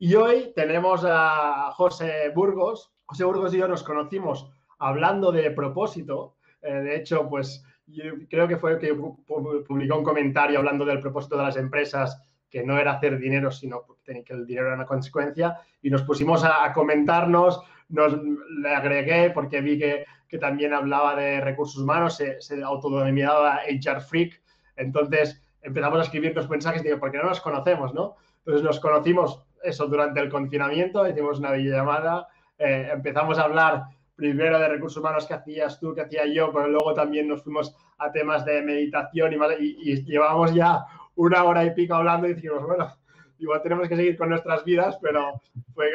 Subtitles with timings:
[0.00, 2.92] Y hoy tenemos a José Burgos.
[3.04, 4.48] José Burgos y yo nos conocimos
[4.78, 6.36] hablando de propósito.
[6.62, 11.36] Eh, de hecho, pues yo creo que fue que publicó un comentario hablando del propósito
[11.36, 15.58] de las empresas, que no era hacer dinero, sino que el dinero era una consecuencia.
[15.82, 21.40] Y nos pusimos a, comentarnos, nos, le agregué porque vi que, que también hablaba de
[21.40, 24.40] recursos humanos, se, se autodenominaba HR Freak.
[24.76, 27.92] Entonces empezamos a escribirnos mensajes digo, ¿por qué no nos conocemos?
[27.94, 28.14] ¿no?
[28.38, 33.84] Entonces nos conocimos eso durante el confinamiento, hicimos una videollamada, eh, empezamos a hablar
[34.18, 37.74] primero de recursos humanos que hacías tú, que hacía yo, pero luego también nos fuimos
[37.98, 42.66] a temas de meditación y, y, llevábamos ya una hora y pico hablando y dijimos,
[42.66, 42.92] bueno,
[43.38, 45.40] igual tenemos que seguir con nuestras vidas, pero
[45.72, 45.90] fue,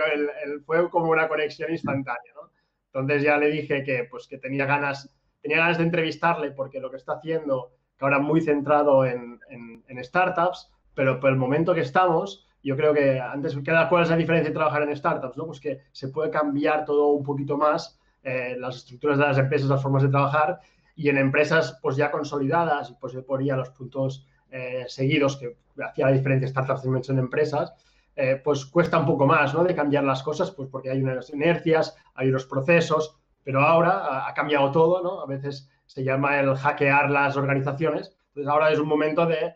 [0.65, 2.49] fue como una conexión instantánea, ¿no?
[2.87, 6.91] Entonces ya le dije que, pues, que tenía, ganas, tenía ganas de entrevistarle porque lo
[6.91, 11.73] que está haciendo, que ahora muy centrado en, en, en startups, pero por el momento
[11.73, 13.57] que estamos, yo creo que antes,
[13.89, 15.37] ¿cuál es la diferencia de trabajar en startups?
[15.37, 15.45] ¿no?
[15.45, 19.67] Pues que se puede cambiar todo un poquito más, eh, las estructuras de las empresas,
[19.67, 20.59] las formas de trabajar,
[20.95, 26.05] y en empresas pues ya consolidadas, pues yo ponía los puntos eh, seguidos que hacía
[26.05, 27.73] la diferencia startups en empresas,
[28.15, 29.63] eh, pues cuesta un poco más, ¿no?
[29.63, 34.33] De cambiar las cosas, pues porque hay unas inercias, hay unos procesos, pero ahora ha
[34.33, 35.21] cambiado todo, ¿no?
[35.21, 39.55] A veces se llama el hackear las organizaciones, entonces ahora es un momento de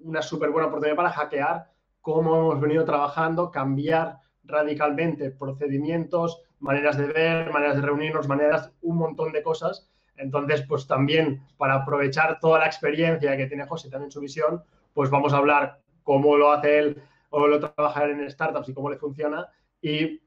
[0.00, 1.73] una súper buena oportunidad para hackear
[2.04, 8.98] cómo hemos venido trabajando, cambiar radicalmente procedimientos, maneras de ver, maneras de reunirnos, maneras, un
[8.98, 9.90] montón de cosas.
[10.16, 14.62] Entonces, pues también para aprovechar toda la experiencia que tiene José también su visión,
[14.92, 18.90] pues vamos a hablar cómo lo hace él o lo trabaja en startups y cómo
[18.90, 19.48] le funciona
[19.80, 20.20] y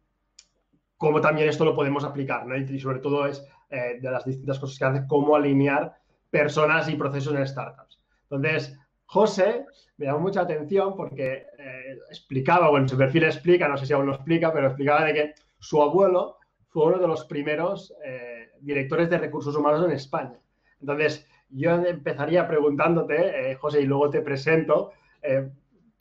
[0.98, 2.58] cómo también esto lo podemos aplicar, ¿no?
[2.58, 5.96] Y sobre todo es eh, de las distintas cosas que hace, cómo alinear
[6.32, 8.02] personas y procesos en startups.
[8.24, 8.76] Entonces,
[9.08, 13.86] José me llamó mucha atención porque eh, explicaba, o en su perfil explica, no sé
[13.86, 16.38] si aún lo explica, pero explicaba de que su abuelo
[16.68, 20.38] fue uno de los primeros eh, directores de recursos humanos en España.
[20.82, 24.92] Entonces, yo empezaría preguntándote, eh, José, y luego te presento,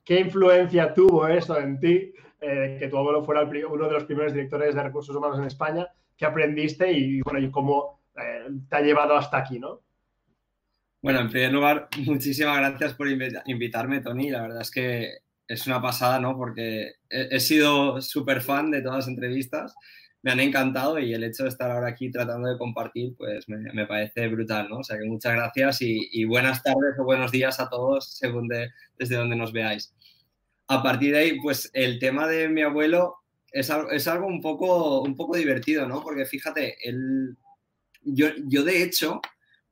[0.04, 4.74] ¿qué influencia tuvo eso en ti, que tu abuelo fuera uno de los primeros directores
[4.74, 5.88] de recursos humanos en España?
[6.16, 8.00] ¿Qué aprendiste y, bueno, y cómo
[8.68, 9.85] te ha llevado hasta aquí, no?
[11.06, 14.28] Bueno, en primer lugar, muchísimas gracias por invitarme, Tony.
[14.28, 16.36] La verdad es que es una pasada, ¿no?
[16.36, 19.76] Porque he, sido súper fan de todas las entrevistas,
[20.22, 23.86] me han encantado y el hecho de estar ahora aquí tratando de compartir, pues me,
[23.86, 24.78] parece brutal, ¿no?
[24.78, 28.48] O sea que muchas gracias y, buenas tardes o buenos días a todos según
[28.98, 29.94] desde donde nos veáis.
[30.66, 33.18] A partir de ahí, pues el tema de mi abuelo
[33.52, 36.02] es, es algo un poco, un poco divertido, ¿no?
[36.02, 37.36] Porque fíjate, él,
[38.02, 39.20] yo, yo de hecho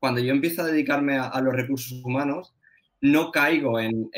[0.04, 2.54] cuando yo empiezo a dedicarme a, los recursos humanos,
[3.00, 4.10] no caigo en,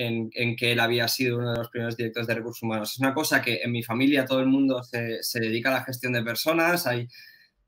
[0.57, 2.91] que él había sido uno de los primeros directores de recursos humanos.
[2.91, 6.13] Es una cosa que en mi familia todo el mundo se, dedica a la gestión
[6.13, 6.89] de personas.
[6.89, 7.07] Hay,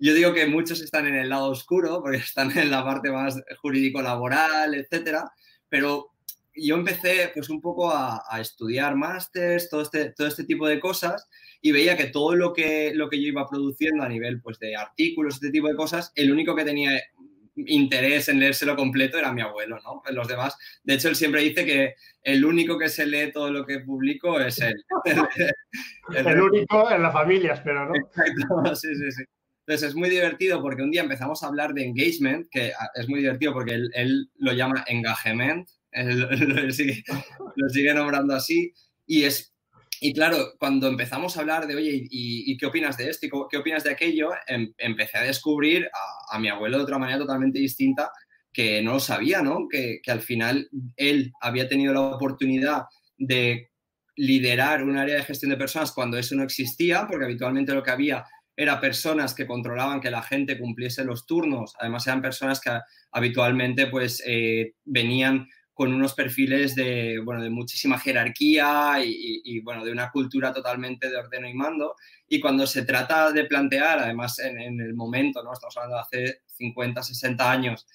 [0.00, 3.40] yo digo que muchos están en el lado oscuro porque están en la parte más
[3.62, 5.30] jurídico-laboral, etcétera,
[5.68, 6.10] pero
[6.56, 11.28] yo empecé pues un poco a, estudiar másters, todo este, todo este tipo de cosas
[11.62, 14.74] y veía que todo lo que, lo que yo iba produciendo a nivel pues de
[14.74, 17.00] artículos, este tipo de cosas, el único que tenía
[17.66, 20.02] interés en leérselo completo era mi abuelo, ¿no?
[20.12, 23.66] Los demás, de hecho, él siempre dice que el único que se lee todo lo
[23.66, 24.74] que publico es él.
[26.14, 27.94] el, único en la familia, espero, ¿no?
[27.94, 29.22] Exacto, sí, sí, sí.
[29.66, 33.06] Entonces es muy divertido porque un día empezamos a hablar de engagement, que ah, es
[33.06, 37.04] muy divertido porque él, lo llama engagement, lo, sigue,
[37.54, 38.72] lo sigue nombrando así,
[39.06, 39.52] y es
[40.00, 43.26] y claro, cuando empezamos a hablar de, oye, ¿y, qué opinas de esto?
[43.26, 44.30] ¿Y qué opinas de aquello?
[44.46, 45.88] Em, empecé a descubrir
[46.30, 48.10] a, mi abuelo de otra manera totalmente distinta
[48.52, 49.68] que no lo sabía, ¿no?
[49.68, 52.84] Que, que, al final él había tenido la oportunidad
[53.16, 53.70] de
[54.16, 57.90] liderar un área de gestión de personas cuando eso no existía, porque habitualmente lo que
[57.90, 58.24] había
[58.58, 62.70] era personas que controlaban que la gente cumpliese los turnos, además eran personas que
[63.12, 65.46] habitualmente pues eh, venían
[65.78, 71.16] con unos perfiles de, bueno, de muchísima jerarquía y, bueno, de una cultura totalmente de
[71.16, 71.94] ordeno y mando.
[72.28, 75.52] Y cuando se trata de plantear, además en, el momento, ¿no?
[75.52, 77.86] estamos hablando de hace 50, 60 años,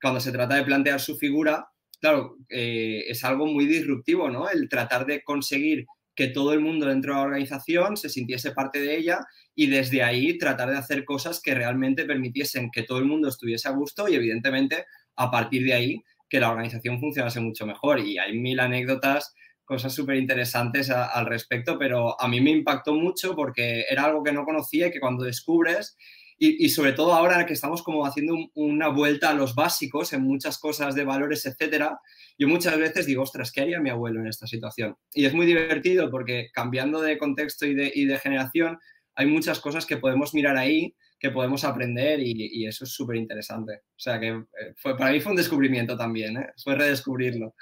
[0.00, 1.66] cuando se trata de plantear su figura,
[2.00, 4.48] claro, eh, es algo muy disruptivo, ¿no?
[4.48, 8.78] El tratar de conseguir que todo el mundo dentro de la organización se sintiese parte
[8.78, 9.26] de ella
[9.56, 13.66] y desde ahí tratar de hacer cosas que realmente permitiesen que todo el mundo estuviese
[13.66, 18.00] a gusto y evidentemente a partir de ahí que la organización funcionase mucho mejor.
[18.00, 19.34] Y hay mil anécdotas,
[19.64, 24.32] cosas súper interesantes al respecto, pero a mí me impactó mucho porque era algo que
[24.32, 25.96] no conocía y que cuando descubres
[26.36, 30.58] y, sobre todo ahora que estamos como haciendo una vuelta a los básicos en muchas
[30.58, 32.00] cosas de valores, etcétera,
[32.38, 34.96] yo muchas veces digo, ostras, ¿qué haría mi abuelo en esta situación?
[35.12, 38.78] Y es muy divertido porque cambiando de contexto y de, y de generación,
[39.14, 43.82] hay muchas cosas que podemos mirar ahí, que podemos aprender y, eso es súper interesante.
[43.88, 46.52] O sea que eh, fue, para mí fue un descubrimiento también, ¿eh?
[46.62, 47.54] fue redescubrirlo.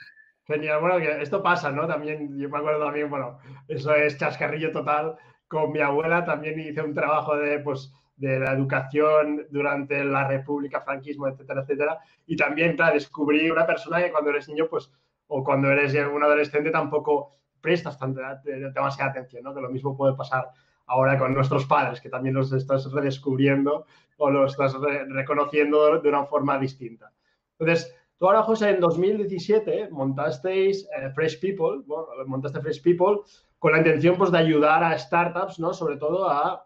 [0.45, 1.87] Genial, bueno, esto pasa, ¿no?
[1.87, 3.39] También, yo me acuerdo también, bueno,
[3.69, 5.17] eso es chascarrillo total.
[5.47, 10.81] Con mi abuela también hice un trabajo de, pues, de la educación durante la República,
[10.81, 11.99] franquismo, etcétera, etcétera.
[12.27, 14.91] Y también, claro, descubrí una persona que cuando eres niño, pues,
[15.29, 19.55] o cuando eres un adolescente tampoco prestas tanta, demasiada atención, ¿no?
[19.55, 20.49] Que lo mismo puede pasar
[20.87, 23.87] ahora con nuestros padres, que también los estás redescubriendo
[24.19, 24.77] o los estás
[25.09, 27.13] reconociendo de una forma distinta.
[27.59, 31.83] Entonces, tú ahora, José, en 2017 montasteis eh, Fresh People,
[32.27, 33.21] montaste Fresh People
[33.59, 35.73] con la intención pues, de ayudar a startups, ¿no?
[35.73, 36.65] Sobre todo a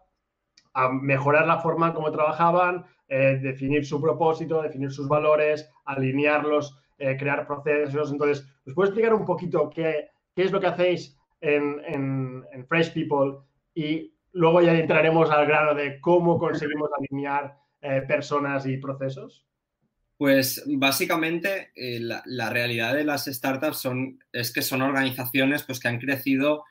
[1.01, 7.15] mejorar la forma en cómo trabajaban, eh, definir su propósito, definir sus valores, alinearlos, eh,
[7.15, 8.11] crear procesos.
[8.11, 12.93] Entonces, ¿os puedo explicar un poquito qué, qué es lo que hacéis en, en, Fresh
[12.93, 13.37] People?
[13.77, 19.45] Y luego ya entraremos al grano de cómo conseguimos alinear eh, personas y procesos.
[20.17, 25.89] Pues básicamente la, la, realidad de las startups son, es que son organizaciones pues, que
[25.89, 26.63] han crecido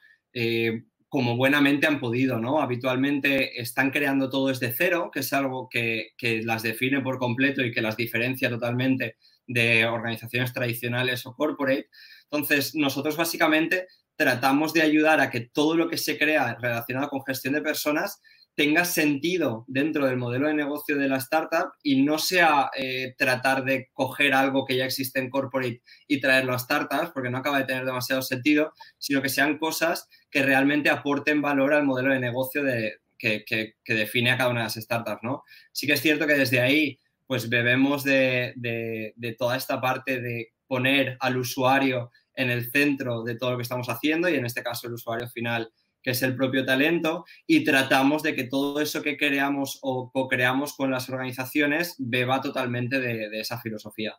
[1.08, 2.60] como buenamente han podido, ¿no?
[2.60, 6.10] Habitualmente están creando todo desde cero, que es algo que,
[6.44, 9.16] las define por completo y que las diferencia totalmente
[9.46, 11.88] de organizaciones tradicionales o corporate.
[12.24, 13.86] Entonces, nosotros básicamente
[14.16, 18.20] tratamos de ayudar a que todo lo que se crea relacionado con gestión de personas
[18.56, 23.64] tenga sentido dentro del modelo de negocio de la startup y no sea eh, tratar
[23.64, 27.58] de coger algo que ya existe en corporate y traerlo a startups, porque no acaba
[27.58, 32.18] de tener demasiado sentido, sino que sean cosas que realmente aporten valor al modelo de
[32.18, 33.44] negocio de, que,
[33.86, 35.44] define a cada una de las startups, ¿no?
[35.72, 40.54] Sí que es cierto que desde ahí, pues bebemos de, de toda esta parte de
[40.66, 44.62] poner al usuario en el centro de todo lo que estamos haciendo y en este
[44.62, 45.70] caso el usuario final
[46.06, 50.76] que es el propio talento, y tratamos de que todo eso que creamos o co-creamos
[50.76, 54.14] con las organizaciones beba totalmente de, esa filosofía.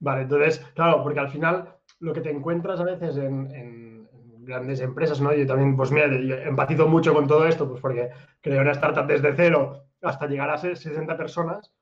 [0.00, 4.08] Vale, entonces, claro, porque al final lo que te encuentras a veces en,
[4.40, 5.32] grandes empresas, ¿no?
[5.32, 8.10] Yo también, pues mira, empatizo mucho con todo esto, pues porque
[8.40, 11.72] creé una startup desde cero hasta llegar a ser 60 personas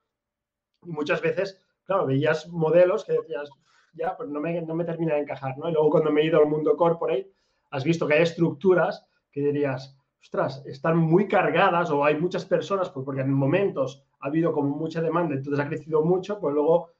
[0.83, 3.49] y muchas veces, claro, veías modelos que decías,
[3.97, 5.69] ya, pues no me, no me termina de encajar, ¿no?
[5.69, 7.31] Y luego cuando me he ido al mundo corporate,
[7.71, 12.89] has visto que hay estructuras que dirías, ostras, están muy cargadas o hay muchas personas,
[12.89, 16.91] pues porque en momentos ha habido como mucha demanda, entonces ha crecido mucho, pues luego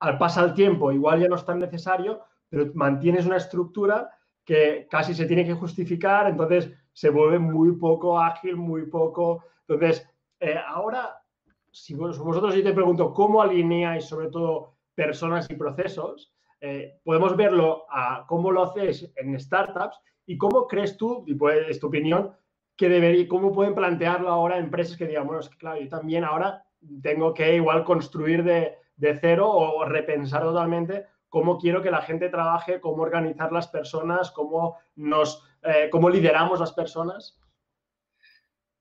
[0.00, 4.10] al pasar el tiempo igual ya no es tan necesario, pero mantienes una estructura
[4.44, 9.44] que casi se tiene que justificar, entonces se vuelve muy poco ágil, muy poco.
[9.68, 10.08] Entonces,
[10.40, 11.22] eh, ahora,
[11.70, 17.86] si vosotros yo te pregunto cómo alineáis sobre todo personas y procesos, eh, podemos verlo
[17.90, 21.36] a cómo lo hacéis en startups ¿Y cómo crees tú, y
[21.68, 22.36] es tu opinión,
[22.76, 26.22] que debería, cómo pueden plantearlo ahora empresas que digan, bueno, es que claro, yo también
[26.22, 26.64] ahora
[27.02, 28.76] tengo que igual construir de,
[29.20, 34.78] cero o repensar totalmente cómo quiero que la gente trabaje, cómo organizar las personas, cómo
[34.94, 37.36] nos, eh, cómo lideramos las personas?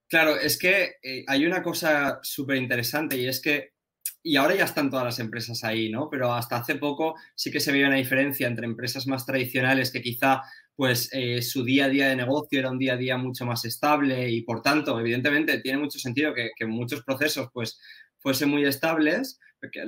[0.07, 3.73] Claro, es que eh, hay una cosa súper interesante y es que,
[4.21, 6.09] y ahora ya están todas las empresas ahí, ¿no?
[6.09, 10.01] Pero hasta hace poco sí que se veía una diferencia entre empresas más tradicionales que
[10.01, 10.41] quizá
[10.79, 13.65] pues eh, su día a día de negocio era un día a día mucho más
[13.65, 17.77] estable y por tanto, evidentemente, tiene mucho sentido que, muchos procesos pues
[18.19, 19.83] fuesen muy estables, porque,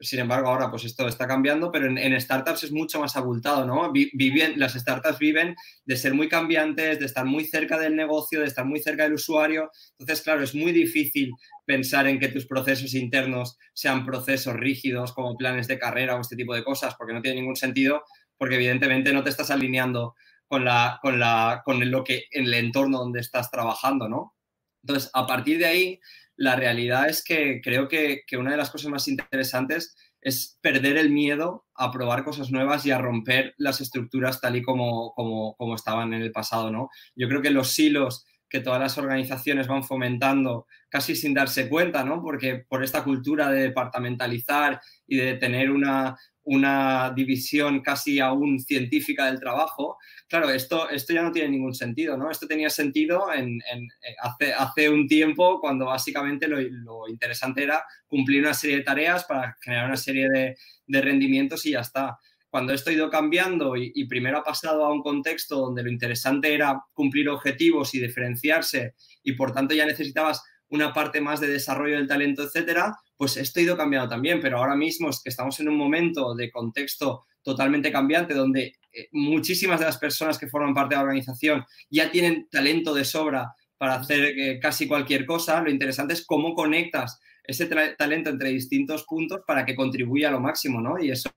[0.00, 3.92] sin embargo, ahora pues esto está cambiando, pero en, startups es mucho más abultado, ¿no?
[3.92, 8.46] Viven, las startups viven de ser muy cambiantes, de estar muy cerca del negocio, de
[8.46, 9.70] estar muy cerca del usuario.
[9.98, 11.32] Entonces, claro, es muy difícil
[11.70, 16.34] pensar en que tus procesos internos sean procesos rígidos como planes de carrera o este
[16.34, 18.02] tipo de cosas, porque no tiene ningún sentido,
[18.36, 20.16] porque evidentemente no te estás alineando
[20.48, 24.34] con, la, con, la, con lo que, en el entorno donde estás trabajando, ¿no?
[24.82, 26.00] Entonces, a partir de ahí,
[26.34, 31.10] la realidad es que creo que, una de las cosas más interesantes es perder el
[31.10, 35.76] miedo a probar cosas nuevas y a romper las estructuras tal y como, como, como
[35.76, 36.88] estaban en el pasado, ¿no?
[37.14, 42.04] Yo creo que los silos que todas las organizaciones van fomentando casi sin darse cuenta,
[42.04, 42.20] ¿no?
[42.20, 49.26] Porque por esta cultura de departamentalizar y de tener una, una división casi aún científica
[49.26, 49.98] del trabajo.
[50.28, 52.28] Claro, esto, esto ya no tiene ningún sentido, ¿no?
[52.28, 58.42] Esto tenía sentido en, eh, hace, hace, un tiempo cuando básicamente lo, interesante era cumplir
[58.42, 62.18] una serie de tareas para generar una serie de, de rendimientos y ya está.
[62.50, 65.90] Cuando esto ha ido cambiando y, y, primero ha pasado a un contexto donde lo
[65.90, 71.48] interesante era cumplir objetivos y diferenciarse y por tanto ya necesitabas una parte más de
[71.48, 75.28] desarrollo del talento, etcétera, pues esto ha ido cambiando también, pero ahora mismo es que
[75.28, 80.48] estamos en un momento de contexto totalmente cambiante donde eh, muchísimas de las personas que
[80.48, 85.26] forman parte de la organización ya tienen talento de sobra para hacer eh, casi cualquier
[85.26, 85.60] cosa.
[85.60, 90.40] Lo interesante es cómo conectas ese talento entre distintos puntos para que contribuya a lo
[90.40, 91.02] máximo, ¿no?
[91.02, 91.30] Y eso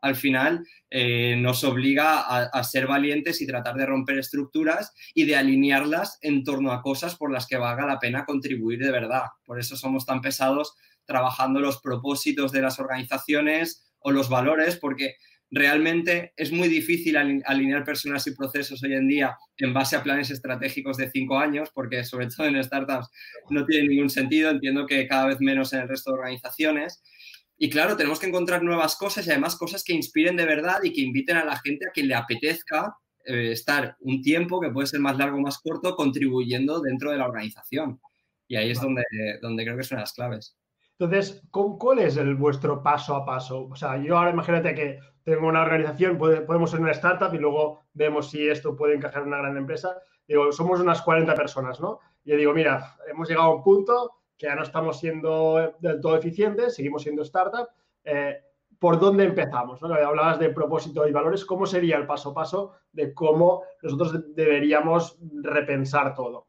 [0.00, 5.36] al final eh, nos obliga a, ser valientes y tratar de romper estructuras y de
[5.36, 9.24] alinearlas en torno a cosas por las que valga la pena contribuir de verdad.
[9.44, 15.16] Por eso somos tan pesados trabajando los propósitos de las organizaciones o los valores, porque
[15.50, 20.30] realmente es muy difícil alinear personas y procesos hoy en día en base a planes
[20.30, 23.08] estratégicos de cinco años, porque sobre todo en startups
[23.50, 27.02] no tiene ningún sentido, entiendo que cada vez menos en el resto de organizaciones.
[27.62, 30.94] Y claro, tenemos que encontrar nuevas cosas y además cosas que inspiren de verdad y
[30.94, 34.86] que inviten a la gente a que le apetezca eh, estar un tiempo, que puede
[34.86, 38.00] ser más largo o más corto, contribuyendo dentro de la organización.
[38.48, 39.04] Y ahí es donde,
[39.42, 40.56] donde creo que son las claves.
[40.98, 43.68] Entonces, ¿cuál es el vuestro paso a paso?
[43.70, 47.82] O sea, yo ahora imagínate que tengo una organización, podemos ser una startup y luego
[47.92, 49.98] vemos si esto puede encajar en una gran empresa.
[50.26, 52.00] Digo, somos unas 40 personas, ¿no?
[52.24, 56.00] Y yo digo, mira, hemos llegado a un punto que ya no estamos siendo del
[56.00, 57.68] todo eficientes, seguimos siendo startup.
[58.02, 58.38] Eh,
[58.78, 59.82] ¿Por dónde empezamos?
[59.82, 59.92] ¿no?
[59.92, 61.44] Hablabas de propósito y valores.
[61.44, 66.48] ¿Cómo sería el paso a paso de cómo nosotros deberíamos repensar todo?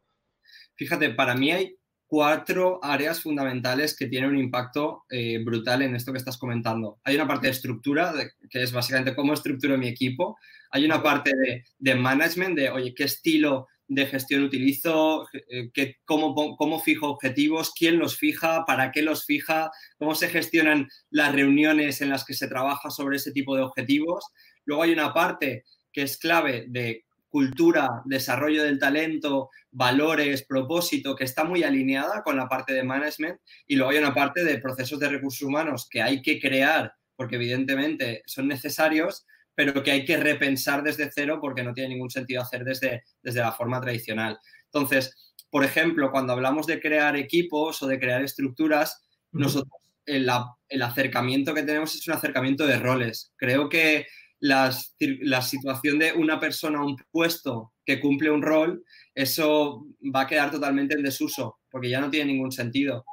[0.76, 1.76] Fíjate, para mí hay
[2.08, 7.00] cuatro áreas fundamentales que tienen un impacto eh, brutal en esto que estás comentando.
[7.04, 8.14] Hay una parte de estructura,
[8.50, 10.38] que es básicamente cómo estructuro mi equipo.
[10.72, 15.98] Hay una parte de, de management, de, oye, qué estilo de gestión utilizo, eh, que,
[16.06, 21.34] cómo, cómo fijo objetivos, quién los fija, para qué los fija, cómo se gestionan las
[21.36, 24.24] reuniones en las que se trabaja sobre ese tipo de objetivos.
[24.64, 31.26] Luego hay una parte que es clave de cultura, desarrollo del talento, valores, propósito, que
[31.26, 33.42] está muy alineada con la parte de management.
[33.68, 37.36] Y luego hay una parte de procesos de recursos humanos que hay que crear, porque
[37.36, 42.41] evidentemente son necesarios, pero que hay que repensar desde cero porque no tiene ningún sentido
[42.41, 44.39] hacer desde, desde la forma tradicional.
[44.65, 49.72] Entonces, por ejemplo, cuando hablamos de crear equipos o de crear estructuras, nosotros
[50.05, 50.29] el,
[50.70, 53.34] el, acercamiento que tenemos es un acercamiento de roles.
[53.38, 54.08] Creo que
[54.39, 60.22] las, la situación de una persona a un puesto que cumple un rol, eso va
[60.22, 63.05] a quedar totalmente en desuso, porque ya no tiene ningún sentido.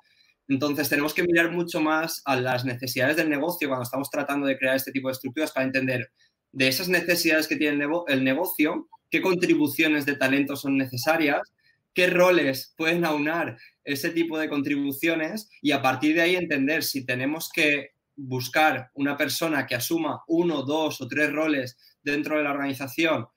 [0.49, 4.57] Entonces, tenemos que mirar mucho más a las necesidades del negocio cuando estamos tratando de
[4.57, 6.11] crear este tipo de estructuras para entender
[6.59, 11.41] de esas necesidades que tiene el negocio, qué contribuciones de talento son necesarias,
[11.95, 17.07] qué roles pueden aunar ese tipo de contribuciones y a partir de ahí entender si
[17.07, 22.51] tenemos que buscar una persona que asuma uno, dos o tres roles dentro de la
[22.51, 23.29] organización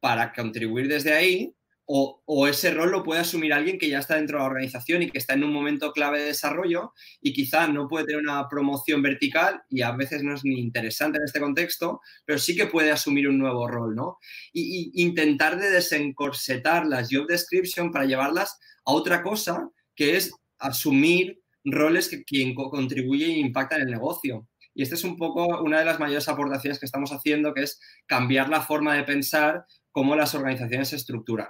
[0.00, 1.54] para contribuir desde ahí
[1.94, 5.10] o, ese rol lo puede asumir alguien que ya está dentro de la organización y
[5.10, 9.02] que está en un momento clave de desarrollo y quizá no puede tener una promoción
[9.02, 12.90] vertical y a veces no es ni interesante en este contexto, pero sí que puede
[12.90, 14.18] asumir un nuevo rol, ¿no?
[14.54, 21.42] Y, intentar de desencorsetar las job description para llevarlas a otra cosa que es asumir
[21.62, 24.48] roles que, que contribuyen e impactan en el negocio.
[24.74, 27.78] Y esta es un poco una de las mayores aportaciones que estamos haciendo, que es
[28.06, 31.48] cambiar la forma de pensar cómo las organizaciones se estructuran.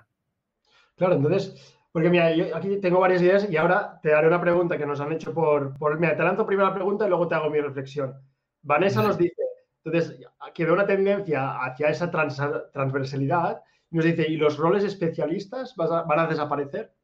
[0.96, 4.78] Claro, entonces, porque mira, yo aquí tengo varias ideas y ahora te haré una pregunta
[4.78, 7.34] que nos han hecho por, por mira, te lanzo primero la pregunta y luego te
[7.34, 8.14] hago mi reflexión.
[8.62, 9.42] Vanessa nos dice,
[9.84, 10.18] entonces,
[10.54, 16.18] que ve una tendencia hacia esa transversalidad y nos dice, ¿y los roles especialistas van
[16.18, 16.94] a desaparecer?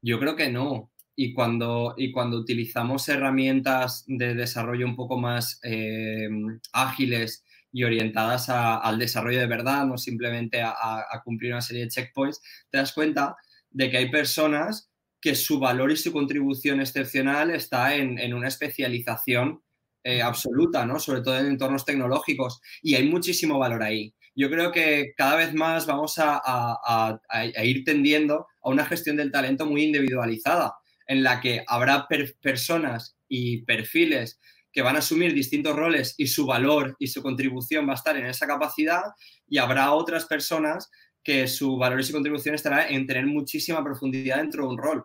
[0.00, 0.90] Yo creo que no.
[1.16, 6.28] Y cuando, y cuando utilizamos herramientas de desarrollo un poco más eh,
[6.72, 12.40] ágiles y orientadas al desarrollo de verdad, no simplemente a, cumplir una serie de checkpoints,
[12.70, 13.36] te das cuenta
[13.70, 19.62] de que hay personas que su valor y su contribución excepcional está en, una especialización
[20.04, 20.98] eh, absoluta, ¿no?
[20.98, 22.60] Sobre todo en entornos tecnológicos.
[22.82, 24.14] Y hay muchísimo valor ahí.
[24.34, 27.20] Yo creo que cada vez más vamos a,
[27.64, 30.76] ir tendiendo a una gestión del talento muy individualizada,
[31.08, 32.06] en la que habrá
[32.40, 34.38] personas y perfiles
[34.72, 38.16] que van a asumir distintos roles y su valor y su contribución va a estar
[38.16, 39.02] en esa capacidad
[39.46, 40.90] y habrá otras personas
[41.22, 45.04] que su valor y su contribución estará en tener muchísima profundidad dentro de un rol.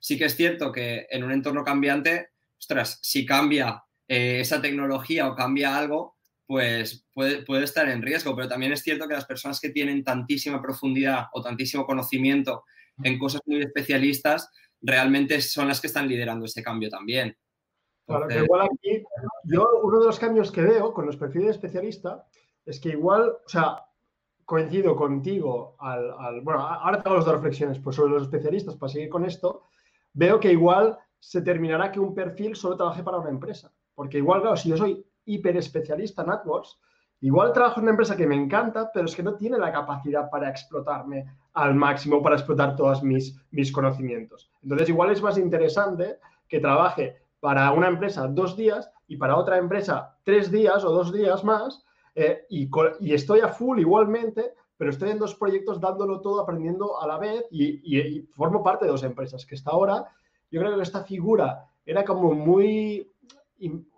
[0.00, 5.28] Sí que es cierto que en un entorno cambiante, ostras, si cambia eh, esa tecnología
[5.28, 8.34] o cambia algo, pues puede, puede, estar en riesgo.
[8.34, 12.64] Pero también es cierto que las personas que tienen tantísima profundidad o tantísimo conocimiento
[13.04, 14.48] en cosas muy especialistas,
[14.80, 17.36] realmente son las que están liderando este cambio también.
[18.10, 19.04] Claro, que igual aquí,
[19.44, 22.26] yo uno de los cambios que veo con los perfiles de especialista
[22.66, 23.84] es que igual, o sea,
[24.44, 29.08] coincido contigo al, bueno, ahora tengo las dos reflexiones pues sobre los especialistas para seguir
[29.08, 29.68] con esto,
[30.12, 34.40] veo que igual se terminará que un perfil solo trabaje para una empresa, porque igual,
[34.40, 36.80] claro, si yo soy hiper especialista en AdWords,
[37.20, 40.28] igual trabajo en una empresa que me encanta, pero es que no tiene la capacidad
[40.28, 44.50] para explotarme al máximo, para explotar todos mis, mis conocimientos.
[44.62, 49.58] Entonces, igual es más interesante que trabaje para una empresa dos días y para otra
[49.58, 52.68] empresa tres días o dos días más eh, y,
[53.12, 57.46] estoy a full igualmente, pero estoy en dos proyectos dándolo todo, aprendiendo a la vez
[57.50, 60.06] y, formo parte de dos empresas, que hasta ahora
[60.50, 63.10] yo creo que esta figura era como muy,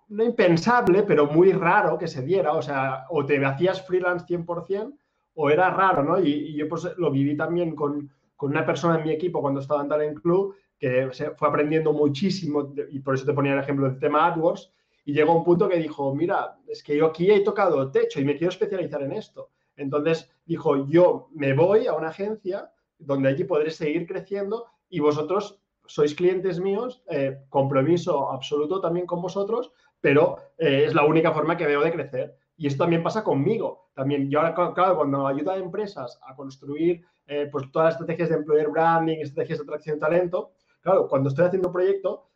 [0.08, 4.92] no impensable, pero muy raro que se diera, o sea, o te hacías freelance 100%
[5.34, 6.20] o era raro, ¿no?
[6.20, 9.82] Y, yo pues lo viví también con, con, una persona en mi equipo cuando estaba
[9.82, 13.88] en Talent Club, que se fue aprendiendo muchísimo, y por eso te ponía el ejemplo
[13.88, 14.72] del tema AdWords,
[15.04, 18.24] y llegó un punto que dijo, mira, es que yo aquí he tocado techo y
[18.24, 19.50] me quiero especializar en esto.
[19.76, 25.60] Entonces dijo, yo me voy a una agencia donde allí podré seguir creciendo y vosotros
[25.86, 29.70] sois clientes míos, eh, compromiso absoluto también con vosotros,
[30.00, 32.36] pero eh, es la única forma que veo de crecer.
[32.56, 33.88] Y esto también pasa conmigo.
[33.94, 38.30] También yo ahora, claro, cuando ayudo a empresas a construir eh, pues todas las estrategias
[38.30, 40.50] de employer branding, estrategias de atracción de talento,
[40.82, 42.28] claro, cuando estoy haciendo proyecto,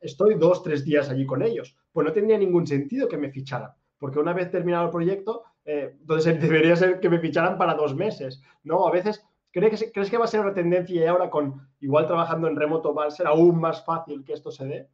[0.00, 3.70] estoy dos, tres días allí con ellos pues no tendría ningún sentido que me ficharan,
[3.98, 7.94] porque una vez terminado el proyecto, eh, entonces debería ser que me ficharan para dos
[7.94, 8.86] meses, ¿no?
[8.86, 12.06] A veces, ¿crees que, ¿crees que va a ser una tendencia y ahora con igual
[12.06, 14.88] trabajando en remoto va a ser aún más fácil que esto se dé?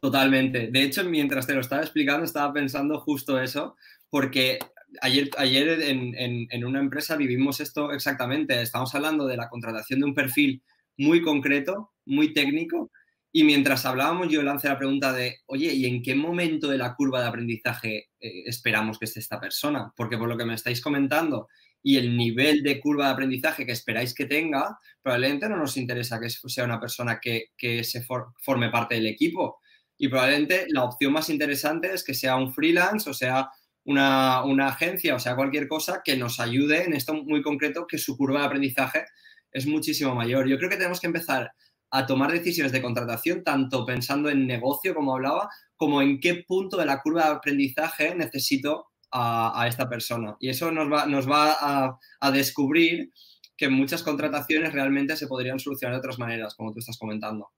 [0.00, 0.68] Totalmente.
[0.68, 3.76] De hecho, mientras te lo estaba explicando, estaba pensando justo eso,
[4.08, 4.60] porque
[5.02, 8.62] ayer, ayer en, en, una empresa vivimos esto exactamente.
[8.62, 10.62] Estamos hablando de la contratación de un perfil
[10.96, 12.90] muy concreto, muy técnico,
[13.32, 16.94] y mientras hablábamos, yo lancé la pregunta de, oye, ¿y en qué momento de la
[16.96, 19.92] curva de aprendizaje eh, esperamos que esté esta persona?
[19.96, 21.48] Porque por lo que me estáis comentando
[21.82, 26.18] y el nivel de curva de aprendizaje que esperáis que tenga, probablemente no nos interesa
[26.20, 27.50] que sea una persona que,
[27.84, 29.60] se forme parte del equipo.
[29.96, 33.50] Y probablemente la opción más interesante es que sea un freelance o sea
[33.84, 37.98] una, una agencia o sea cualquier cosa que nos ayude en esto muy concreto, que
[37.98, 39.04] su curva de aprendizaje
[39.52, 40.48] es muchísimo mayor.
[40.48, 41.52] Yo creo que tenemos que empezar
[41.90, 46.76] a tomar decisiones de contratación, tanto pensando en negocio, como hablaba, como en qué punto
[46.76, 50.36] de la curva de aprendizaje necesito a, esta persona.
[50.38, 53.10] Y eso nos va, nos va a, descubrir
[53.56, 57.50] que muchas contrataciones realmente se podrían solucionar de otras maneras, como tú estás comentando.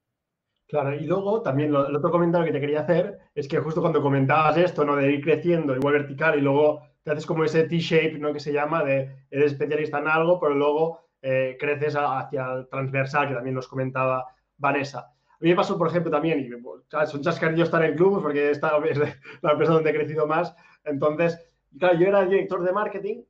[0.66, 3.82] Claro, y luego también lo, el otro comentario que te quería hacer es que justo
[3.82, 4.96] cuando comentabas esto, ¿no?
[4.96, 8.32] De ir creciendo igual vertical y luego te haces como ese T-shape, ¿no?
[8.32, 13.28] Que se llama de eres especialista en algo, pero luego eh, creces hacia el transversal,
[13.28, 14.26] que también nos comentaba
[14.58, 14.98] Vanessa.
[14.98, 18.76] A mí me pasó, por ejemplo, también, y son chascarrillos estar en club, porque esta
[18.88, 18.98] es
[19.40, 20.54] la empresa donde he crecido más.
[20.84, 21.38] Entonces,
[21.78, 23.22] claro, yo era director de marketing,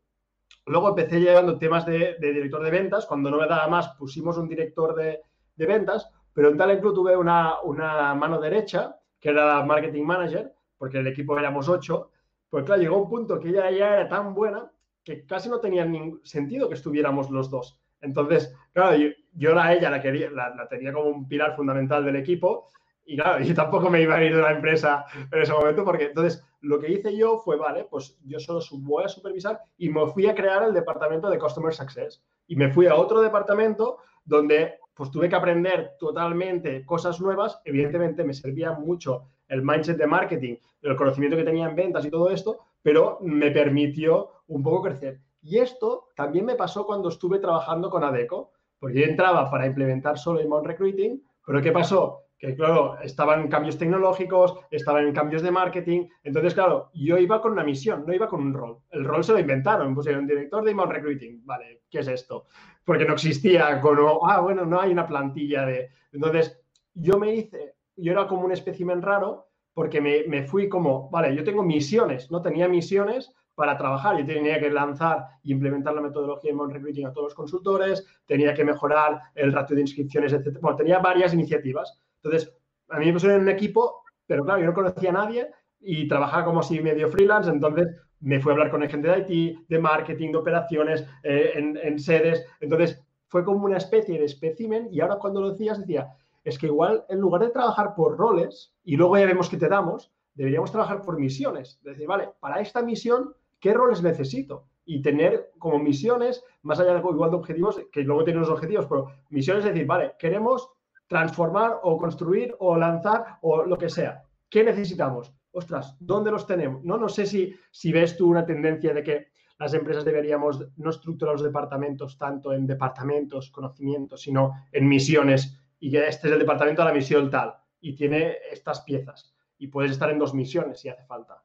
[0.67, 4.49] luego empecé llevando temas de, director de ventas, cuando no me daba más pusimos un
[4.49, 5.21] director de,
[5.57, 10.53] ventas, pero en Talent Club tuve una, una, mano derecha, que era la marketing manager,
[10.77, 12.11] porque el equipo éramos ocho,
[12.51, 14.71] pues claro, llegó un punto que ella ya era tan buena
[15.05, 17.79] que casi no tenía ningún sentido que estuviéramos los dos.
[18.03, 22.69] Entonces, claro, yo, ella la, quería, la, tenía como un pilar fundamental del equipo
[23.05, 26.07] y claro, yo tampoco me iba a ir de la empresa en ese momento porque
[26.07, 30.07] entonces lo que hice yo fue, vale, pues yo solo voy a supervisar y me
[30.09, 34.75] fui a crear el departamento de Customer Success y me fui a otro departamento donde
[34.95, 37.61] pues tuve que aprender totalmente cosas nuevas.
[37.65, 42.11] Evidentemente me servía mucho el mindset de marketing, el conocimiento que tenía en ventas y
[42.11, 45.21] todo esto, pero me permitió un poco crecer.
[45.43, 50.17] Y esto también me pasó cuando estuve trabajando con ADECO, porque yo entraba para implementar
[50.17, 52.21] solo Inbound Recruiting, pero ¿qué pasó?
[52.39, 57.65] Que claro, estaban cambios tecnológicos, estaban cambios de marketing, entonces claro, yo iba con una
[57.65, 58.79] misión, no iba con un rol.
[58.91, 62.47] El rol se lo inventaron, pusieron director de Inbound Recruiting, vale, ¿qué es esto?
[62.85, 65.91] Porque no existía ah, bueno, no hay una plantilla de...
[66.13, 66.61] Entonces,
[66.95, 71.35] yo me hice, yo era como un espécimen raro, porque me, me fui como, vale,
[71.35, 74.19] yo tengo misiones, no tenía misiones, para trabajar.
[74.19, 78.53] Yo tenía que lanzar e implementar la metodología de Recruiting a todos los consultores, tenía
[78.55, 80.59] que mejorar el ratio de inscripciones, etc.
[80.61, 81.97] Bueno, tenía varias iniciativas.
[82.17, 82.53] Entonces,
[82.89, 85.49] a mí me pusieron en un equipo, pero claro, yo no conocía a nadie
[85.79, 87.87] y trabajaba como si medio freelance, entonces
[88.19, 92.01] me fui a hablar con gente de IT, de marketing, de operaciones, eh, en, en,
[92.01, 92.45] sedes.
[92.59, 96.09] Entonces, fue como una especie de espécimen y ahora cuando lo decías decía,
[96.43, 99.69] es que igual en lugar de trabajar por roles y luego ya vemos que te
[99.69, 101.79] damos, deberíamos trabajar por misiones.
[101.85, 104.67] Decir, vale, para esta misión, ¿qué roles necesito?
[104.85, 108.87] Y tener como misiones, más allá de igual de objetivos, que luego tienen los objetivos,
[108.87, 110.69] pero misiones es decir, vale, queremos
[111.07, 114.25] transformar o construir o lanzar o lo que sea.
[114.51, 115.33] ¿Qué necesitamos?
[115.53, 116.83] Ostras, ¿dónde los tenemos?
[116.83, 119.27] No, no sé si, si ves tú una tendencia de que
[119.59, 125.91] las empresas deberíamos no estructurar los departamentos tanto en departamentos, conocimientos, sino en misiones y
[125.91, 129.93] que este es el departamento de la misión tal y tiene estas piezas y puedes
[129.93, 131.43] estar en dos misiones si hace falta.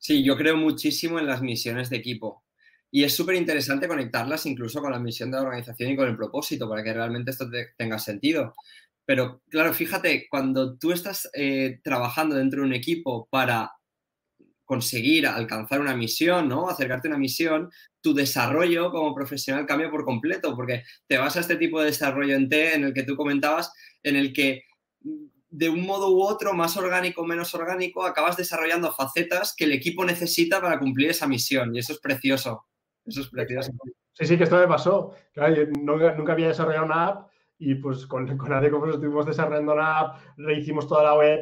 [0.00, 2.42] Sí, yo creo muchísimo en las misiones de equipo
[2.90, 6.16] y es súper interesante conectarlas incluso con la misión de la organización y con el
[6.16, 8.54] propósito para que realmente esto tenga sentido.
[9.04, 13.72] Pero claro, fíjate, cuando tú estás eh, trabajando dentro de un equipo para
[14.64, 16.70] conseguir alcanzar una misión, ¿no?
[16.70, 21.40] Acercarte a una misión, tu desarrollo como profesional cambia por completo, porque te vas a
[21.40, 23.70] este tipo de desarrollo en T, en el que tú comentabas,
[24.02, 24.64] en el que
[25.50, 29.72] de un modo u otro, más orgánico o menos orgánico, acabas desarrollando facetas que el
[29.72, 31.74] equipo necesita para cumplir esa misión.
[31.74, 32.66] Y eso es precioso.
[33.04, 33.72] Eso es precioso.
[34.12, 35.14] Sí, sí, que esto me pasó.
[35.82, 40.18] nunca, había desarrollado una app y pues con, con ADECO pues estuvimos desarrollando la app,
[40.36, 41.40] rehicimos toda la web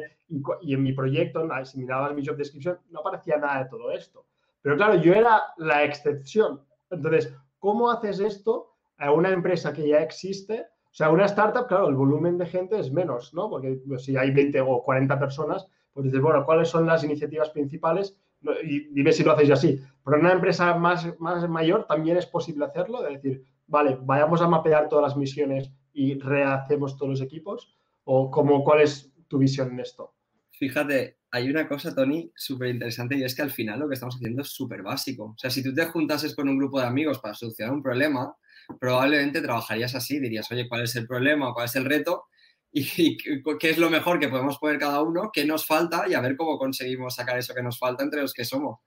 [0.61, 4.25] y, en mi proyecto, si mirabas mi job description, no aparecía nada de todo esto.
[4.61, 6.61] Pero claro, yo era la excepción.
[6.89, 10.67] Entonces, ¿cómo haces esto a una empresa que ya existe?
[10.91, 13.49] O sea, una startup, claro, el volumen de gente es menos, ¿no?
[13.49, 17.49] Porque pues, si hay 20 o 40 personas, pues dices, bueno, ¿cuáles son las iniciativas
[17.51, 18.17] principales?
[18.63, 19.81] Y dime si lo hacéis así.
[20.03, 24.41] Pero en una empresa más, más mayor también es posible hacerlo, de decir, vale, vayamos
[24.41, 27.75] a mapear todas las misiones y rehacemos todos los equipos.
[28.03, 30.13] ¿O cómo, cuál es tu visión en esto?
[30.51, 34.15] Fíjate, hay una cosa, Tony, súper interesante y es que al final lo que estamos
[34.15, 35.25] haciendo es súper básico.
[35.25, 38.35] O sea, si tú te juntases con un grupo de amigos para solucionar un problema,
[38.79, 41.53] probablemente trabajarías así, dirías, oye, ¿cuál es el problema?
[41.53, 42.25] ¿Cuál es el reto?
[42.71, 46.21] Y, qué es lo mejor que podemos poner cada uno, qué nos falta y a
[46.21, 48.79] ver cómo conseguimos sacar eso que nos falta entre los que somos.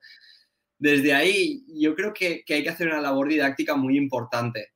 [0.77, 4.69] Desde ahí, yo creo que, hay que hacer una labor didáctica muy importante,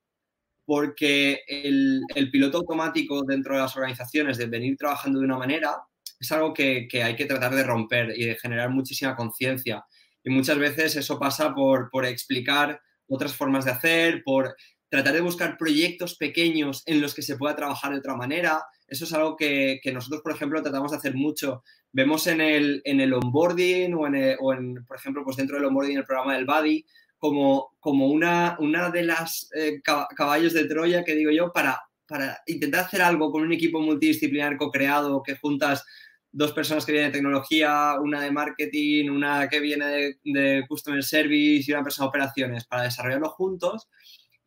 [0.66, 5.88] porque el, el piloto automático dentro de las organizaciones de venir trabajando de una manera
[6.18, 9.84] es algo que, hay que tratar de romper y de generar muchísima conciencia.
[10.24, 14.56] Y muchas veces eso pasa por, explicar otras formas de hacer, por
[14.88, 18.64] tratar de buscar proyectos pequeños en los que se pueda trabajar de otra manera.
[18.86, 21.62] Eso es algo que, nosotros, por ejemplo, tratamos de hacer mucho.
[21.92, 26.04] Vemos en el, en el onboarding o en, por ejemplo, pues dentro del onboarding el
[26.04, 26.84] programa del Buddy,
[27.18, 32.40] como, como una, una de las eh, caballos de Troya que digo yo para, para
[32.46, 35.84] intentar hacer algo con un equipo multidisciplinar co-creado que juntas
[36.30, 41.64] dos personas que vienen de tecnología, una de marketing, una que viene de, customer service
[41.66, 43.88] y una persona de operaciones para desarrollarlo juntos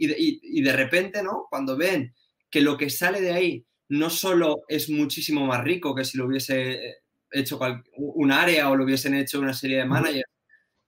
[0.02, 1.48] y de, repente, ¿no?
[1.50, 2.14] Cuando ven
[2.50, 6.26] que lo que sale de ahí no solo es muchísimo más rico que si lo
[6.26, 7.60] hubiese hecho
[7.96, 10.30] un área o lo hubiesen hecho una serie de managers,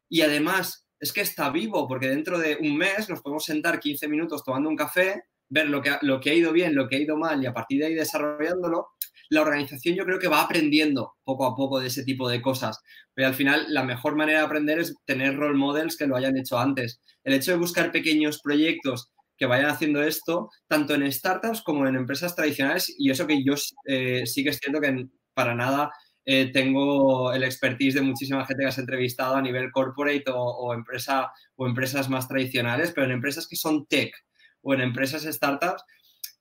[0.09, 4.07] y además es que está vivo, porque dentro de un mes nos podemos sentar 15
[4.07, 6.99] minutos tomando un café, ver lo que, lo que ha ido bien, lo que ha
[6.99, 8.89] ido mal y a partir de ahí desarrollándolo
[9.33, 12.79] la organización yo creo que va aprendiendo poco a poco de ese tipo de cosas.
[13.13, 16.37] Pero al final la mejor manera de aprender es tener role models que lo hayan
[16.37, 17.01] hecho antes.
[17.23, 21.95] El hecho de buscar pequeños proyectos que vayan haciendo esto, tanto en startups como en
[21.95, 23.55] empresas tradicionales, y eso que yo
[23.87, 25.91] eh, sí que es cierto que para nada
[26.25, 30.73] eh, tengo el expertise de muchísima gente que has entrevistado a nivel corporate o, o,
[30.73, 34.13] empresa, o empresas más tradicionales, pero en empresas que son tech
[34.61, 35.83] o en empresas startups,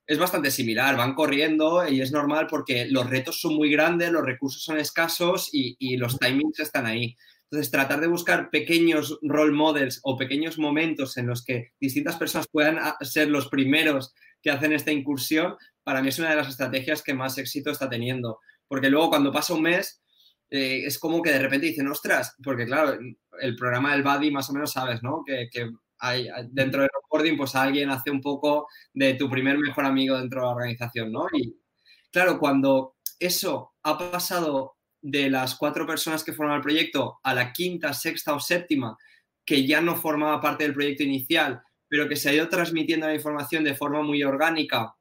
[0.05, 4.25] es bastante similar, van corriendo y es normal porque los retos son muy grandes, los
[4.25, 7.15] recursos son escasos y, los timings están ahí.
[7.43, 12.47] Entonces, tratar de buscar pequeños role models o pequeños momentos en los que distintas personas
[12.51, 17.01] puedan ser los primeros que hacen esta incursión, para mí es una de las estrategias
[17.01, 18.39] que más éxito está teniendo.
[18.67, 20.01] Porque luego cuando pasa un mes,
[20.49, 22.97] eh, es como que de repente dicen, ostras, porque claro,
[23.39, 25.23] el programa del Buddy más o menos sabes, ¿no?
[25.25, 25.49] Que
[26.49, 30.47] dentro del onboarding, pues alguien hace un poco de tu primer mejor amigo dentro de
[30.47, 31.27] la organización, ¿no?
[31.33, 31.55] Y
[32.11, 37.51] claro, cuando eso ha pasado de las cuatro personas que forman el proyecto a la
[37.51, 38.97] quinta, sexta o séptima,
[39.45, 43.15] que ya no formaba parte del proyecto inicial, pero que se ha ido transmitiendo la
[43.15, 44.95] información de forma muy orgánica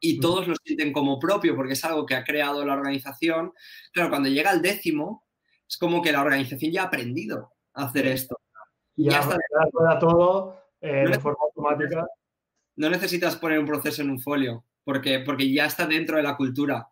[0.00, 3.52] y todos lo sienten como propio porque es algo que ha creado la organización,
[3.92, 5.24] claro, cuando llega el décimo,
[5.68, 8.38] es como que la organización ya ha aprendido a hacer esto.
[8.96, 9.98] Y ya, está.
[9.98, 12.06] todo eh, de forma automática.
[12.76, 16.36] No necesitas poner un proceso en un folio, porque, porque ya está dentro de la
[16.36, 16.88] cultura.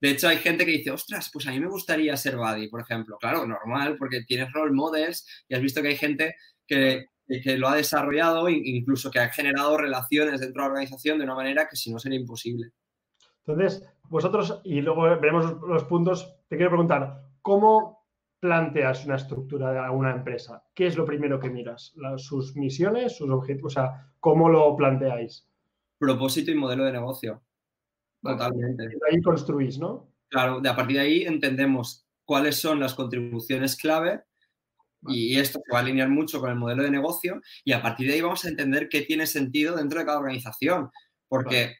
[0.00, 2.80] De hecho, hay gente que dice, ostras, pues a mí me gustaría ser buddy, por
[2.80, 3.18] ejemplo.
[3.18, 7.68] Claro, normal, porque tienes role models y has visto que hay gente que, que lo
[7.68, 11.76] ha desarrollado, incluso que ha generado relaciones dentro de la organización de una manera que
[11.76, 12.70] si no sería imposible.
[13.46, 17.97] Entonces, vosotros, y luego veremos los puntos, te quiero preguntar, ¿cómo
[18.40, 20.64] planteas una estructura de alguna empresa?
[20.74, 21.94] ¿Qué es lo primero que miras?
[22.16, 23.72] ¿Sus misiones, sus objetivos?
[23.72, 25.46] O sea, ¿cómo lo planteáis?
[25.98, 27.42] Propósito y modelo de negocio.
[28.22, 28.88] Totalmente.
[28.88, 30.08] De ahí construís, ¿no?
[30.28, 34.22] Claro, de a partir de ahí entendemos cuáles son las contribuciones clave
[35.06, 38.08] y esto se va a alinear mucho con el modelo de negocio y a partir
[38.08, 40.90] de ahí vamos a entender qué tiene sentido dentro de cada organización.
[41.28, 41.76] Porque,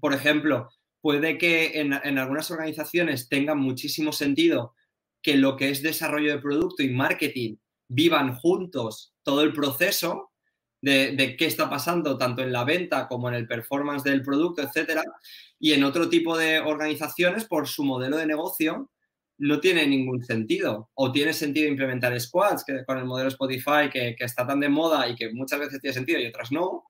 [0.00, 0.68] por ejemplo,
[1.00, 4.74] puede que en, en, algunas organizaciones tenga muchísimo sentido
[5.22, 7.56] que lo que es desarrollo de producto y marketing
[7.88, 10.30] vivan juntos todo el proceso
[10.82, 15.02] de, qué está pasando tanto en la venta como en el performance del producto, etcétera.
[15.58, 18.90] Y en otro tipo de organizaciones, por su modelo de negocio,
[19.38, 20.90] no tiene ningún sentido.
[20.94, 24.68] O tiene sentido implementar squads, que con el modelo Spotify, que, que está tan de
[24.68, 26.84] moda y que muchas veces tiene sentido y otras no.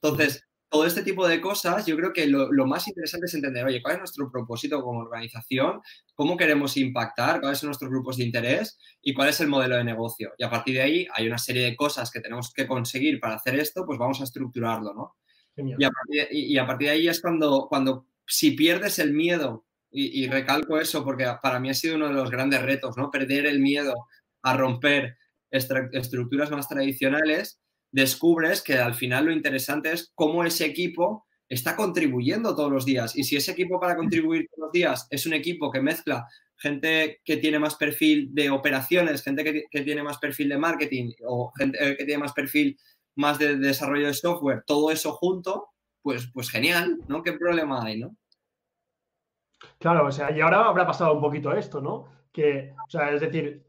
[0.00, 3.66] Entonces, todo este tipo de cosas, yo creo que lo, lo, más interesante es entender,
[3.66, 5.82] oye, ¿cuál es nuestro propósito como organización?
[6.14, 7.40] ¿Cómo queremos impactar?
[7.40, 8.78] ¿Cuáles son nuestros grupos de interés?
[9.02, 10.32] ¿Y cuál es el modelo de negocio?
[10.38, 13.34] Y a partir de ahí hay una serie de cosas que tenemos que conseguir para
[13.34, 15.16] hacer esto, pues vamos a estructurarlo, ¿no?
[15.56, 19.12] Y a, partir de, y a partir de ahí es cuando, cuando si pierdes el
[19.12, 22.96] miedo, y, y recalco eso porque para mí ha sido uno de los grandes retos,
[22.96, 23.10] ¿no?
[23.10, 23.92] Perder el miedo
[24.40, 25.18] a romper
[25.50, 27.61] estructuras más tradicionales
[27.92, 33.16] descubres que al final lo interesante es cómo ese equipo está contribuyendo todos los días.
[33.16, 36.26] Y si ese equipo para contribuir todos los días es un equipo que mezcla
[36.56, 41.12] gente que tiene más perfil de operaciones, gente que, que tiene más perfil de marketing
[41.26, 42.78] o gente que tiene más perfil
[43.16, 45.68] más de desarrollo de software, todo eso junto,
[46.00, 47.22] pues, pues genial, ¿no?
[47.22, 48.16] ¿Qué problema hay, no?
[49.78, 52.08] Claro, o sea, y ahora habrá pasado un poquito esto, ¿no?
[52.32, 53.62] Que, o sea, es decir,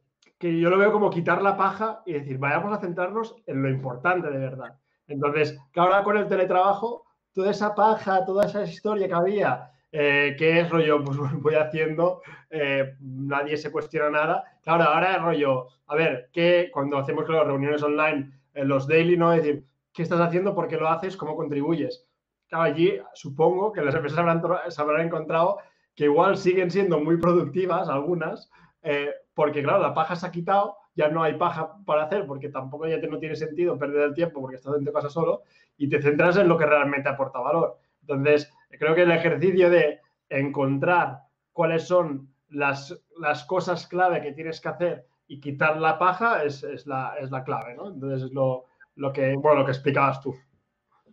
[0.43, 3.69] que yo lo veo como quitar la paja y decir, vayamos a centrarnos en lo
[3.69, 4.77] importante de verdad.
[5.07, 10.35] Entonces, que ahora con el teletrabajo, toda esa paja, toda esa historia que había, eh,
[10.37, 11.01] ¿qué es rollo?
[11.01, 14.43] Pues voy haciendo, eh, nadie se cuestiona nada.
[14.61, 19.15] Claro, ahora es rollo, a ver, ¿qué, cuando hacemos las reuniones online, en los daily,
[19.15, 19.31] ¿no?
[19.31, 20.53] Es decir, ¿qué estás haciendo?
[20.53, 21.15] ¿Por qué lo haces?
[21.15, 22.05] ¿Cómo contribuyes?
[22.51, 25.59] Allí supongo que las empresas habrán, se habrán encontrado
[25.95, 28.51] que igual siguen siendo muy productivas algunas,
[28.81, 32.49] eh, porque claro, la paja se ha quitado, ya no hay paja para hacer, porque
[32.49, 35.43] tampoco ya te, no tiene sentido perder el tiempo porque estás dentro de casa solo
[35.77, 37.77] y te centras en lo que realmente aporta valor.
[38.01, 41.19] Entonces, creo que el ejercicio de encontrar
[41.51, 46.63] cuáles son las, las cosas clave que tienes que hacer y quitar la paja es,
[46.63, 47.87] es, la, es la, clave, ¿no?
[47.87, 48.65] Entonces, es lo,
[48.95, 50.35] lo, que, bueno, lo que explicabas tú.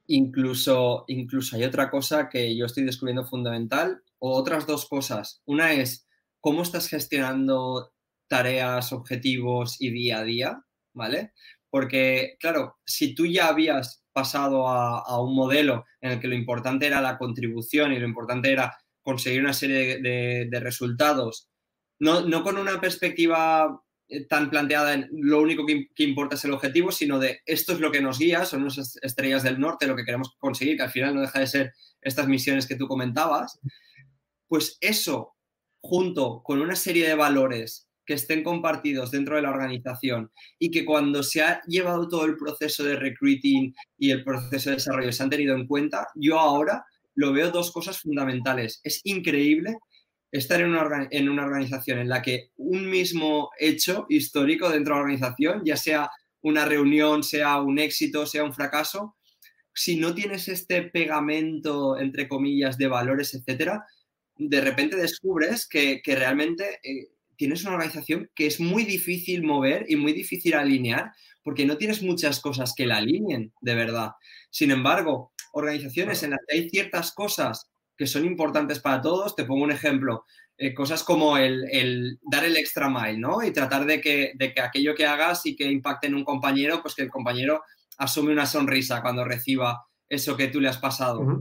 [0.09, 5.43] Incluso, incluso hay otra cosa que yo estoy descubriendo fundamental, o otras dos cosas.
[5.47, 6.07] Una es
[6.41, 7.93] cómo estás gestionando
[8.31, 10.65] tareas, objetivos y día a día,
[10.95, 11.33] ¿vale?
[11.69, 16.87] Porque, claro, si tú ya habías pasado a, un modelo en el que lo importante
[16.87, 21.49] era la contribución y lo importante era conseguir una serie de, resultados,
[21.99, 26.45] no, no, con una perspectiva eh, tan planteada en lo único que, que, importa es
[26.45, 29.89] el objetivo, sino de esto es lo que nos guía, son nuestras estrellas del norte,
[29.89, 32.87] lo que queremos conseguir, que al final no deja de ser estas misiones que tú
[32.87, 33.59] comentabas,
[34.47, 35.35] pues eso,
[35.83, 40.85] junto con una serie de valores que estén compartidos dentro de la organización y que
[40.85, 45.23] cuando se ha llevado todo el proceso de recruiting y el proceso de desarrollo se
[45.23, 48.81] han tenido en cuenta, yo ahora lo veo dos cosas fundamentales.
[48.83, 49.77] Es increíble
[50.33, 54.99] estar en una, en una organización en la que un mismo hecho histórico dentro de
[54.99, 56.11] la organización, ya sea
[56.43, 59.15] una reunión, sea un éxito, sea un fracaso,
[59.73, 63.87] si no tienes este pegamento, entre comillas, de valores, etcétera,
[64.37, 67.11] de repente descubres que, que realmente eh,
[67.41, 72.03] tienes una organización que es muy difícil mover y muy difícil alinear porque no tienes
[72.03, 74.11] muchas cosas que la alineen de verdad.
[74.51, 79.45] Sin embargo, organizaciones en las que hay ciertas cosas que son importantes para todos, te
[79.45, 80.27] pongo un ejemplo,
[80.59, 83.43] eh, cosas como el, el, dar el extra mile, ¿no?
[83.43, 86.83] Y tratar de que, de que aquello que hagas y que impacte en un compañero,
[86.83, 87.63] pues que el compañero
[87.97, 91.21] asume una sonrisa cuando reciba eso que tú le has pasado.
[91.21, 91.41] Uh -huh.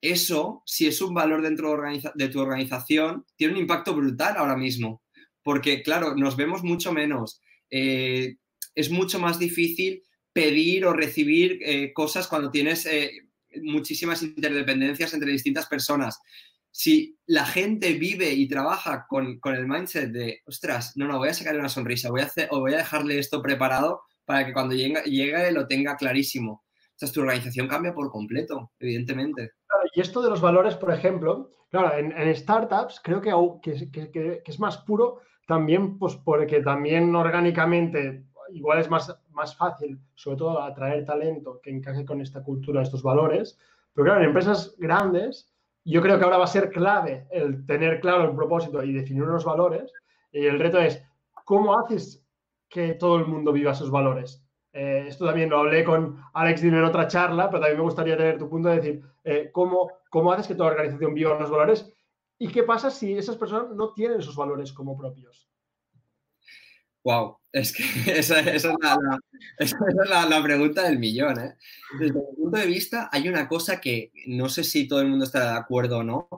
[0.00, 4.56] Eso, si es un valor dentro de, de tu organización, tiene un impacto brutal ahora
[4.56, 5.02] mismo
[5.48, 7.40] porque claro, nos vemos mucho menos.
[7.70, 8.36] Eh,
[8.74, 13.30] es mucho más difícil pedir o recibir eh, cosas cuando tienes eh,
[13.62, 16.20] muchísimas interdependencias entre distintas personas.
[16.70, 21.30] Si la gente vive y trabaja con, con, el mindset de, ostras, no, no, voy
[21.30, 24.52] a sacarle una sonrisa, voy a hacer, o voy a dejarle esto preparado para que
[24.52, 26.62] cuando llegue, lo tenga clarísimo.
[26.90, 29.52] Entonces, tu organización cambia por completo, evidentemente.
[29.94, 33.32] Y esto de los valores, por ejemplo, claro, en, startups creo que,
[33.90, 39.98] que, que es más puro también, pues porque también orgánicamente igual es más, más fácil,
[40.14, 43.58] sobre todo, atraer talento que encaje con esta cultura, estos valores.
[43.94, 45.50] Pero claro, en empresas grandes,
[45.86, 49.22] yo creo que ahora va a ser clave el tener claro el propósito y definir
[49.22, 49.90] unos valores.
[50.32, 51.02] Y el reto es
[51.46, 52.22] ¿cómo haces
[52.68, 54.44] que todo el mundo viva esos valores?
[54.74, 58.18] Eh, esto también lo hablé con Alex Dino en otra charla, pero también me gustaría
[58.18, 61.90] tener tu punto de decir, eh, ¿cómo, ¿cómo haces que toda organización viva unos valores?
[62.38, 65.48] ¿Y qué pasa si esas personas no tienen esos valores como propios?
[67.04, 67.82] Wow, es que
[68.18, 71.40] esa, es, la, pregunta del millón.
[71.40, 71.56] ¿eh?
[71.98, 75.24] Desde mi punto de vista, hay una cosa que no sé si todo el mundo
[75.24, 76.28] está de acuerdo o no,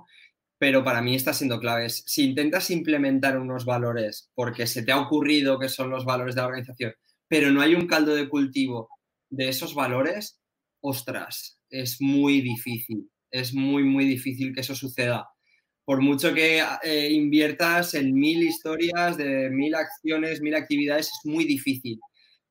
[0.59, 1.89] pero para mí está siendo clave.
[1.89, 6.43] Si intentas implementar unos valores porque se te ha ocurrido que son los valores de
[6.43, 6.95] la organización,
[7.29, 8.91] pero no hay un caldo de cultivo
[9.31, 10.41] de esos valores,
[10.81, 13.11] ostras, es muy difícil.
[13.31, 15.29] Es muy, muy difícil que eso suceda
[15.85, 21.45] por mucho que eh, inviertas en mil historias, de mil acciones, mil actividades, es muy
[21.45, 21.99] difícil.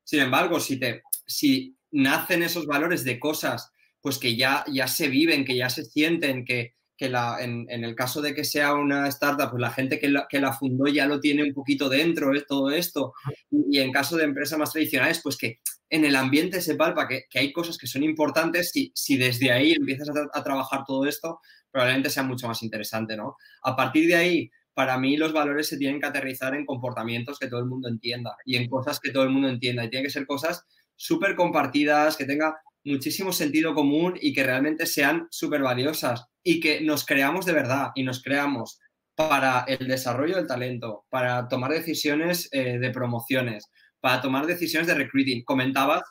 [0.03, 5.07] Sin embargo, si, te, si nacen esos valores de cosas pues que ya, ya se
[5.07, 9.51] viven, que ya se sienten, que, la, en, el caso de que sea una startup,
[9.51, 12.43] pues la gente que la, que la fundó ya lo tiene un poquito dentro, ¿eh?
[12.47, 13.13] todo esto.
[13.49, 17.25] Y, en caso de empresas más tradicionales, pues que en el ambiente se palpa que,
[17.33, 18.71] hay cosas que son importantes.
[18.71, 21.39] Si, si desde ahí empiezas a trabajar todo esto,
[21.71, 23.37] probablemente sea mucho más interesante, ¿no?
[23.63, 27.47] A partir de ahí, para mí los valores se tienen que aterrizar en comportamientos que
[27.47, 29.83] todo el mundo entienda y en cosas que todo el mundo entienda.
[29.83, 34.85] Y tienen que ser cosas súper compartidas, que tenga muchísimo sentido común y que realmente
[34.85, 38.79] sean súper valiosas y que nos creamos de verdad y nos creamos
[39.15, 43.65] para el desarrollo del talento, para tomar decisiones eh, de promociones,
[43.99, 45.43] para tomar decisiones de recruiting.
[45.43, 46.03] Comentabas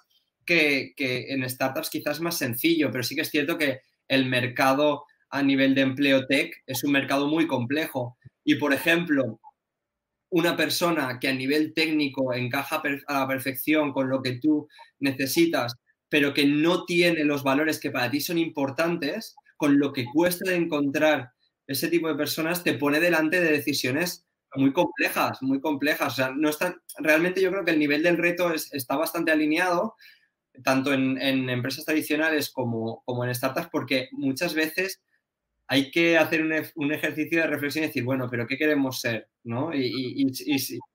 [0.45, 4.27] que, que en startups quizás es más sencillo, pero sí que es cierto que el
[4.27, 8.19] mercado a nivel de empleo tech es un mercado muy complejo.
[8.45, 9.41] Y, por ejemplo,
[10.31, 14.69] una persona que a nivel técnico encaja a la perfección con lo que tú
[15.01, 15.77] necesitas,
[16.09, 20.51] pero que no tiene los valores que para ti son importantes, con lo que cuesta
[20.51, 21.31] de encontrar
[21.67, 26.17] ese tipo de personas, te pone delante de decisiones muy complejas, muy complejas.
[26.37, 29.95] No están, realmente yo creo que el nivel del reto está bastante alineado,
[30.65, 31.19] tanto en,
[31.51, 35.03] empresas tradicionales como, como en startups, porque muchas veces
[35.69, 39.29] hay que hacer un, ejercicio de reflexión y decir, bueno, pero ¿qué queremos ser?
[39.45, 39.71] ¿no?
[39.75, 40.27] Y,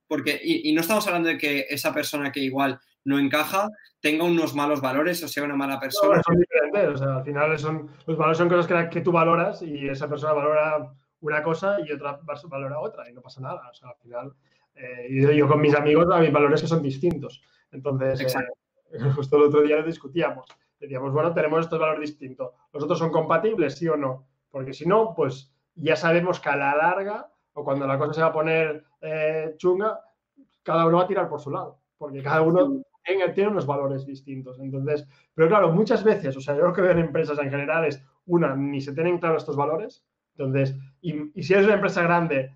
[0.07, 4.55] porque, y, no estamos hablando de que esa persona que igual no encaja tenga unos
[4.55, 6.21] malos valores o sea una mala persona.
[6.25, 9.62] son diferentes, o sea, al final son, los valores son cosas que, que, tú valoras
[9.62, 13.69] y esa persona valora una cosa y otra valora otra y no pasa nada.
[13.69, 14.33] O sea, al final,
[14.75, 17.41] eh, yo, con mis amigos, a mis valores que son distintos.
[17.71, 20.47] Entonces, eh, justo el otro día lo discutíamos.
[20.79, 22.51] Decíamos, bueno, tenemos estos valores distintos.
[22.73, 24.27] ¿Los otros son compatibles, sí o no?
[24.53, 28.21] Porque si no, pues ya sabemos que a la larga o cuando la cosa se
[28.21, 29.99] va a poner eh, chunga,
[30.61, 34.59] cada uno va a tirar por su lado, porque cada uno tiene, unos valores distintos.
[34.59, 37.85] Entonces, pero claro, muchas veces, o sea, yo lo que veo en empresas en general
[37.85, 40.05] es, una, ni se tienen claros estos valores,
[40.37, 42.55] entonces, y, y si eres una empresa grande,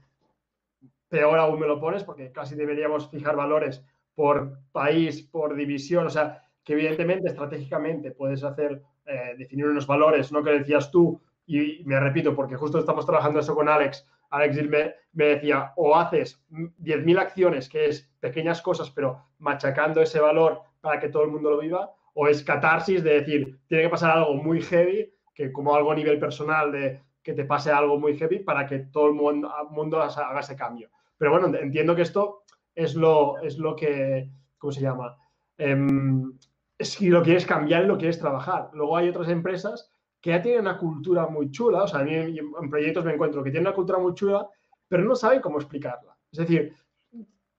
[1.10, 3.84] peor aún me lo pones, porque casi deberíamos fijar valores
[4.14, 10.32] por país, por división, o sea, que evidentemente estratégicamente puedes hacer, eh, definir unos valores,
[10.32, 14.06] no que decías tú, y me repito, porque justo estamos trabajando eso con Alex.
[14.30, 20.20] Alex me, me decía, o haces 10.000 acciones, que es pequeñas cosas, pero machacando ese
[20.20, 23.90] valor para que todo el mundo lo viva, o es catarsis de decir, tiene que
[23.90, 28.00] pasar algo muy heavy, que como algo a nivel personal de que te pase algo
[28.00, 30.90] muy heavy para que todo el mundo, mundo haga ese cambio.
[31.18, 35.18] Pero bueno, entiendo que esto es lo, es lo que, ¿cómo se llama?
[35.58, 36.38] Em,
[36.78, 38.70] es si lo quieres cambiar lo quieres trabajar.
[38.74, 39.92] Luego hay otras empresas
[40.28, 43.42] que ya tienen una cultura muy chula, o sea, a mí en proyectos me encuentro
[43.42, 44.46] que tienen una cultura muy chula,
[44.86, 46.18] pero no saben cómo explicarla.
[46.30, 46.74] Es decir,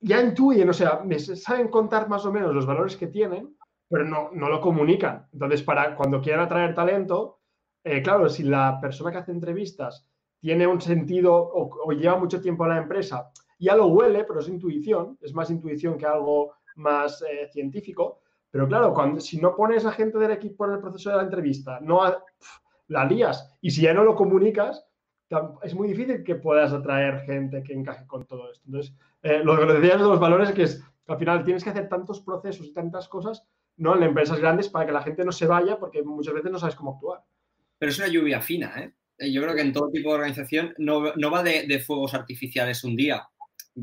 [0.00, 1.02] ya intuyen, o sea,
[1.36, 3.56] saben contar más o menos los valores que tienen,
[3.88, 5.26] pero no, no lo comunican.
[5.32, 7.40] Entonces, para cuando quieran atraer talento,
[7.84, 10.06] eh, claro, si la persona que hace entrevistas
[10.38, 14.48] tiene un sentido o, lleva mucho tiempo en la empresa, ya lo huele, pero es
[14.48, 19.84] intuición, es más intuición que algo más eh, científico, pero claro, cuando, si no pones
[19.84, 22.00] a gente del equipo en el proceso de la entrevista, no
[22.88, 23.56] la lías.
[23.60, 24.86] Y si ya no lo comunicas,
[25.62, 28.64] es muy difícil que puedas atraer gente que encaje con todo esto.
[28.66, 31.88] Entonces, eh, lo que decías de los valores es que al final tienes que hacer
[31.88, 33.44] tantos procesos y tantas cosas
[33.76, 33.96] ¿no?
[33.96, 36.74] en empresas grandes para que la gente no se vaya porque muchas veces no sabes
[36.74, 37.22] cómo actuar.
[37.78, 38.92] Pero es una lluvia fina, ¿eh?
[39.18, 42.96] eh yo creo que en todo tipo de organización no, va de, fuegos artificiales un
[42.96, 43.28] día,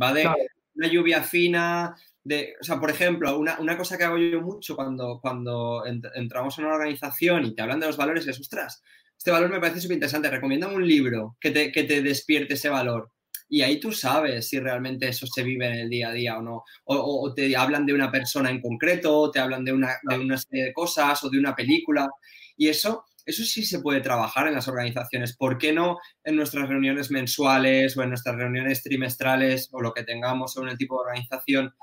[0.01, 0.27] va de
[0.75, 1.95] una lluvia fina,
[2.25, 6.75] o sea, por ejemplo, una, cosa que hago yo mucho cuando, cuando entramos en una
[6.75, 8.81] organización y te hablan de los valores es, ostras,
[9.17, 12.69] este valor me parece súper interesante, recomiendan un libro que te, que te despierte ese
[12.69, 13.11] valor.
[13.47, 16.41] Y ahí tú sabes si realmente eso se vive en el día a día o
[16.41, 16.63] no.
[16.85, 20.37] O, te hablan de una persona en concreto, o te hablan de una, de una
[20.37, 22.09] serie de cosas o de una película.
[22.57, 25.35] Y eso eso sí se puede trabajar en las organizaciones.
[25.35, 30.03] ¿Por qué no en nuestras reuniones mensuales o en nuestras reuniones trimestrales o lo que
[30.03, 31.73] tengamos según el tipo de organización,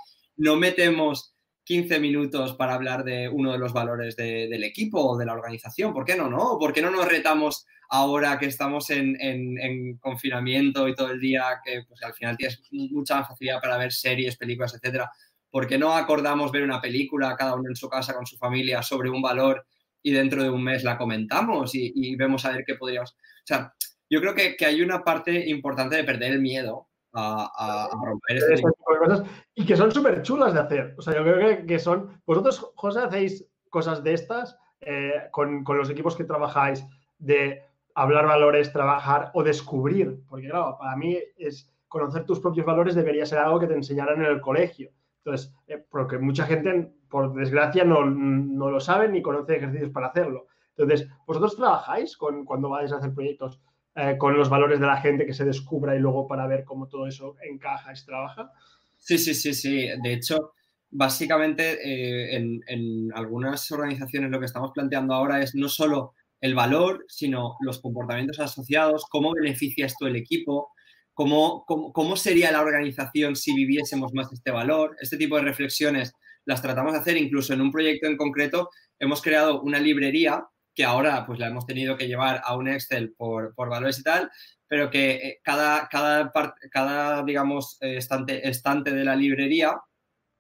[0.43, 5.25] no metemos 15 minutos para hablar de uno de los valores del equipo o de
[5.25, 5.93] la organización?
[5.93, 6.59] ¿Por qué no, no?
[6.59, 11.83] ¿Por qué no nos retamos ahora que estamos en, confinamiento y todo el día, que
[11.87, 15.09] pues, al final tienes mucha facilidad para ver series, películas, etcétera?
[15.49, 18.83] ¿Por qué no acordamos ver una película, cada uno en su casa con su familia,
[18.83, 19.65] sobre un valor
[20.03, 23.13] y dentro de un mes la comentamos y, vemos a ver qué podríamos...
[23.13, 23.73] O sea,
[24.11, 28.93] yo creo que, hay una parte importante de perder el miedo a, romper este tipo
[28.93, 29.23] de cosas
[29.55, 30.95] y que son súper chulas de hacer.
[30.99, 32.21] O sea, yo creo que, son...
[32.27, 36.85] Vosotros, José, hacéis cosas de estas eh, con, con los equipos que trabajáis,
[37.19, 37.63] de
[37.95, 43.27] hablar valores, trabajar o descubrir, porque claro, para mí es conocer tus propios valores debería
[43.27, 44.91] ser algo que te enseñaran en el colegio.
[45.19, 50.47] Entonces, eh, porque mucha gente, por desgracia, no, lo sabe ni conoce ejercicios para hacerlo.
[50.77, 53.61] Entonces, ¿vosotros trabajáis con, cuando vais a hacer proyectos
[53.95, 56.89] eh, con los valores de la gente que se descubra y luego para ver cómo
[56.89, 58.51] todo eso encaja y trabaja?
[58.99, 59.89] Sí, sí, sí, sí.
[60.03, 60.53] De hecho,
[60.91, 66.55] básicamente eh, en, en, algunas organizaciones lo que estamos planteando ahora es no solo el
[66.55, 70.73] valor, sino los comportamientos asociados, cómo beneficias tú el equipo,
[71.15, 74.97] ¿Cómo, cómo, sería la organización si viviésemos más este valor?
[74.99, 76.15] Este tipo de reflexiones
[76.47, 78.71] las tratamos de hacer incluso en un proyecto en concreto.
[78.99, 83.13] Hemos creado una librería que ahora pues la hemos tenido que llevar a un Excel
[83.13, 84.31] por, por valores y tal,
[84.67, 86.33] pero que eh, cada, cada,
[86.71, 89.81] cada digamos, estante, estante de la librería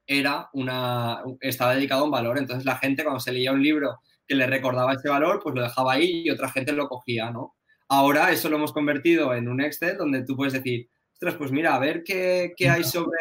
[0.06, 2.38] era una, estaba dedicado a un valor.
[2.38, 5.62] Entonces la gente cuando se leía un libro que le recordaba ese valor, pues lo
[5.62, 7.54] dejaba ahí y otra gente lo cogía, ¿no?
[7.88, 11.74] Ahora eso lo hemos convertido en un Excel donde tú puedes decir, ostras, pues mira,
[11.74, 13.18] a ver qué, hay sobre,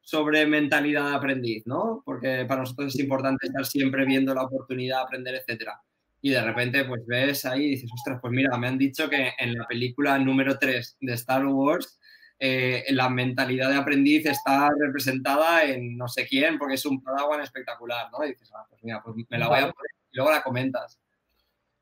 [0.00, 2.02] sobre mentalidad de aprendiz, ¿no?
[2.04, 5.80] Porque para nosotros es importante estar siempre viendo la oportunidad de aprender, etcétera.
[6.20, 9.32] Y de repente, pues ves ahí y dices, ostras, pues mira, me han dicho que
[9.38, 11.98] en la película número 3 de Star Wars,
[12.40, 17.40] eh, la mentalidad de aprendiz está representada en no sé quién, porque es un Padawan
[17.40, 18.24] espectacular, ¿no?
[18.24, 21.00] Y dices, ah, pues mira, pues me la voy a poner y luego la comentas.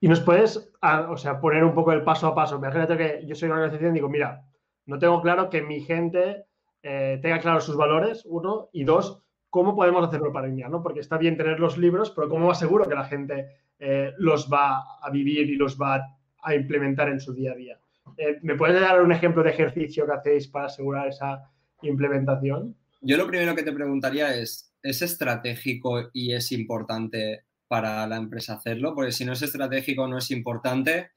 [0.00, 2.56] Y nos puedes, o sea, poner un poco el paso a paso.
[2.56, 4.44] Imagínate que yo soy una organización y digo, mira,
[4.84, 6.44] no tengo claro que mi gente
[6.82, 9.22] eh, tenga claros sus valores, uno, y dos,
[9.56, 10.68] ¿cómo podemos hacerlo para ella?
[10.68, 10.82] ¿no?
[10.82, 13.46] Porque está bien tener los libros, pero ¿cómo aseguro que la gente
[13.78, 15.98] eh, los va a vivir y los va
[16.42, 17.80] a implementar en su día a día?
[18.18, 21.50] Eh, ¿Me puedes dar un ejemplo de ejercicio que hacéis para asegurar esa
[21.80, 22.76] implementación?
[23.00, 28.56] Yo lo primero que te preguntaría es, ¿es estratégico y es importante para la empresa
[28.56, 31.12] hacerlo, porque si no es estratégico, no es importante,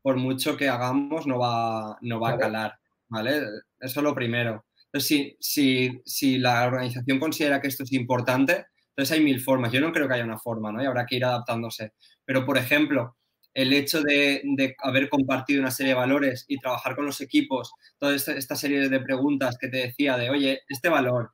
[0.00, 2.78] por mucho que hagamos, no va, no va a calar,
[3.10, 3.36] ¿vale?
[3.78, 4.64] Eso es lo primero.
[4.92, 9.72] Entonces, si, si, si la organización considera que esto es importante, entonces hay mil formas.
[9.72, 10.82] Yo no creo que haya una forma, ¿no?
[10.82, 11.92] Y habrá que ir adaptándose.
[12.24, 13.16] Pero, por ejemplo,
[13.54, 17.72] el hecho de, de, haber compartido una serie de valores y trabajar con los equipos,
[17.98, 21.32] toda esta, esta, serie de preguntas que te decía de, oye, este valor,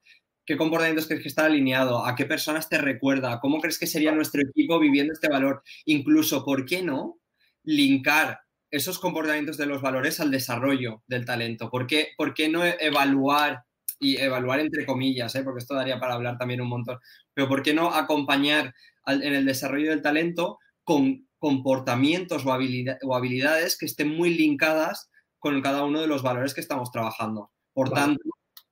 [0.48, 2.06] ¿Qué comportamientos crees que está alineado?
[2.06, 3.38] ¿A qué personas te recuerda?
[3.38, 5.62] ¿Cómo crees que sería nuestro equipo viviendo este valor?
[5.84, 7.18] Incluso, ¿por qué no
[7.64, 8.40] linkar
[8.70, 11.70] esos comportamientos de los valores al desarrollo del talento?
[11.70, 13.64] ¿Por qué, por qué no evaluar,
[14.00, 15.42] y evaluar entre comillas, ¿eh?
[15.42, 16.98] porque esto daría para hablar también un montón,
[17.34, 18.74] pero ¿por qué no acompañar
[19.06, 25.60] en el desarrollo del talento con comportamientos o, o habilidades que estén muy linkadas con
[25.62, 27.50] cada uno de los valores que estamos trabajando?
[27.72, 28.22] Por tanto,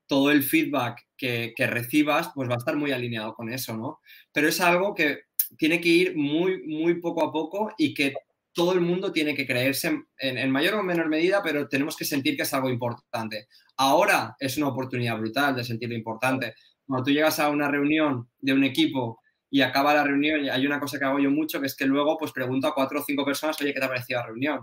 [0.06, 4.00] todo el feedback que, recibas, pues va a estar muy alineado con eso, ¿no?
[4.32, 5.20] Pero es algo que
[5.56, 8.14] tiene que ir muy, muy poco a poco y que
[8.56, 12.36] todo el mundo tiene que creerse en, mayor o menor medida, pero tenemos que sentir
[12.36, 13.48] que es algo importante.
[13.76, 16.54] Ahora es una oportunidad brutal de sentirlo importante.
[16.86, 20.66] Cuando tú llegas a una reunión de un equipo y acaba la reunión, y hay
[20.66, 23.04] una cosa que hago yo mucho, que es que luego pues pregunto a cuatro o
[23.04, 24.60] cinco personas, oye, ¿qué te ha parecido la reunión?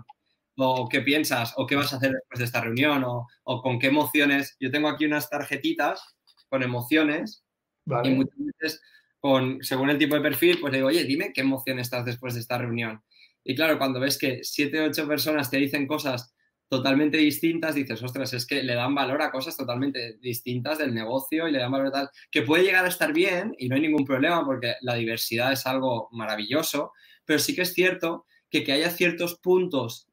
[0.56, 3.26] o qué piensas, o qué vas a hacer después de esta reunión, o,
[3.62, 4.56] con qué emociones.
[4.60, 6.16] Yo tengo aquí unas tarjetitas
[6.48, 7.44] con emociones
[7.86, 8.80] y muchas veces,
[9.18, 12.40] con, según el tipo de perfil, pues digo, oye, dime qué emoción estás después de
[12.40, 13.02] esta reunión.
[13.44, 16.34] Y claro, cuando ves que siete o ocho personas te dicen cosas
[16.68, 21.46] totalmente distintas, dices, ostras, es que le dan valor a cosas totalmente distintas del negocio
[21.46, 23.82] y le dan valor a tal, que puede llegar a estar bien y no hay
[23.82, 26.92] ningún problema porque la diversidad es algo maravilloso,
[27.24, 30.08] pero sí que es cierto que que haya ciertos puntos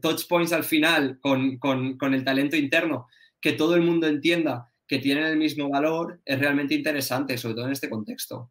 [0.00, 3.06] touch points al final con, el talento interno,
[3.40, 7.66] que todo el mundo entienda que tienen el mismo valor, es realmente interesante, sobre todo
[7.66, 8.50] en este contexto.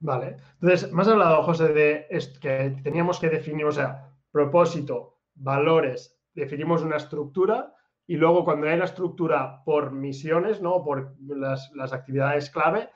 [0.00, 0.36] Vale.
[0.60, 2.06] Entonces, más hablado, José, de
[2.40, 7.74] que teníamos que definir, o sea, propósito, valores, definimos una estructura
[8.06, 10.82] y luego cuando hay la estructura por misiones, ¿no?
[10.84, 12.88] Por las, actividades clave,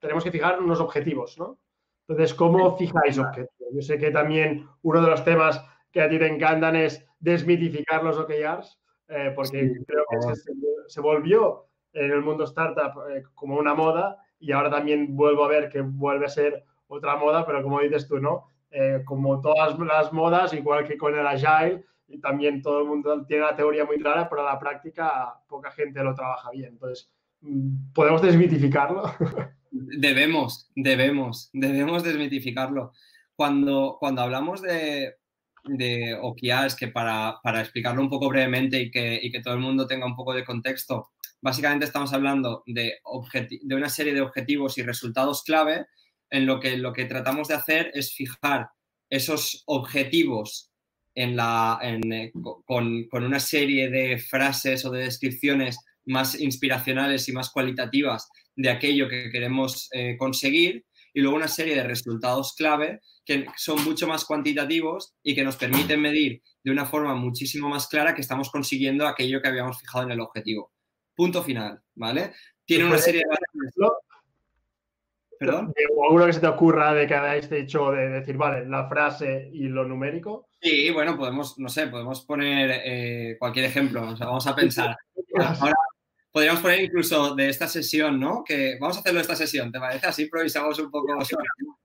[0.00, 1.58] tenemos que fijar unos objetivos, ¿no?
[2.08, 3.74] Entonces, ¿cómo fijáis objetivos?
[3.74, 8.02] Yo sé que también uno de los temas que a ti te encantan es desmitificar
[8.02, 10.34] los OKRs, eh, porque creo que
[10.88, 15.48] se, volvió en el mundo startup eh, como una moda y ahora también vuelvo a
[15.48, 18.48] ver que vuelve a ser otra moda, pero como dices tú, ¿no?
[18.70, 23.24] Eh, como todas las modas, igual que con el Agile, y también todo el mundo
[23.26, 26.74] tiene la teoría muy clara, pero a la práctica poca gente lo trabaja bien.
[26.74, 27.10] Entonces,
[27.40, 29.02] mm, ¿podemos desmitificarlo?
[29.70, 32.92] Debemos, debemos, debemos desmitificarlo.
[33.34, 35.16] Cuando, cuando hablamos de,
[35.64, 39.60] de OKRs, que para, para, explicarlo un poco brevemente y que, y que, todo el
[39.60, 41.10] mundo tenga un poco de contexto,
[41.40, 42.98] básicamente estamos hablando de,
[43.64, 45.86] una serie de objetivos y resultados clave
[46.30, 48.68] en lo que lo que tratamos de hacer es fijar
[49.08, 50.72] esos objetivos
[51.14, 52.32] eh,
[52.64, 58.70] con, con, una serie de frases o de descripciones más inspiracionales y más cualitativas de
[58.70, 64.06] aquello que queremos eh, conseguir y luego una serie de resultados clave que son mucho
[64.06, 68.50] más cuantitativos y que nos permiten medir de una forma muchísimo más clara que estamos
[68.50, 70.72] consiguiendo aquello que habíamos fijado en el objetivo.
[71.16, 72.34] Punto final, ¿vale?
[72.64, 73.88] Tiene una serie de...
[75.38, 75.72] ¿Perdón?
[75.94, 79.50] ¿O alguno que se te ocurra de que habéis hecho de decir, vale, la frase
[79.52, 80.48] y lo numérico?
[80.60, 84.08] Sí, bueno, podemos, no sé, podemos poner eh, cualquier ejemplo.
[84.08, 84.96] O sea, vamos a pensar.
[85.60, 85.74] Ahora
[86.30, 88.44] podríamos poner incluso de esta sesión, ¿no?
[88.44, 90.06] Que vamos a hacerlo esta sesión, ¿te parece?
[90.06, 91.16] Así improvisamos un poco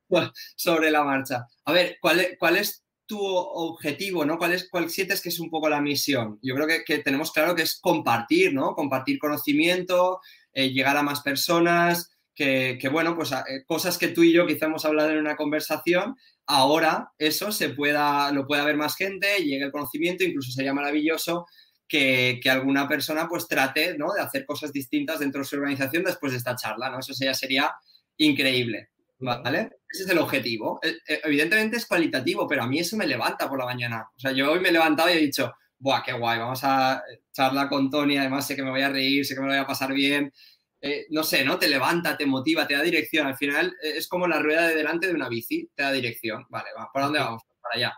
[0.56, 1.46] sobre, la marcha.
[1.66, 4.38] A ver, ¿cuál cuál es tu objetivo, ¿no?
[4.38, 6.40] ¿Cuál, es, ¿Cuál sientes que es un poco la misión?
[6.42, 8.74] Yo creo que, tenemos claro que es compartir, ¿no?
[8.74, 10.22] Compartir conocimiento,
[10.54, 14.68] eh, llegar a más personas, que, bueno, pues eh, cosas que tú y yo quizá
[14.68, 19.66] hemos hablado en una conversación, ahora eso se pueda, lo pueda ver más gente, llegue
[19.66, 21.48] el conocimiento, incluso sería maravilloso
[21.90, 24.14] que, alguna persona pues trate ¿no?
[24.14, 27.00] de hacer cosas distintas dentro de su organización después de esta charla, ¿no?
[27.00, 27.76] Eso ya sería
[28.16, 28.91] increíble,
[29.22, 29.78] ¿vale?
[29.90, 30.80] Ese es el objetivo.
[30.82, 34.10] Eh, eh, evidentemente es cualitativo, pero a mí eso me levanta por la mañana.
[34.16, 36.40] O sea, yo hoy me he levantado y he dicho, ¡buah, qué guay!
[36.40, 39.48] Vamos a charlar con Tony, además sé que me voy a reír, sé que me
[39.48, 40.34] lo voy a pasar bien.
[40.82, 41.60] Eh, no sé, ¿no?
[41.60, 43.28] Te levanta, te motiva, te da dirección.
[43.28, 46.46] Al final es como la rueda de delante de una bici, te da dirección.
[46.50, 47.44] Vale, va, ¿para dónde vamos?
[47.62, 47.94] Para allá.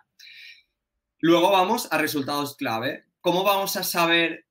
[1.20, 3.06] Luego vamos a resultados clave.
[3.22, 4.46] ¿Cómo vamos a saber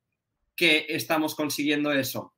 [0.56, 2.34] que estamos consiguiendo eso?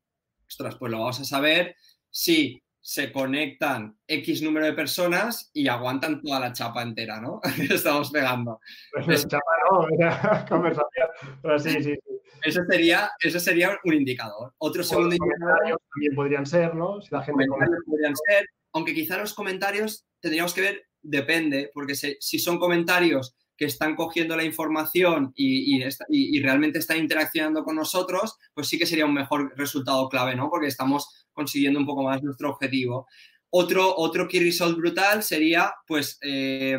[0.49, 1.77] Ostras, pues lo vamos a saber
[2.11, 7.41] si se conectan X número de personas y aguantan toda la chapa entera, ¿no?
[7.71, 8.61] Estamos pegando.
[9.07, 9.89] Pues chapa no,
[10.49, 11.09] conversación.
[11.41, 11.95] Pero sí, sí, sí.
[12.43, 14.53] Ese sería, ese sería un indicador.
[14.59, 15.81] Otro segundo indicador.
[15.95, 17.01] También podrían ser, ¿no?
[17.01, 17.47] Si la gente
[17.87, 23.67] podrían ser, aunque quizá los comentarios tendríamos que ver, depende, porque si son comentarios que
[23.67, 29.07] están cogiendo la información y, y, realmente están interaccionando con nosotros, pues sí que sería
[29.07, 30.51] un mejor resultado clave, ¿no?
[30.51, 33.07] Porque estamos consiguiendo un poco más nuestro objetivo.
[33.51, 36.79] Otro, otro key result brutal sería, pues, eh,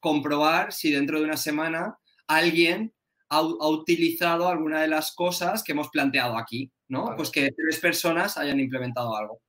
[0.00, 1.96] comprobar si dentro de una semana
[2.26, 2.92] alguien
[3.28, 7.14] ha, utilizado alguna de las cosas que hemos planteado aquí, ¿no?
[7.16, 9.42] Pues que tres personas hayan implementado algo.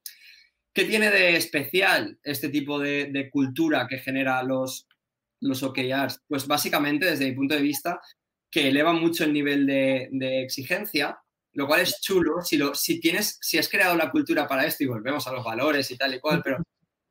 [0.74, 4.88] ¿Qué tiene de especial este tipo de cultura que genera los,
[5.42, 6.22] los OKRs?
[6.28, 8.00] Pues básicamente, desde mi punto de vista,
[8.50, 11.18] que eleva mucho el nivel de, exigencia,
[11.54, 14.84] lo cual es chulo si, lo, si, tienes, si has creado la cultura para esto
[14.84, 16.58] y volvemos a los valores y tal y cual, pero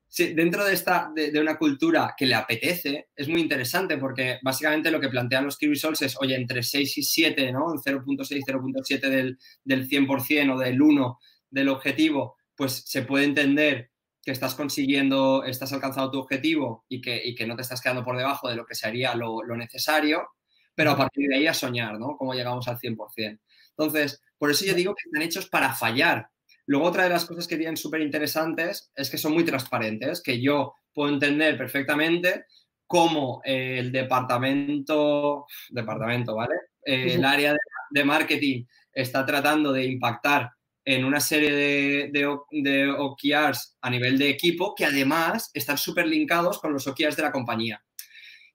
[0.06, 4.90] si dentro de, esta, de, una cultura que le apetece, es muy interesante porque básicamente
[4.90, 7.66] lo que plantean los results es, oye, entre 6 y 7, ¿no?
[7.74, 11.18] 0.6, 0.7 del, del 100% o del 1
[11.50, 13.89] del objetivo, pues se puede entender
[14.30, 18.16] que estás consiguiendo, estás alcanzando tu objetivo y que, que no te estás quedando por
[18.16, 20.28] debajo de lo que sería lo, necesario,
[20.72, 22.16] pero a partir de ahí a soñar, ¿no?
[22.16, 23.40] Cómo llegamos al 100%.
[23.70, 26.28] Entonces, por eso yo digo que están hechos para fallar.
[26.66, 30.40] Luego, otra de las cosas que tienen súper interesantes es que son muy transparentes, que
[30.40, 32.44] yo puedo entender perfectamente
[32.86, 36.54] cómo el departamento, departamento, ¿vale?
[36.84, 37.58] el área de,
[37.90, 40.52] de marketing está tratando de impactar
[40.94, 42.10] en una serie de,
[42.50, 47.22] de, OKRs a nivel de equipo que además están súper linkados con los OKRs de
[47.22, 47.80] la compañía.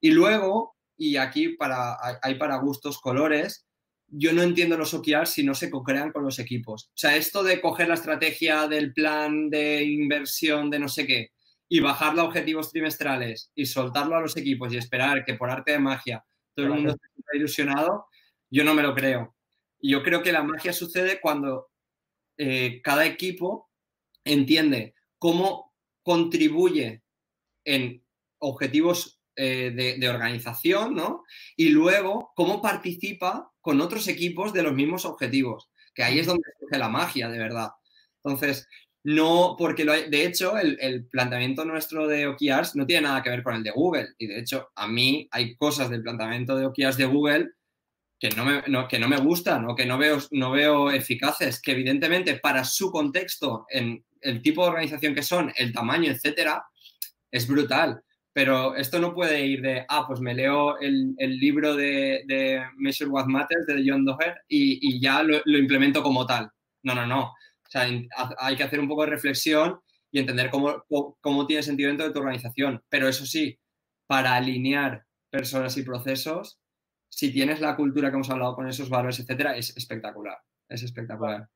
[0.02, 3.66] Y luego, y aquí para, hay para gustos colores,
[4.08, 6.88] yo no entiendo los OKRs si no se co-crean con los equipos.
[6.88, 11.32] O sea, esto de coger la estrategia del plan de inversión de no sé qué
[11.70, 15.72] y bajarlo a objetivos trimestrales y soltarlo a los equipos y esperar que por arte
[15.72, 18.08] de magia todo el mundo esté ilusionado,
[18.50, 19.36] yo no me lo creo.
[19.80, 21.70] Y yo creo que la magia sucede cuando
[22.38, 23.70] eh, cada equipo
[24.24, 25.74] entiende cómo
[26.04, 27.04] contribuye
[27.64, 28.04] en
[28.40, 31.24] objetivos eh, de, organización, ¿no?
[31.58, 36.44] Y luego cómo participa con otros equipos de los mismos objetivos, que ahí es donde
[36.60, 37.72] surge la magia, de verdad.
[38.24, 38.68] Entonces,
[39.04, 43.56] no, porque de hecho el, planteamiento nuestro de OKRs no tiene nada que ver con
[43.56, 44.08] el de Google.
[44.18, 47.52] Y de hecho, a mí hay cosas del planteamiento de OKRs de Google
[48.30, 51.72] que no me, que no me gustan o que no veo, no veo eficaces, que
[51.72, 56.66] evidentemente para su contexto, en el tipo de organización que son, el tamaño, etcétera,
[57.32, 58.02] es brutal.
[58.34, 63.10] Pero esto no puede ir de, ah, pues me leo el, libro de, de, Measure
[63.10, 66.50] What Matters de John Doher y, ya lo, lo implemento como tal.
[66.84, 67.22] No, no, no
[67.66, 67.88] o sea,
[68.40, 69.80] hay que hacer un poco de reflexión
[70.12, 70.86] y entender cómo,
[71.22, 72.84] cómo tiene sentido dentro de tu organización.
[72.90, 73.58] Pero eso sí,
[74.08, 76.60] para alinear personas y procesos,
[77.10, 80.38] si tienes la cultura que hemos hablado con esos valores, etcétera, es espectacular.
[80.68, 81.48] Es espectacular.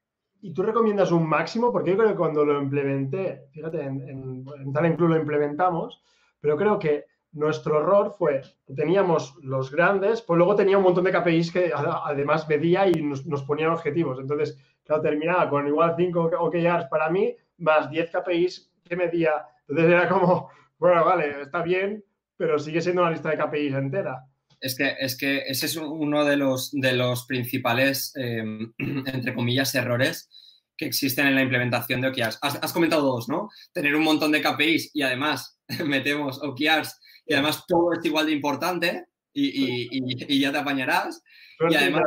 [0.42, 1.72] ¿Y tú recomiendas un máximo?
[1.72, 6.02] Porque yo creo que cuando lo implementé, fíjate, en, en, Club lo implementamos,
[6.40, 11.04] pero creo que nuestro error fue que teníamos los grandes, pues luego tenía un montón
[11.04, 14.18] de KPIs que además medía y nos, nos ponían objetivos.
[14.20, 19.46] Entonces, claro, terminaba con igual 5 OKRs para mí, más 10 KPIs que medía.
[19.68, 22.04] Entonces era como, bueno, vale, está bien,
[22.38, 24.26] pero sigue siendo una lista de KPIs entera.
[24.62, 28.44] Es que, es que ese es uno de los, de los principales, eh,
[28.78, 30.30] entre comillas, errores
[30.78, 32.40] que existen en la implementación de OKRs.
[32.42, 33.50] Has, has, comentado dos, ¿no?
[33.74, 38.32] Tener un montón de KPIs y además metemos OKRs y además todo es igual de
[38.32, 41.22] importante y, y, ya te apañarás.
[41.70, 42.04] Y además,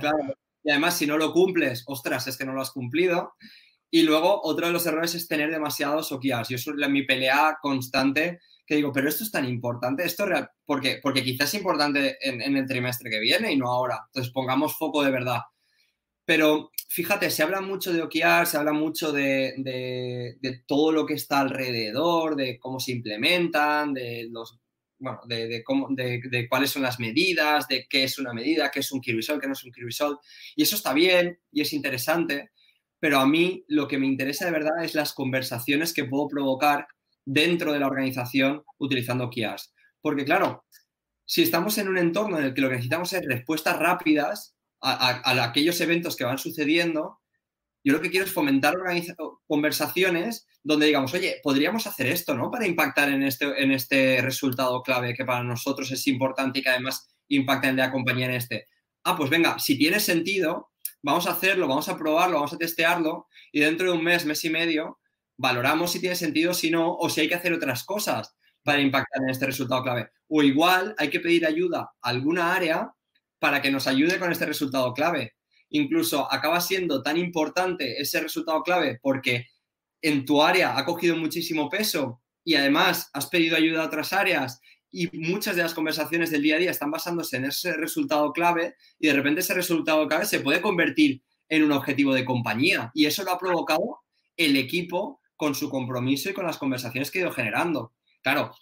[0.00, 3.34] claro, y además, si no lo cumples, ostras, es que no lo has cumplido.
[3.90, 6.48] Y luego, otro de los errores es tener demasiados OKRs.
[6.48, 8.40] Yo eso es mi pelea constante,
[8.76, 12.66] digo, pero esto es tan importante, esto real, porque, porque quizás es importante en, el
[12.66, 14.04] trimestre que viene y no ahora.
[14.06, 15.40] Entonces, pongamos foco de verdad.
[16.24, 21.14] Pero fíjate, se habla mucho de OKR, se habla mucho de, de, todo lo que
[21.14, 24.58] está alrededor, de cómo se implementan, de los
[24.98, 28.92] bueno, de, cómo, de, cuáles son las medidas, de qué es una medida, qué es
[28.92, 29.82] un key qué no es un key.
[30.54, 32.52] Y eso está bien y es interesante,
[33.00, 36.86] pero a mí lo que me interesa de verdad es las conversaciones que puedo provocar
[37.24, 39.72] dentro de la organización utilizando KIAS.
[40.00, 40.64] Porque claro,
[41.24, 45.44] si estamos en un entorno en el que lo que necesitamos es respuestas rápidas a
[45.44, 47.20] aquellos eventos que van sucediendo,
[47.84, 48.74] yo lo que quiero es fomentar
[49.46, 52.50] conversaciones donde digamos, oye, podríamos hacer esto, ¿no?
[52.50, 56.68] Para impactar en este, en este resultado clave que para nosotros es importante y que
[56.68, 58.66] además impacta en la compañía en este.
[59.02, 60.70] Ah, pues venga, si tiene sentido,
[61.02, 64.44] vamos a hacerlo, vamos a probarlo, vamos a testearlo y dentro de un mes, mes
[64.44, 65.00] y medio,
[65.42, 68.32] valoramos si tiene sentido, si no, o si hay que hacer otras cosas
[68.62, 70.10] para impactar en este resultado clave.
[70.28, 72.92] O igual hay que pedir ayuda a alguna área
[73.40, 75.34] para que nos ayude con este resultado clave.
[75.70, 79.48] Incluso acaba siendo tan importante ese resultado clave porque
[80.00, 84.60] en tu área ha cogido muchísimo peso y además has pedido ayuda a otras áreas
[84.92, 88.76] y muchas de las conversaciones del día a día están basándose en ese resultado clave
[89.00, 92.92] y de repente ese resultado clave se puede convertir en un objetivo de compañía.
[92.94, 94.02] Y eso lo ha provocado
[94.36, 97.94] el equipo con su compromiso y con las conversaciones que ha ido generando.
[98.22, 98.54] Claro,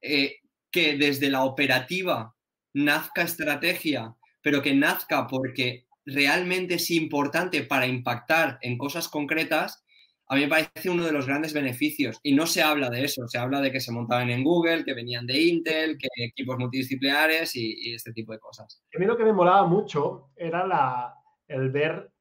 [0.00, 0.36] eh,
[0.70, 2.32] que desde la operativa
[2.74, 9.84] nazca estrategia, pero que nazca porque realmente es importante para impactar en cosas concretas,
[10.28, 12.20] a mí me parece uno de los grandes beneficios.
[12.22, 14.94] Y no se habla de eso, se habla de que se montaban en Google, que
[14.94, 18.80] venían de Intel, que equipos multidisciplinares y, este tipo de cosas.
[18.94, 21.14] A mí lo que me molaba mucho era la,
[21.48, 22.12] el ver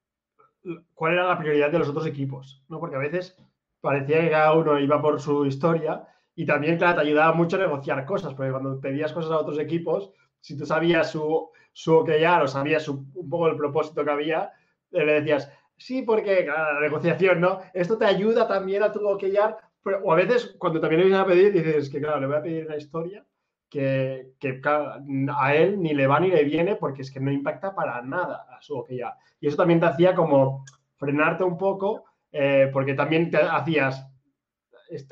[0.95, 2.79] cuál era la prioridad de los otros equipos, ¿no?
[2.79, 3.37] Porque a veces
[3.81, 7.59] parecía que cada uno iba por su historia y también, claro, te ayudaba mucho a
[7.59, 12.41] negociar cosas, porque cuando pedías cosas a otros equipos, si tú sabías su, su ya
[12.43, 14.51] o sabías un poco el propósito que había,
[14.91, 17.59] eh, le decías, sí, porque la negociación, ¿no?
[17.73, 21.23] Esto te ayuda también a tu OKR, pero, o a veces cuando también le vienes
[21.23, 23.25] a pedir, dices que, claro, le voy a pedir una historia
[23.69, 27.75] que, que a él ni le va ni le viene porque es que no impacta
[27.75, 29.13] para nada a su OKR.
[29.39, 30.63] Y eso también te hacía como
[30.97, 34.05] frenarte un poco, eh, porque también te hacías,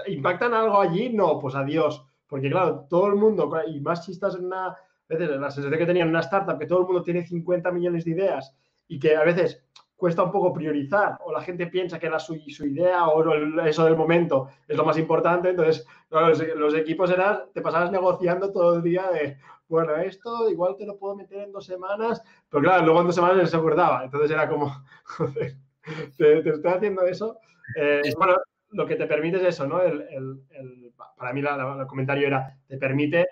[0.08, 1.10] ¿impactan algo allí?
[1.10, 2.06] No, pues adiós.
[2.28, 4.76] Porque claro, todo el mundo, y más si estás en una
[5.08, 8.06] veces la sensación que tenían en una startup, que todo el mundo tiene 50 millones
[8.06, 8.56] de ideas
[8.88, 9.64] y que a veces
[9.96, 13.34] cuesta un poco priorizar o la gente piensa que era su, su idea o
[13.66, 18.76] eso del momento es lo más importante, entonces los, equipos eran, te pasabas negociando todo
[18.76, 19.38] el día de,
[19.70, 23.16] bueno, esto igual te lo puedo meter en dos semanas, pero claro, luego en dos
[23.16, 24.70] semanas se acordaba, entonces era como,
[25.06, 25.56] joder,
[26.18, 27.40] te, estoy haciendo eso.
[27.80, 28.36] Eh, bueno,
[28.72, 29.82] lo que te permite es eso, ¿no?
[29.82, 33.26] El, el, para mí el comentario era, te permite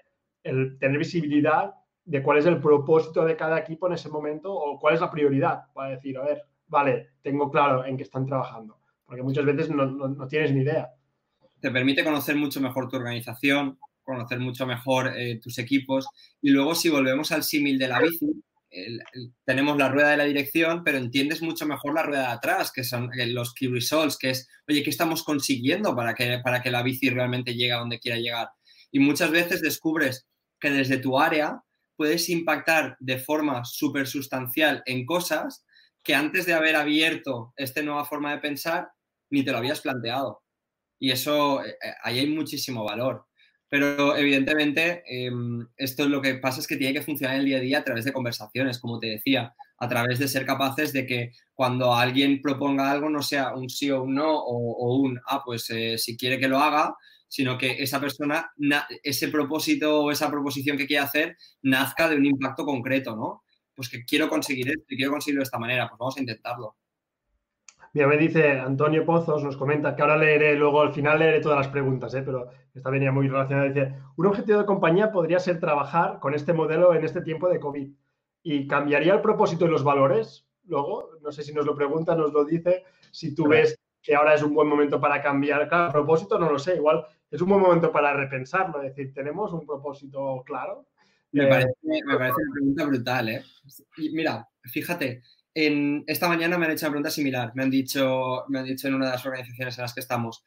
[0.43, 1.73] el tener visibilidad
[2.05, 5.11] de cuál es el propósito de cada equipo en ese momento o cuál es la
[5.11, 9.69] prioridad para decir, a ver, vale, tengo claro en qué están trabajando, porque muchas veces
[9.69, 10.89] no, tienes ni idea.
[11.59, 16.07] Te permite conocer mucho mejor tu organización, conocer mucho mejor eh, tus equipos
[16.41, 18.43] y luego si volvemos al símil de la bici,
[19.45, 22.83] tenemos la rueda de la dirección, pero entiendes mucho mejor la rueda de atrás, que
[22.83, 26.71] son eh, los key results, que es, oye, ¿qué estamos consiguiendo para que, para que
[26.71, 28.49] la bici realmente llegue a donde quiera llegar?
[28.91, 30.27] Y muchas veces descubres
[30.59, 31.61] que desde tu área
[31.95, 35.65] puedes impactar de forma súper sustancial en cosas
[36.03, 38.89] que antes de haber abierto esta nueva forma de pensar,
[39.29, 40.43] ni te lo habías planteado.
[40.99, 43.25] Y eso, eh, ahí hay muchísimo valor.
[43.73, 47.57] Pero evidentemente, em, esto es lo que pasa es que tiene que funcionar el día
[47.57, 51.07] a día a través de conversaciones, como te decía, a través de ser capaces de
[51.07, 55.41] que cuando alguien proponga algo no sea un sí o un no o, un, ah,
[55.43, 56.95] pues eh, si quiere que lo haga,
[57.27, 58.51] sino que esa persona,
[59.01, 63.43] ese propósito o esa proposición que quiere hacer nazca de un impacto concreto, ¿no?
[63.73, 66.75] Pues que quiero conseguir esto y quiero conseguirlo de esta manera, pues vamos a intentarlo.
[67.93, 71.59] Mira, me dice Antonio Pozos, nos comenta que ahora leeré, luego al final leeré todas
[71.59, 72.23] las preguntas, ¿eh?
[72.23, 73.67] pero esta venía muy relacionada.
[73.67, 77.59] Dice, un objetivo de compañía podría ser trabajar con este modelo en este tiempo de
[77.59, 77.93] COVID.
[78.41, 80.47] ¿Y cambiaría el propósito y los valores?
[80.65, 84.33] Luego, no sé si nos lo pregunta, nos lo dice, si tú ves que ahora
[84.33, 85.69] es un buen momento para cambiar.
[85.69, 89.53] Claro, propósito no lo sé, igual es un buen momento para repensarlo, es decir, ¿tenemos
[89.53, 90.87] un propósito claro?
[91.31, 93.43] Me, parece, me parece una pregunta brutal, ¿eh?
[94.11, 95.23] mira, fíjate,
[95.53, 97.51] esta mañana me han hecho una pregunta similar.
[97.55, 100.43] Me han dicho, me han dicho en una de las organizaciones en las que estamos,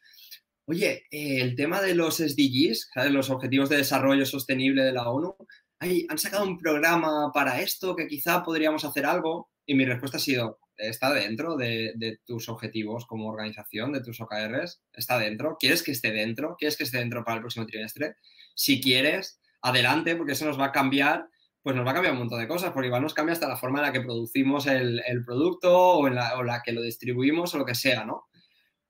[0.65, 5.35] oye, eh, el tema de los SDGs, los Objetivos de Desarrollo Sostenible de la ONU,
[5.79, 9.49] han sacado un programa para esto que quizá podríamos hacer algo.
[9.65, 14.19] Y mi respuesta ha sido, está dentro de, de, tus objetivos como organización, de tus
[14.21, 15.57] OKRs, está dentro.
[15.59, 16.55] ¿Quieres que esté dentro?
[16.57, 18.15] ¿Quieres que esté dentro para el próximo trimestre?
[18.55, 21.27] Si quieres, adelante, porque eso nos va a cambiar
[21.67, 23.57] pues nos va a cambiar un montón de cosas, porque igual nos cambia hasta la
[23.57, 27.65] forma en la que producimos el, producto o en la, que lo distribuimos o lo
[27.65, 28.27] que sea, ¿no?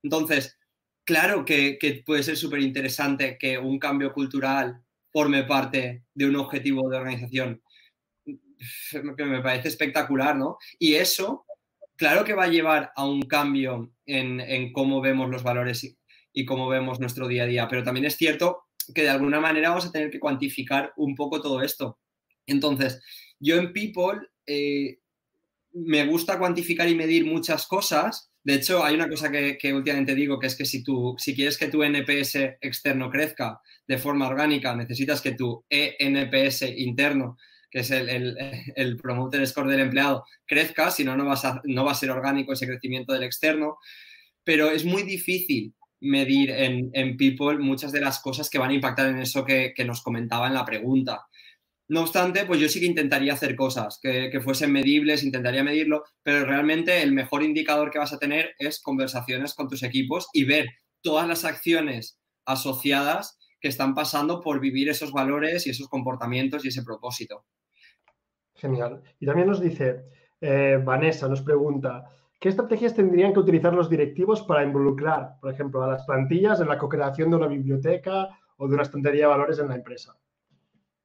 [0.04, 0.60] Entonces,
[1.04, 6.88] claro que, puede ser súper interesante que un cambio cultural forme parte de un objetivo
[6.88, 7.64] de organización.
[8.92, 10.60] Que me parece espectacular, ¿no?
[10.78, 11.48] Y eso,
[11.96, 15.98] claro que va a llevar a un cambio en, cómo vemos los valores
[16.32, 19.70] y cómo vemos nuestro día a día, pero también es cierto que de alguna manera
[19.70, 21.98] vamos a tener que cuantificar un poco todo esto.
[22.48, 23.02] Entonces,
[23.40, 25.00] yo en People eh,
[25.74, 28.32] me gusta cuantificar y medir muchas cosas.
[28.44, 31.58] De hecho, hay una cosa que, últimamente digo, que es que si, tú, si quieres
[31.58, 37.38] que tu NPS externo crezca de forma orgánica, necesitas que tu ENPS interno,
[37.70, 38.38] que es el,
[38.76, 42.68] el, promoter score del empleado, crezca, si no, no, no va a ser orgánico ese
[42.68, 43.78] crecimiento del externo.
[44.44, 49.10] Pero es muy difícil medir en, People muchas de las cosas que van a impactar
[49.10, 51.27] en eso que, que nos comentaba en la pregunta.
[51.90, 56.46] No obstante, pues yo sí que intentaría hacer cosas que, fuesen medibles, intentaría medirlo, pero
[56.46, 60.68] realmente el mejor indicador que vas a tener es conversaciones con tus equipos y ver
[61.02, 66.68] todas las acciones asociadas que están pasando por vivir esos valores y esos comportamientos y
[66.68, 67.46] ese propósito.
[68.56, 69.02] Genial.
[69.20, 70.04] Y también nos dice,
[70.42, 72.04] eh, Vanessa nos pregunta,
[72.38, 76.68] ¿qué estrategias tendrían que utilizar los directivos para involucrar, por ejemplo, a las plantillas en
[76.68, 78.28] la co-creación de una biblioteca
[78.58, 80.18] o de una estantería de valores en la empresa?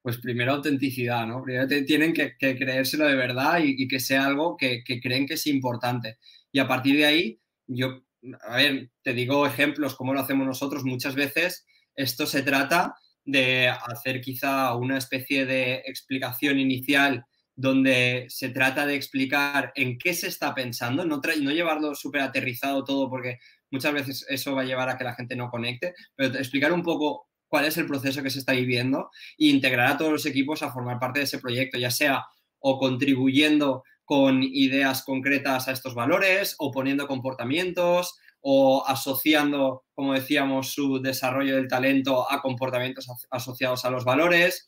[0.03, 1.43] Pues primero autenticidad, ¿no?
[1.43, 6.19] Primero tienen que, creérselo de verdad y, que sea algo que, creen que es importante.
[6.51, 8.03] Y a partir de ahí, yo,
[8.43, 13.69] a ver, te digo ejemplos, como lo hacemos nosotros muchas veces, esto se trata de
[13.69, 17.25] hacer quizá una especie de explicación inicial
[17.55, 22.83] donde se trata de explicar en qué se está pensando, no, no llevarlo súper aterrizado
[22.83, 23.39] todo porque
[23.71, 26.83] muchas veces eso va a llevar a que la gente no conecte, pero explicar un
[26.83, 30.63] poco cuál es el proceso que se está viviendo e integrar a todos los equipos
[30.63, 32.25] a formar parte de ese proyecto, ya sea
[32.59, 40.73] o contribuyendo con ideas concretas a estos valores o poniendo comportamientos o asociando, como decíamos,
[40.73, 44.67] su desarrollo del talento a comportamientos asociados a los valores.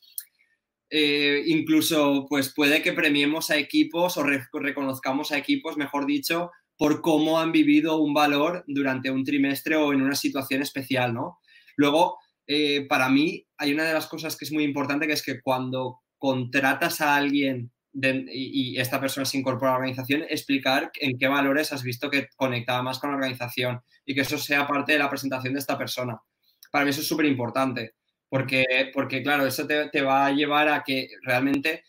[0.91, 7.01] Eh, incluso, pues puede que premiemos a equipos o reconozcamos a equipos, mejor dicho, por
[7.01, 11.39] cómo han vivido un valor durante un trimestre o en una situación especial, ¿no?
[11.77, 15.23] Luego, eh, para mí hay una de las cosas que es muy importante, que es
[15.23, 21.17] que cuando contratas a alguien y, esta persona se incorpora a la organización, explicar en
[21.17, 24.93] qué valores has visto que conectaba más con la organización y que eso sea parte
[24.93, 26.19] de la presentación de esta persona.
[26.71, 27.95] Para mí eso es súper importante,
[28.27, 31.83] porque, porque claro, eso te, te va a llevar a que realmente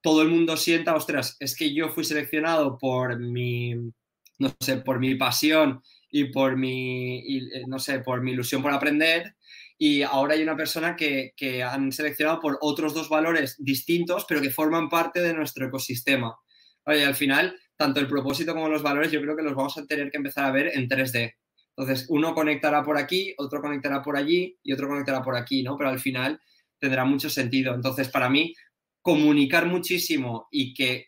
[0.00, 3.74] todo el mundo sienta, ostras, es que yo fui seleccionado por mi,
[4.38, 8.72] no sé, por mi pasión y por mi, y, no sé, por mi ilusión por
[8.72, 9.36] aprender
[9.82, 11.32] y ahora hay una persona que,
[11.64, 16.36] han seleccionado por otros dos valores distintos, pero que forman parte de nuestro ecosistema.
[16.86, 19.86] Y al final, tanto el propósito como los valores, yo creo que los vamos a
[19.86, 21.32] tener que empezar a ver en 3D.
[21.74, 25.78] Entonces, uno conectará por aquí, otro conectará por allí y otro conectará por aquí, ¿no?
[25.78, 26.38] Pero al final
[26.78, 27.74] tendrá mucho sentido.
[27.74, 28.54] Entonces, para mí,
[29.00, 31.06] comunicar muchísimo y que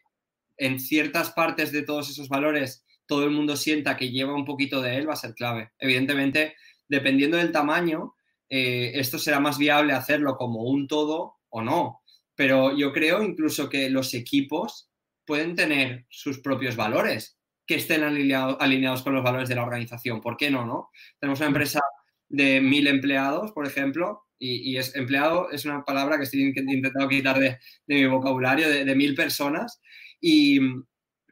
[0.57, 4.81] en ciertas partes de todos esos valores todo el mundo sienta que lleva un poquito
[4.81, 5.73] de él, va a ser clave.
[5.79, 6.55] Evidentemente,
[6.89, 8.15] dependiendo del tamaño,
[8.55, 12.03] eh, esto será más viable hacerlo como un todo o no.
[12.35, 14.91] Pero yo creo incluso que los equipos
[15.25, 20.21] pueden tener sus propios valores que estén alineados con los valores de la organización.
[20.21, 20.67] ¿Por qué no?
[20.67, 20.91] no?
[21.19, 21.81] Tenemos una empresa
[22.29, 27.39] de mil empleados, por ejemplo, y, es empleado es una palabra que estoy intentando quitar
[27.39, 29.81] de, mi vocabulario, de, mil personas,
[30.21, 30.59] y,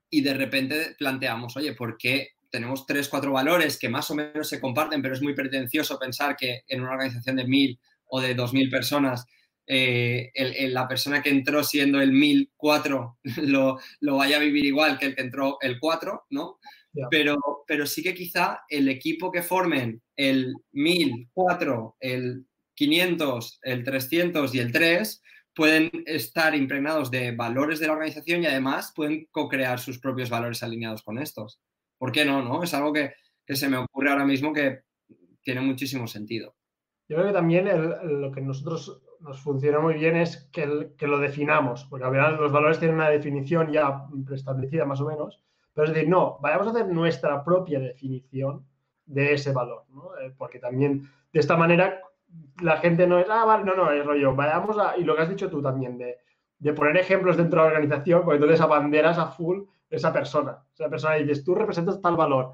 [0.09, 4.49] y, de repente planteamos, oye, ¿por qué tenemos tres, cuatro valores que más o menos
[4.49, 8.35] se comparten, pero es muy pretencioso pensar que en una organización de mil o de
[8.35, 9.25] dos mil personas
[9.73, 10.33] eh,
[10.71, 15.15] la persona que entró siendo el 1004 lo, lo vaya a vivir igual que el
[15.15, 16.59] que entró el 4, ¿no?
[17.09, 17.37] Pero,
[17.69, 24.59] pero sí que quizá el equipo que formen el 1004, el 500, el 300 y
[24.59, 25.23] el 3
[25.55, 30.65] pueden estar impregnados de valores de la organización y además pueden co-crear sus propios valores
[30.65, 31.61] alineados con estos.
[32.01, 32.41] ¿Por qué no?
[32.41, 32.63] no?
[32.63, 33.13] Es algo que,
[33.45, 34.85] que se me ocurre ahora mismo que
[35.43, 36.55] tiene muchísimo sentido.
[37.07, 37.69] Yo creo que también
[38.21, 42.37] lo que nosotros nos funciona muy bien es que, que lo definamos, porque al final
[42.39, 45.43] los valores tienen una definición ya preestablecida más o menos,
[45.75, 48.65] pero es decir, no, vayamos a hacer nuestra propia definición
[49.05, 49.85] de ese valor.
[50.23, 52.01] Eh, porque también de esta manera
[52.63, 55.23] la gente no es, ah, vale, no, no, es rollo, vayamos a, y lo que
[55.23, 56.17] has dicho tú también, de,
[56.59, 60.89] de poner ejemplos dentro de la organización, porque entonces abanderas a full esa persona, esa
[60.89, 62.53] persona y dices, tú representas tal valor,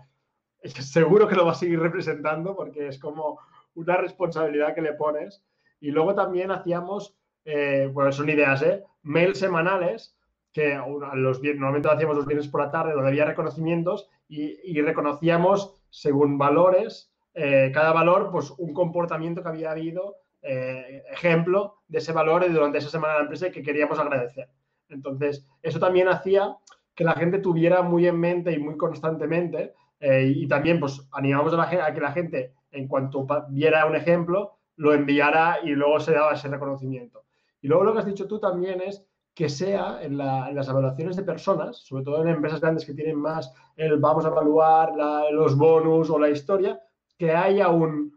[0.61, 3.39] es seguro que lo vas a seguir representando porque es como
[3.75, 5.45] una responsabilidad que le pones.
[5.81, 8.83] Y luego también hacíamos, eh, bueno, son ideas, ¿eh?
[9.03, 10.17] Mails semanales,
[10.53, 10.81] que
[11.15, 16.39] los, normalmente lo hacíamos los viernes por la tarde, donde había reconocimientos y, reconocíamos según
[16.39, 22.51] valores, eh, cada valor, pues un comportamiento que había habido, eh, ejemplo de ese valor
[22.51, 24.49] durante esa semana de la empresa que queríamos agradecer.
[24.89, 26.57] Entonces, eso también hacía
[26.97, 31.57] que la gente tuviera muy en mente y muy constantemente, y también pues animamos a,
[31.57, 36.13] la, a que la gente en cuanto viera un ejemplo, lo enviara y luego se
[36.13, 37.25] daba ese reconocimiento.
[37.63, 41.23] Y luego lo que has dicho tú también es que sea en, las evaluaciones de
[41.23, 44.93] personas, sobre todo en empresas grandes que tienen más el vamos a evaluar
[45.31, 46.81] los bonus o la historia,
[47.19, 48.15] que haya un,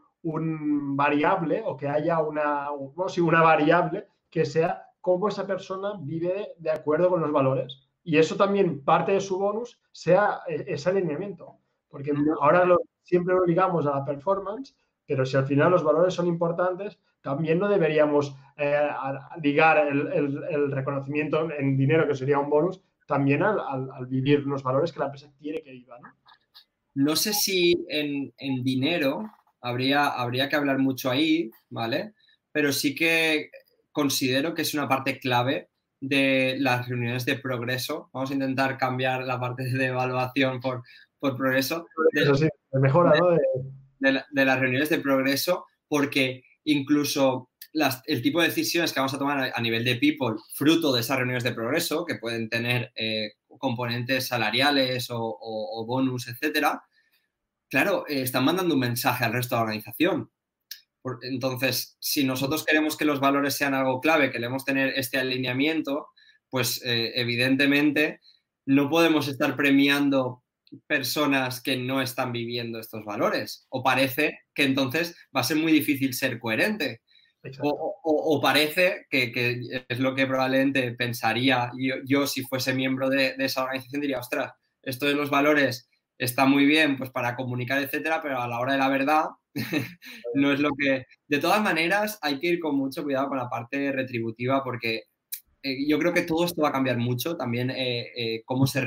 [0.95, 7.09] variable o que haya una, una variable que sea cómo esa persona vive de acuerdo
[7.09, 7.88] con los valores.
[8.09, 11.59] Y eso también parte de su bonus sea e, ese alineamiento.
[11.87, 16.15] Porque ahora lo, siempre lo ligamos a la performance, pero si al final los valores
[16.15, 18.89] son importantes, también no deberíamos eh,
[19.43, 24.99] ligar el, reconocimiento en dinero, que sería un bonus, también al, vivir los valores que
[24.99, 25.99] la empresa quiere que viva.
[25.99, 26.09] ¿no?
[26.95, 28.33] no sé si en,
[28.63, 29.29] dinero
[29.61, 32.15] habría, habría que hablar mucho ahí, ¿vale?
[32.51, 33.51] Pero sí que
[33.91, 35.68] considero que es una parte clave
[36.01, 38.09] de las reuniones de progreso.
[38.13, 40.83] Vamos a intentar cambiar la parte de evaluación por,
[41.19, 41.87] por progreso.
[42.13, 43.37] Eso sí, mejora, ¿no?
[43.99, 47.49] De, las reuniones de progreso, porque incluso
[48.05, 51.17] el tipo de decisiones que vamos a tomar a, nivel de people, fruto de esas
[51.17, 56.81] reuniones de progreso, que pueden tener eh, componentes salariales o, bonus, etcétera,
[57.69, 60.31] claro, eh, están mandando un mensaje al resto de la organización.
[61.21, 66.07] Entonces, si nosotros queremos que los valores sean algo clave, queremos tener este alineamiento,
[66.49, 68.19] pues eh, evidentemente
[68.65, 70.43] no podemos estar premiando
[70.87, 73.65] personas que no están viviendo estos valores.
[73.69, 77.01] O parece que entonces va a ser muy difícil ser coherente.
[77.61, 81.71] O, parece que, es lo que probablemente pensaría
[82.05, 85.88] yo, si fuese miembro de, esa organización, diría, ostras, esto de los valores
[86.19, 89.25] está muy bien pues para comunicar, etcétera, pero a la hora de la verdad
[90.35, 91.05] no es lo que...
[91.27, 95.05] De todas maneras, hay que ir con mucho cuidado con la parte retributiva porque
[95.63, 98.81] eh, yo creo que todo esto va a cambiar mucho, también eh, eh, cómo se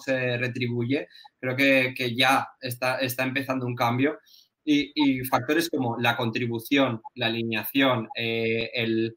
[0.00, 1.08] se retribuye,
[1.40, 4.18] creo que, ya está, está empezando un cambio.
[4.64, 9.16] Y, factores como la contribución, la alineación, eh, el,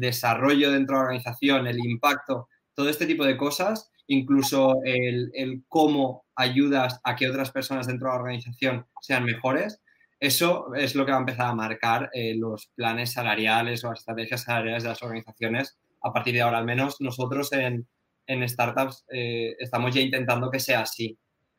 [0.00, 6.21] desarrollo dentro de la organización, el impacto, todo este tipo de cosas, incluso el, cómo
[6.36, 9.82] ayudas a que otras personas dentro de la organización sean mejores,
[10.20, 14.00] eso es lo que va a empezar a marcar eh, los planes salariales o las
[14.00, 17.86] estrategias salariales de las organizaciones a partir de ahora, al menos nosotros en,
[18.26, 21.18] en startups eh, estamos ya intentando que sea así.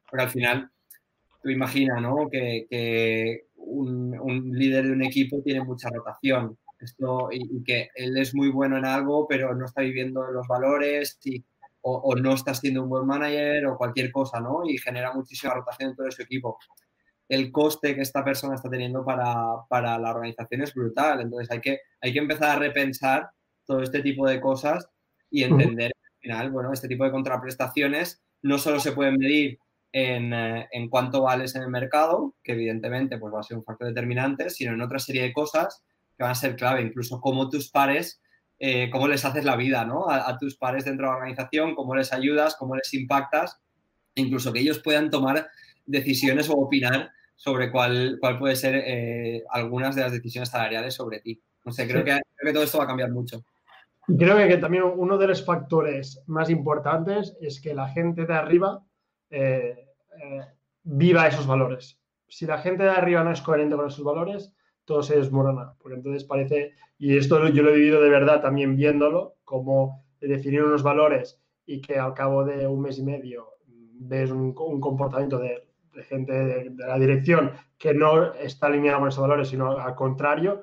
[0.09, 0.69] Porque al final,
[1.41, 2.29] tú imaginas, ¿no?
[2.29, 6.57] Que, un, líder de un equipo tiene mucha rotación.
[6.79, 11.19] Esto, y, que él es muy bueno en algo, pero no está viviendo los valores
[11.23, 11.43] y,
[11.85, 14.61] o, no está siendo un buen manager o cualquier cosa, ¿no?
[14.65, 16.57] Y genera muchísima rotación en todo su equipo.
[17.27, 19.33] El coste que esta persona está teniendo para,
[19.69, 21.21] para la organización es brutal.
[21.21, 23.29] Entonces hay que, hay que empezar a repensar
[23.65, 24.87] todo este tipo de cosas
[25.29, 25.91] y entender
[26.23, 29.59] final, bueno, este tipo de contraprestaciones no solo se pueden medir
[29.91, 33.63] en, eh, en, cuánto vales en el mercado, que evidentemente pues, va a ser un
[33.63, 35.83] factor determinante, sino en otra serie de cosas
[36.17, 38.21] que van a ser clave, incluso cómo tus pares,
[38.65, 40.09] eh, cómo les haces la vida ¿no?
[40.09, 43.61] a, a, tus pares dentro de la organización, cómo les ayudas, cómo les impactas,
[44.15, 45.49] incluso que ellos puedan tomar
[45.85, 51.19] decisiones o opinar sobre cuál, cuál puede ser eh, algunas de las decisiones salariales sobre
[51.19, 51.43] ti.
[51.65, 52.05] No sé, creo, sí.
[52.05, 53.43] que, creo que todo esto va a cambiar mucho.
[54.17, 58.81] Creo que también uno de los factores más importantes es que la gente de arriba
[59.29, 59.89] eh,
[60.23, 60.41] eh,
[60.83, 61.99] viva esos valores.
[62.29, 64.53] Si la gente de arriba no es coherente con esos valores,
[64.85, 65.73] todo se desmorona.
[65.79, 70.63] Porque entonces parece, y esto yo lo he vivido de verdad también viéndolo, como definir
[70.63, 75.37] unos valores y que al cabo de un mes y medio ves un, un comportamiento
[75.37, 79.77] de, de gente de, de, la dirección que no está alineado con esos valores, sino
[79.77, 80.61] al contrario,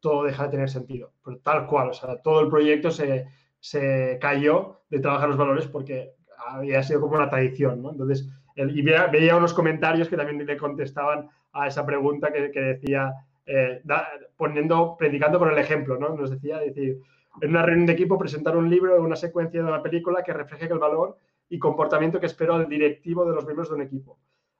[0.00, 1.12] todo deja de tener sentido.
[1.24, 3.26] Pero tal cual, o sea, todo el proyecto se,
[3.60, 6.14] se cayó de trabajar los valores porque
[6.48, 7.90] había sido como una tradición, ¿no?
[7.90, 12.60] Entonces, y veía, veía, unos comentarios que también le contestaban a esa pregunta que, que
[12.60, 13.12] decía,
[13.46, 16.10] eh, da, poniendo, predicando con el ejemplo, ¿no?
[16.10, 17.00] Nos decía, decir,
[17.40, 20.32] en una reunión de equipo presentar un libro o una secuencia de una película que
[20.32, 21.18] refleje el valor
[21.48, 24.18] y comportamiento que espero al directivo de los miembros de un equipo.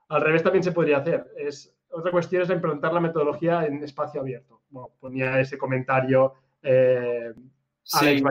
[0.09, 1.27] Al revés también se podría hacer.
[1.37, 4.63] Es, otra cuestión es implementar la metodología en espacio abierto.
[4.71, 7.33] Bueno, ponía ese comentario eh,
[7.83, 8.07] sí.
[8.07, 8.23] Alex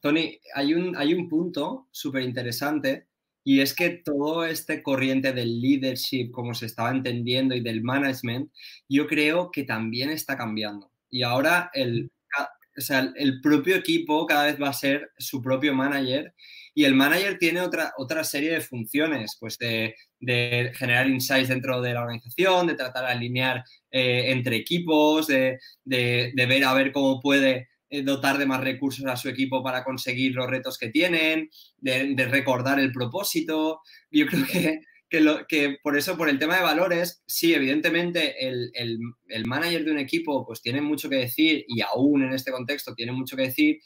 [0.00, 3.08] Tony, hay un, hay un punto súper interesante
[3.46, 8.50] y es que todo este corriente del leadership, como se estaba entendiendo, y del management,
[8.88, 10.90] yo creo que también está cambiando.
[11.08, 12.10] Y ahora el,
[12.76, 16.34] o sea, el propio equipo cada vez va a ser su propio manager
[16.74, 21.80] y el manager tiene otra, otra serie de funciones, pues de, de generar insights dentro
[21.80, 26.74] de la organización, de tratar de alinear eh, entre equipos, de, de, de, ver a
[26.74, 27.68] ver cómo puede
[28.04, 32.80] dotar de más recursos a su equipo para conseguir los retos que tienen, de, recordar
[32.80, 33.80] el propósito.
[34.10, 38.46] Yo creo que, que, lo, que, por eso, por el tema de valores, sí, evidentemente
[38.46, 42.32] el, el, el manager de un equipo pues tiene mucho que decir y aún en
[42.32, 43.78] este contexto tiene mucho que decir,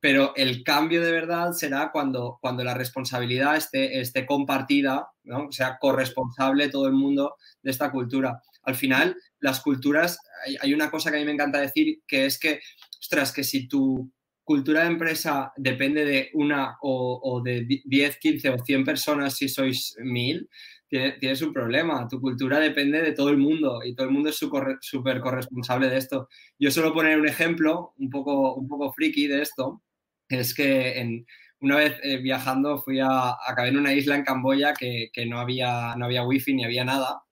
[0.00, 5.50] pero el cambio de verdad será cuando, cuando la responsabilidad esté, esté compartida, ¿no?
[5.50, 8.40] sea corresponsable todo el mundo de esta cultura.
[8.62, 12.26] Al final, las culturas, hay, hay, una cosa que a mí me encanta decir, que
[12.26, 12.60] es que,
[13.00, 14.12] ostras, que si tu
[14.44, 19.48] cultura de empresa depende de una o, o de 10, 15 o 100 personas, si
[19.48, 20.48] sois mil,
[20.88, 22.06] tienes un problema.
[22.08, 25.98] Tu cultura depende de todo el mundo y todo el mundo es súper corresponsable de
[25.98, 26.28] esto.
[26.58, 29.82] Yo suelo poner un ejemplo un poco, un poco friki de esto,
[30.28, 31.26] es que en,
[31.60, 35.40] una vez eh, viajando fui a, acabé en una isla en Camboya que, que, no,
[35.40, 37.22] había, no había wifi ni había nada,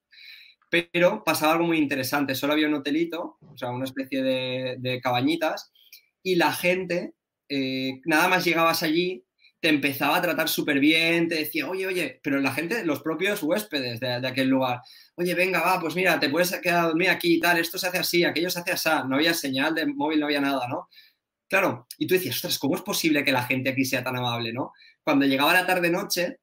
[0.93, 5.73] pero pasaba algo muy interesante, solo había un hotelito, o sea, una especie de, cabañitas,
[6.23, 7.15] y la gente,
[7.49, 9.25] eh, nada más llegabas allí,
[9.61, 13.43] te empezaba a tratar súper bien, te decía, oye, oye, pero la gente, los propios
[13.43, 14.81] huéspedes de, de, aquel lugar,
[15.17, 17.89] oye, venga, va, pues mira, te puedes quedar a dormir aquí y tal, esto se
[17.89, 20.89] hace así, aquello se hace así, no había señal de móvil, no había nada, ¿no?
[21.49, 24.53] Claro, y tú decías, ostras, ¿cómo es posible que la gente aquí sea tan amable,
[24.53, 24.73] no?
[25.05, 26.41] Cuando llegaba la tarde-noche,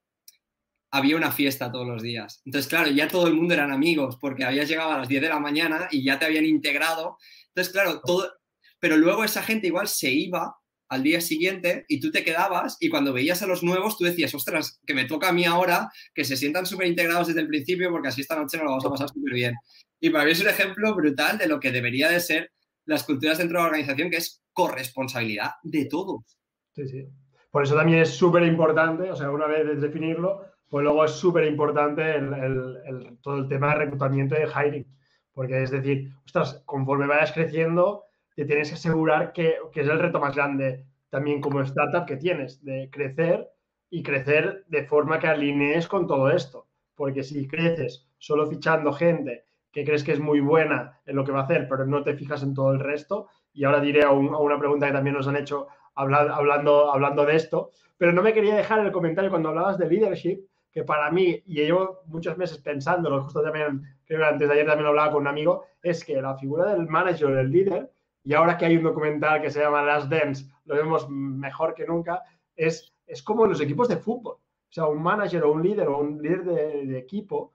[0.94, 2.44] había una fiesta todos los días.
[2.46, 5.30] Entonces, claro, ya todo el mundo eran amigos porque habías llegado a las 10 de
[5.30, 7.18] la mañana y ya te habían integrado.
[7.48, 8.32] Entonces, claro, todo...
[8.80, 10.56] Pero luego esa gente igual se iba
[10.89, 14.36] al día siguiente y tú te quedabas y cuando veías a los nuevos tú decías,
[14.36, 17.89] ostras, que me toca a mí ahora que se sientan súper integrados desde el principio
[17.89, 19.56] porque así esta noche nos lo vamos a pasar súper bien.
[20.00, 22.52] Y para mí es un ejemplo brutal de lo que debería de ser
[22.86, 26.38] las culturas dentro de la organización, que es corresponsabilidad de todos.
[26.76, 27.08] Sí, sí.
[27.50, 31.46] Por eso también es súper importante, o sea, una vez definirlo, pues luego es súper
[31.46, 34.88] importante el, todo el tema de reclutamiento y de hiring.
[35.32, 38.06] Porque es decir, ostras, conforme vayas creciendo,
[38.36, 42.18] te tienes que asegurar que, que es el reto más grande también como startup que
[42.18, 43.52] tienes, de crecer
[43.92, 46.66] y crecer de forma que alinees con todo esto.
[46.96, 51.34] Porque si creces solo fichando gente que crees que es muy buena en lo que
[51.34, 53.28] va a hacer, pero no te fijas en todo el resto.
[53.54, 57.36] Y ahora diré a una pregunta que también nos han hecho hablar, hablando, hablando de
[57.36, 61.42] esto, pero no me quería dejar el comentario cuando hablabas de leadership, que para mí,
[61.46, 65.22] y llevo muchos meses pensándolo, justo también, creo que antes de ayer también hablaba con
[65.22, 67.92] un amigo, es que la figura del manager, del líder,
[68.24, 71.86] y ahora que hay un documental que se llama Last Dance, lo vemos mejor que
[71.86, 72.24] nunca,
[72.56, 74.36] es, es como en los equipos de fútbol.
[74.36, 77.54] O sea, un manager o un líder o un líder de, de equipo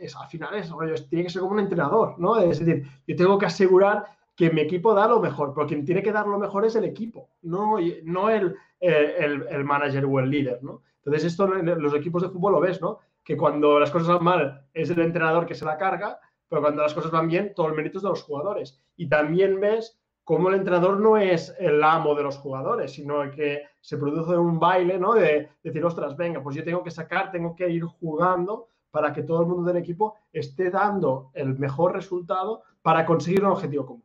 [0.00, 0.70] es, al final es,
[1.08, 2.38] tiene que ser como un entrenador, ¿no?
[2.38, 4.04] Es decir, yo tengo que asegurar
[4.36, 6.84] que mi equipo da lo mejor, pero quien tiene que dar lo mejor es el
[6.84, 10.82] equipo, no, no el, el, el manager o el líder, ¿no?
[11.04, 12.98] Entonces, esto los equipos de fútbol lo ves, ¿no?
[13.24, 16.82] Que cuando las cosas van mal es el entrenador que se la carga, pero cuando
[16.82, 18.80] las cosas van bien, todo el mérito es de los jugadores.
[18.96, 23.62] Y también ves cómo el entrenador no es el amo de los jugadores, sino que
[23.80, 25.14] se produce un baile, ¿no?
[25.14, 29.22] De, decir, ostras, venga, pues yo tengo que sacar, tengo que ir jugando para que
[29.22, 34.04] todo el mundo del equipo esté dando el mejor resultado para conseguir un objetivo común.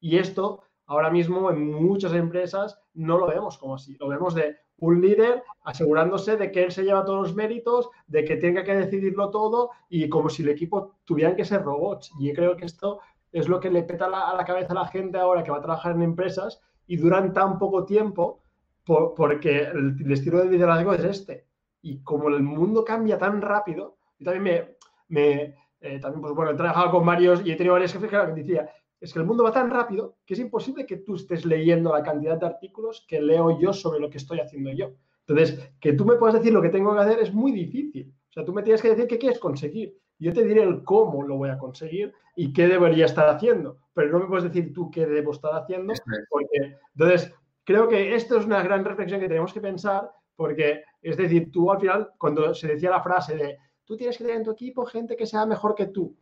[0.00, 4.56] Y esto ahora mismo en muchas empresas no lo vemos como así, lo vemos de
[4.78, 8.74] un líder asegurándose de que él se lleva todos los méritos, de que tenga que
[8.74, 12.12] decidirlo todo y como si el equipo tuvieran que ser robots.
[12.18, 13.00] Y yo creo que esto
[13.32, 15.62] es lo que le peta a la cabeza a la gente ahora que va a
[15.62, 18.40] trabajar en empresas y duran tan poco tiempo
[18.84, 21.46] porque el, estilo de liderazgo es este.
[21.82, 24.74] Y como el mundo cambia tan rápido, yo también
[25.08, 28.16] me, eh, también, pues bueno, he trabajado con varios y he tenido varios jefes que
[28.16, 28.70] me decía,
[29.00, 32.02] es que el mundo va tan rápido que es imposible que tú estés leyendo la
[32.02, 34.92] cantidad de artículos que leo yo sobre lo que estoy haciendo yo.
[35.26, 38.12] Entonces, que tú me puedas decir lo que tengo que hacer es muy difícil.
[38.28, 39.96] O sea, tú me tienes que decir qué quieres conseguir.
[40.18, 44.10] Yo te diré el cómo lo voy a conseguir y qué debería estar haciendo, pero
[44.10, 45.92] no me puedes decir tú qué debo estar haciendo.
[46.28, 47.32] Porque, entonces,
[47.62, 51.70] creo que esto es una gran reflexión que tenemos que pensar, porque, es decir, tú
[51.70, 54.84] al final, cuando se decía la frase de tú tienes que tener en tu equipo
[54.86, 56.16] gente que sea mejor que tú,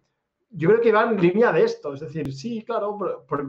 [0.50, 2.98] yo creo que va en línea de esto, es decir, sí, claro,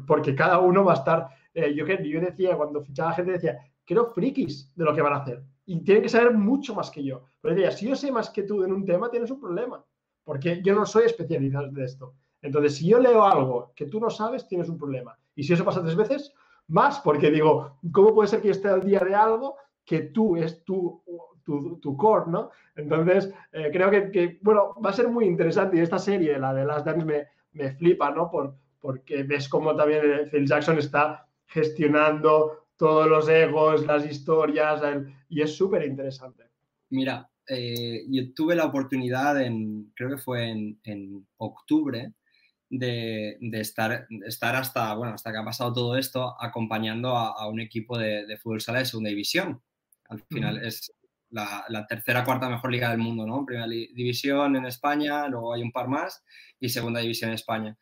[0.06, 4.08] porque cada uno va a estar, eh, yo, yo decía, cuando fichaba gente, decía, quiero
[4.08, 7.26] frikis de lo que van a hacer y tienen que saber mucho más que yo.
[7.42, 9.84] Pero decía, si yo sé más que tú en un tema, tienes un problema,
[10.24, 12.14] porque yo no soy especialista de esto.
[12.42, 15.18] Entonces, si yo leo algo que tú no sabes, tienes un problema.
[15.36, 16.34] Y si eso pasa tres veces,
[16.68, 20.38] más, porque digo, ¿cómo puede ser que yo esté al día de algo que tú
[20.38, 21.02] es tu,
[21.48, 22.52] tu, core, ¿no?
[22.76, 26.66] Entonces, eh, creo que, bueno, va a ser muy interesante y esta serie, la de
[26.66, 28.30] Last Dance, me, me flipa, ¿no?
[28.30, 34.82] Por, porque ves cómo también Phil Jackson está gestionando todos los egos, las historias,
[35.30, 36.44] y es súper interesante.
[36.90, 42.14] Mira, eh, yo tuve la oportunidad, en, creo que fue en, octubre,
[42.70, 47.98] de, estar, estar hasta, bueno, hasta que ha pasado todo esto acompañando a, un equipo
[47.98, 49.62] de, fútbol sala de segunda división.
[50.10, 50.94] Al final es
[51.30, 53.46] la, tercera, cuarta mejor liga del mundo, ¿no?
[53.46, 56.24] Primera división en España, luego hay un par más
[56.60, 57.78] y segunda división en España.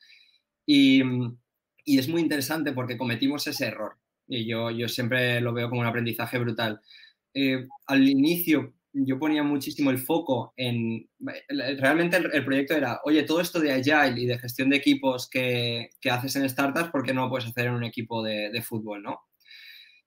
[0.66, 1.02] Y,
[1.86, 5.88] es muy interesante porque cometimos ese error y yo, yo siempre lo veo como un
[5.88, 6.82] aprendizaje brutal.
[7.34, 11.10] Eh, al inicio yo ponía muchísimo el foco en,
[11.50, 15.89] realmente el, proyecto era, oye, todo esto de Agile y de gestión de equipos que,
[16.00, 18.62] que haces en startups, ¿por qué no lo puedes hacer en un equipo de, de
[18.62, 19.20] fútbol, no?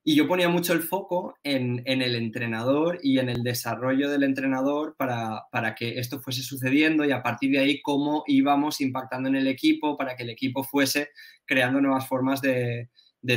[0.09, 4.95] Y yo ponía mucho el foco en, el entrenador y en el desarrollo del entrenador
[4.97, 9.45] para, que esto fuese sucediendo y a partir de ahí cómo íbamos impactando en el
[9.45, 11.09] equipo para que el equipo fuese
[11.45, 12.89] creando nuevas formas de,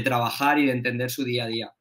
[0.02, 1.72] trabajar y de entender su día a día.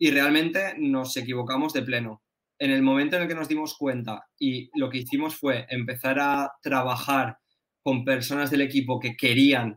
[0.00, 2.24] Y realmente nos equivocamos de pleno.
[2.58, 6.18] En el momento en el que nos dimos cuenta y lo que hicimos fue empezar
[6.18, 7.38] a trabajar
[7.84, 9.76] con personas del equipo que querían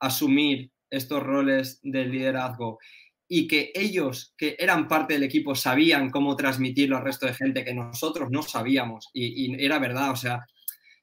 [0.00, 2.80] asumir estos roles de liderazgo
[3.32, 7.64] y que ellos, que eran parte del equipo, sabían cómo transmitirlo al resto de gente
[7.64, 9.08] que nosotros no sabíamos.
[9.12, 10.44] Y, era verdad, o sea,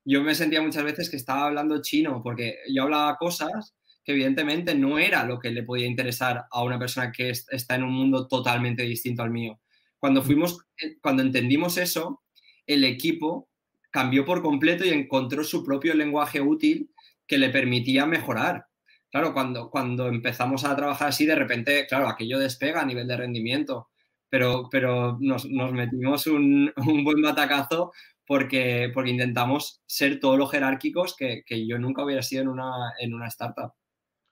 [0.03, 4.75] yo me sentía muchas veces que estaba hablando chino, porque yo hablaba cosas que evidentemente
[4.75, 8.27] no era lo que le podía interesar a una persona que está en un mundo
[8.27, 9.61] totalmente distinto al mío.
[9.97, 12.23] Cuando fuimos, eh, cuando entendimos eso,
[12.65, 13.47] el equipo
[13.89, 16.91] cambió por completo y encontró su propio lenguaje útil
[17.25, 18.66] que le permitía mejorar
[19.11, 23.17] claro, cuando, cuando empezamos a trabajar así, de repente, claro, aquello despega a nivel de
[23.17, 23.89] rendimiento,
[24.29, 27.91] pero, pero nos, metimos un, buen batacazo
[28.25, 33.13] porque, porque intentamos ser todo lo jerárquicos que, yo nunca hubiera sido en una, en
[33.13, 33.73] una startup.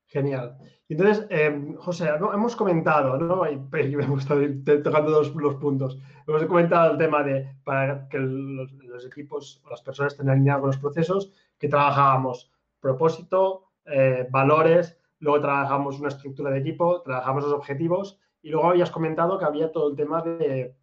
[0.07, 0.57] Genial.
[0.88, 3.49] Entonces, eh, José, hemos comentado, ¿no?
[3.49, 5.99] Y ir tocando dos, los puntos.
[6.28, 10.62] Hemos comentado el tema de para que los, los equipos o las personas estén alineados
[10.62, 17.43] con los procesos, que trabajábamos propósito, eh, valores, luego trabajamos una estructura de equipo, trabajamos
[17.43, 20.75] los objetivos y luego habías comentado que había todo el tema de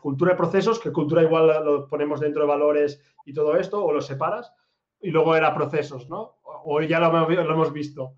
[0.00, 3.92] cultura de procesos, que cultura igual lo ponemos dentro de valores y todo esto, o
[3.92, 4.52] lo separas,
[5.00, 6.36] y luego era procesos, ¿no?
[6.42, 8.14] O ya lo, lo hemos visto.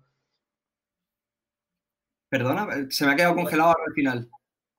[2.29, 4.29] Perdona, se me ha quedado congelado al final.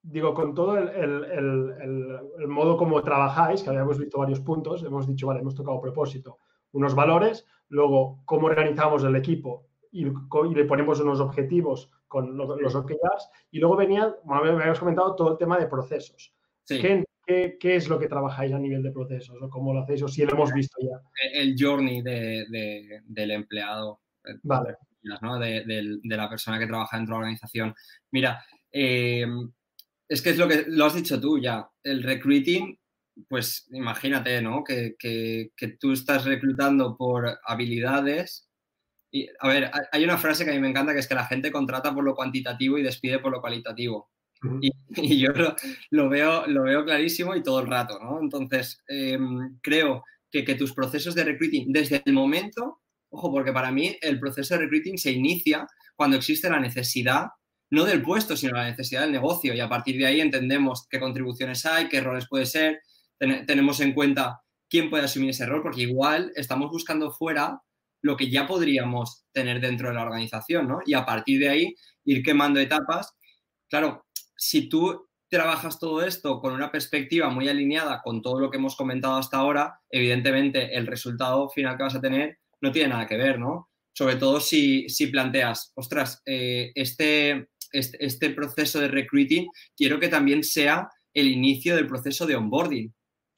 [0.03, 5.27] Digo, con todo el, el, modo como trabajáis, que habíamos visto varios puntos, hemos dicho,
[5.27, 6.39] vale, hemos tocado propósito,
[6.73, 13.31] unos valores, luego cómo organizamos el equipo y, le ponemos unos objetivos con los, OKRs,
[13.51, 16.35] y luego venía, me habías comentado todo el tema de procesos.
[16.67, 17.05] ¿Qué,
[17.63, 20.33] es lo que trabajáis a nivel de procesos o cómo lo hacéis o si lo
[20.33, 21.01] hemos visto ya?
[21.33, 24.01] El journey del empleado.
[24.25, 24.77] Eh, vale.
[25.03, 27.75] De, la persona que trabaja dentro de la organización.
[28.11, 29.27] Mira, eh,
[30.09, 31.69] es que es lo que lo has dicho tú ya.
[31.83, 32.79] El recruiting
[33.29, 34.65] pues imagínate, ¿no?
[34.65, 34.97] Que,
[35.81, 38.49] tú estás reclutando por habilidades
[39.11, 41.27] Y, a ver, hay una frase que a mí me encanta que es que la
[41.27, 44.11] gente contrata por lo cuantitativo y despide por lo cualitativo.
[44.97, 45.31] y, yo
[45.91, 48.21] lo, veo, lo veo clarísimo y todo el rato, ¿no?
[48.21, 52.81] Entonces, em, creo que, que tus procesos de recruiting, desde el momento,
[53.11, 57.27] ojo, porque para mí el proceso de recruiting se inicia cuando existe la necesidad,
[57.71, 59.55] no del puesto, sino la necesidad del negocio.
[59.55, 62.83] Y a partir de ahí entendemos qué contribuciones hay, qué roles puede ser,
[63.47, 67.61] tenemos en cuenta quién puede asumir ese rol, porque igual estamos buscando fuera
[68.03, 70.81] lo que ya podríamos tener dentro de la organización, ¿no?
[70.85, 71.75] Y a partir de ahí
[72.05, 73.15] ir quemando etapas.
[73.69, 78.59] Claro, si tú trabajas todo esto con una perspectiva muy alineada con todo lo que
[78.59, 83.07] hemos comentado hasta ahora, evidentemente el resultado final que vas a tener no tiene nada
[83.07, 83.71] que ver, ¿no?
[83.95, 90.45] Sobre todo si, planteas, ostras, eh, este, este, este, proceso de recruiting quiero que también
[90.45, 92.93] sea el inicio del proceso de onboarding.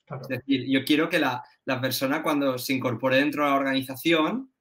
[0.09, 1.43] Es decir, yo quiero que la,
[1.81, 4.53] persona cuando se incorpore dentro de la organización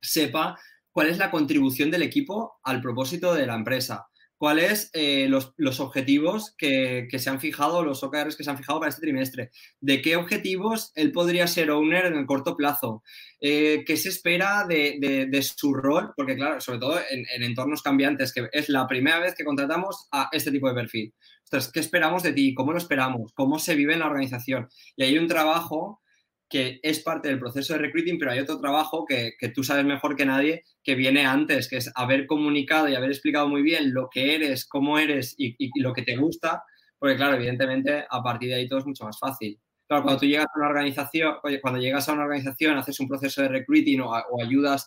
[0.00, 0.58] sepa
[0.90, 4.08] cuál es la contribución del equipo al propósito de la empresa.
[4.36, 8.90] Cuáles eh, los, objetivos que, se han fijado, los OKRs que se han fijado para
[8.90, 9.50] este trimestre,
[9.80, 13.02] de qué objetivos él podría ser owner en el corto plazo,
[13.40, 17.82] eh, qué se espera de, de, su rol, porque claro, sobre todo en, en, entornos
[17.82, 21.14] cambiantes, que es la primera vez que contratamos a este tipo de perfil.
[21.50, 22.54] Entonces, ¿qué esperamos de ti?
[22.54, 23.32] ¿Cómo lo esperamos?
[23.32, 24.68] ¿Cómo se vive en la organización?
[24.96, 26.00] Y hay un trabajo
[26.48, 30.16] que es parte del proceso de recruiting, pero hay otro trabajo que, tú sabes mejor
[30.16, 34.08] que nadie que viene antes, que es haber comunicado y haber explicado muy bien lo
[34.10, 36.62] que eres, cómo eres y, lo que te gusta,
[36.98, 39.58] porque claro, evidentemente a partir de ahí todo es mucho más fácil.
[39.86, 43.42] Claro, cuando tú llegas a una organización, cuando llegas a una organización, haces un proceso
[43.42, 44.86] de recruiting o, o ayudas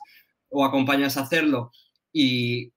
[0.49, 1.71] o acompañas a hacerlo
[2.11, 2.71] y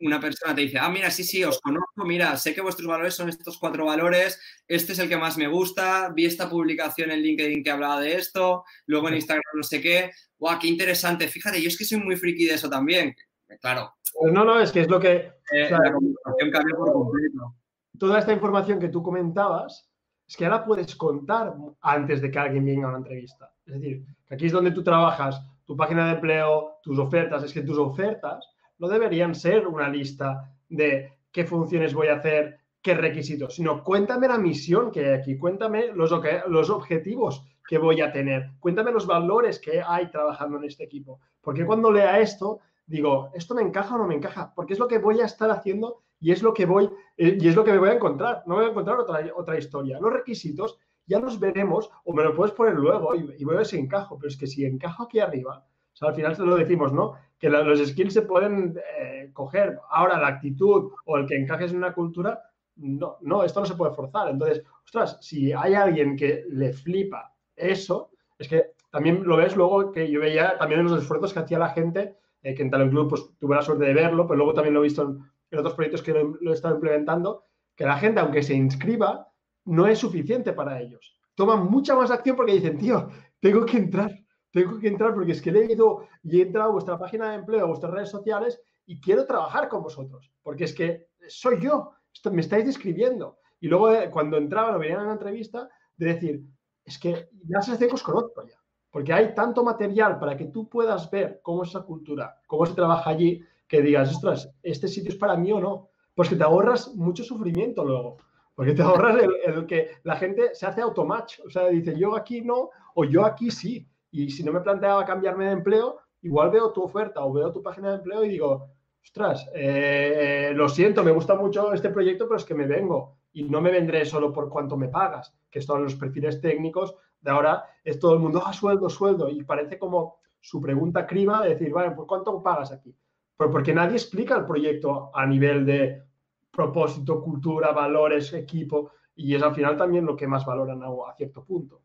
[0.00, 3.14] una persona te dice, ah, mira, sí, sí, os conozco, mira, sé que vuestros valores
[3.14, 7.20] son estos cuatro valores, este es el que más me gusta, vi esta publicación en
[7.20, 11.60] LinkedIn que hablaba de esto, luego en Instagram no sé qué, guau, qué interesante, fíjate,
[11.60, 13.14] yo es que soy muy friki de eso también,
[13.60, 13.94] claro.
[14.32, 15.32] No, no, es que es lo que...
[15.52, 17.54] Eh, la comunicación cambia por completo.
[17.98, 19.90] Toda esta información que tú comentabas,
[20.30, 23.52] es que ahora puedes contar antes de que alguien venga a una entrevista.
[23.66, 27.52] Es decir, que aquí es donde tú trabajas, tu página de empleo, tus ofertas, es
[27.52, 28.48] que tus ofertas
[28.80, 34.26] no deberían ser una lista de qué funciones voy a hacer, qué requisitos, sino cuéntame
[34.26, 39.58] la misión que hay aquí, cuéntame los, objetivos que voy a tener, cuéntame los valores
[39.58, 41.20] que hay trabajando en este equipo.
[41.42, 44.52] Porque cuando lea esto, digo, ¿esto me encaja o no me encaja?
[44.54, 46.88] Porque es lo que voy a estar haciendo y es lo que voy
[47.18, 48.42] eh, y es lo que me voy a encontrar.
[48.46, 50.00] No voy a encontrar otra, otra historia.
[50.00, 53.78] Los requisitos ya los veremos o me lo puedes poner luego y, y veo si
[53.78, 54.16] encajo.
[54.18, 57.14] Pero es que si encajo aquí arriba, o sea, al final te lo decimos, ¿no?
[57.40, 59.80] Que los skills se pueden eh, coger.
[59.88, 62.40] Ahora, la actitud o el que encajes en una cultura,
[62.76, 64.28] no, no, esto no se puede forzar.
[64.28, 69.90] Entonces, ostras, si hay alguien que le flipa eso, es que también lo ves luego
[69.90, 72.90] que yo veía también en los esfuerzos que hacía la gente, eh, que en Talent
[72.90, 75.74] Club pues tuve la suerte de verlo, pero luego también lo he visto en, otros
[75.74, 77.44] proyectos que lo, he estado implementando,
[77.74, 79.28] que la gente, aunque se inscriba,
[79.64, 81.16] no es suficiente para ellos.
[81.34, 83.08] Toman mucha más acción porque dicen, tío,
[83.40, 84.12] tengo que entrar,
[84.50, 87.36] tengo que entrar porque es que he leído y he entrado a vuestra página de
[87.36, 91.92] empleo, a vuestras redes sociales y quiero trabajar con vosotros, porque es que soy yo,
[92.32, 93.38] me estáis describiendo.
[93.60, 96.44] Y luego eh, cuando entraban o venían a una entrevista, de decir,
[96.84, 98.56] es que ya se que os conozco ya,
[98.90, 102.74] porque hay tanto material para que tú puedas ver cómo es esa cultura, cómo se
[102.74, 105.90] trabaja allí, que digas, ostras, este sitio es para mí o no.
[106.14, 108.16] Pues que te ahorras mucho sufrimiento luego,
[108.54, 112.40] porque te ahorras el que la gente se hace automatch, o sea, dice, yo aquí
[112.40, 113.88] no, o yo aquí sí.
[114.10, 117.62] Y si no me planteaba cambiarme de empleo, igual veo tu oferta o veo tu
[117.62, 118.70] página de empleo y digo,
[119.02, 123.44] ostras, eh, lo siento, me gusta mucho este proyecto, pero es que me vengo y
[123.44, 127.64] no me vendré solo por cuánto me pagas, que son los perfiles técnicos de ahora,
[127.84, 131.70] es todo el mundo, ah, sueldo, sueldo, y parece como su pregunta criba de decir,
[131.70, 132.94] vale, ¿por cuánto pagas aquí?
[133.36, 136.02] Pero porque nadie explica el proyecto a nivel de
[136.50, 141.44] propósito, cultura, valores, equipo, y es al final también lo que más valoran a cierto
[141.44, 141.82] punto.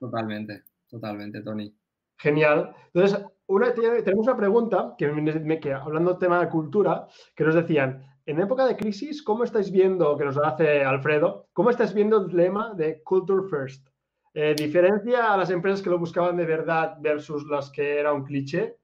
[0.00, 0.64] Totalmente.
[0.94, 1.74] Totalmente, Tony.
[2.16, 2.72] Genial.
[2.92, 8.00] Entonces, una, tenemos una pregunta que, me, que hablando tema de cultura, que nos decían,
[8.24, 12.24] en época de crisis, ¿cómo estáis viendo, que nos lo hace Alfredo, cómo estáis viendo
[12.24, 13.88] el lema de Culture First?
[14.34, 18.22] Eh, ¿Diferencia a las empresas que lo buscaban de verdad versus las que era un
[18.22, 18.76] cliché?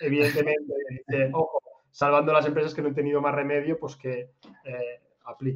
[0.00, 1.60] Evidentemente, ojo,
[1.90, 4.30] salvando las empresas que no han tenido más remedio, pues que,
[4.64, 5.00] eh,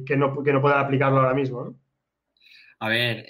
[0.05, 1.75] que, no, que no puedan aplicarlo ahora mismo.
[2.77, 3.25] A ver,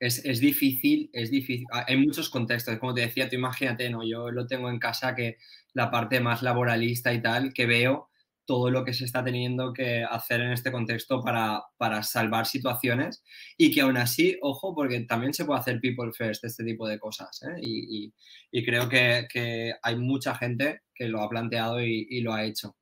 [0.00, 1.66] eh, es, difícil, es difícil.
[1.72, 4.02] Ah, hay muchos contextos, como te decía, tú imagínate, ¿no?
[4.04, 5.36] Yo lo tengo en casa que
[5.74, 8.10] la parte más laboralista y tal, que veo
[8.50, 13.22] todo lo que se está teniendo que hacer en este contexto para, para salvar situaciones
[13.56, 16.98] y que aún así, ojo, porque también se puede hacer people first, este tipo de
[16.98, 17.40] cosas.
[17.44, 17.60] ¿eh?
[17.62, 18.12] Y,
[18.50, 22.44] y, creo que, que, hay mucha gente que lo ha planteado y, y lo ha
[22.44, 22.76] hecho.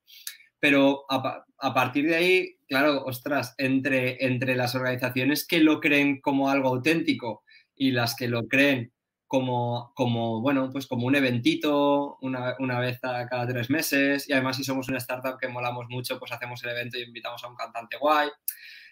[0.58, 6.20] Pero a, a, partir de ahí, claro, ostras, entre, entre las organizaciones que lo creen
[6.20, 7.42] como algo auténtico
[7.74, 8.92] y las que lo creen
[9.26, 14.56] como, como, bueno, pues como un eventito una, una, vez cada tres meses y además
[14.56, 17.56] si somos una startup que molamos mucho, pues hacemos el evento y invitamos a un
[17.56, 18.30] cantante guay.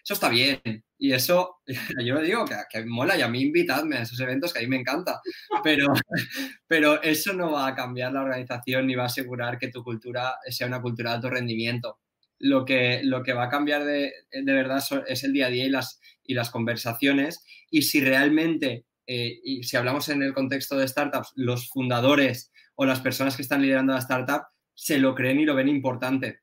[0.03, 0.61] Eso está bien
[0.97, 1.57] y eso,
[2.05, 4.67] yo lo digo, que, mola y a mí invitadme a esos eventos que a mí
[4.67, 5.19] me encanta,
[5.63, 5.87] pero,
[6.67, 10.35] pero eso no va a cambiar la organización ni va a asegurar que tu cultura
[10.49, 11.99] sea una cultura de alto rendimiento.
[12.39, 15.65] Lo que, lo que va a cambiar de, de verdad es el día a día
[15.65, 20.87] y las, y las conversaciones y si realmente eh, si hablamos en el contexto de
[20.87, 24.43] startups, los fundadores o las personas que están liderando la startup
[24.73, 26.41] se lo creen y lo ven importante.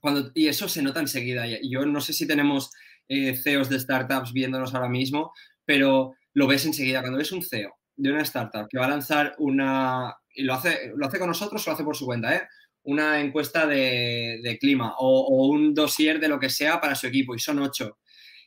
[0.00, 1.44] Cuando, y eso se nota enseguida.
[1.62, 2.70] Yo no sé si tenemos
[3.08, 5.32] eh, CEOs de startups viéndonos ahora mismo,
[5.64, 7.00] pero lo ves enseguida.
[7.00, 10.92] Cuando ves un CEO de una startup que va a lanzar una, y lo hace,
[10.96, 12.42] lo hace con nosotros o lo hace por su cuenta, ¿eh?
[12.84, 17.34] Una encuesta de, de clima o, un dossier de lo que sea para su equipo
[17.34, 17.98] y son ocho.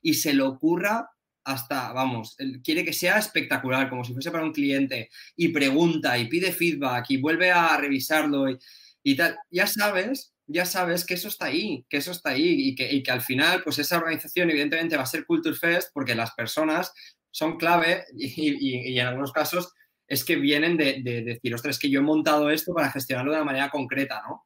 [0.02, 1.10] Y se le ocurra
[1.44, 6.28] hasta, vamos, quiere que sea espectacular, como si fuese para un cliente, y pregunta y
[6.28, 8.46] pide feedback y vuelve a revisarlo
[9.04, 12.76] y, tal, ya sabes, ya sabes que eso está ahí, que eso está ahí y
[12.76, 16.16] que, y que, al final, pues esa organización evidentemente va a ser Culture Fest porque
[16.16, 16.92] las personas
[17.30, 19.72] son clave y, y en algunos casos
[20.08, 22.92] es que vienen de, de, de decir, ostras, es que yo he montado esto para
[22.92, 24.46] gestionarlo de una manera concreta, ¿no?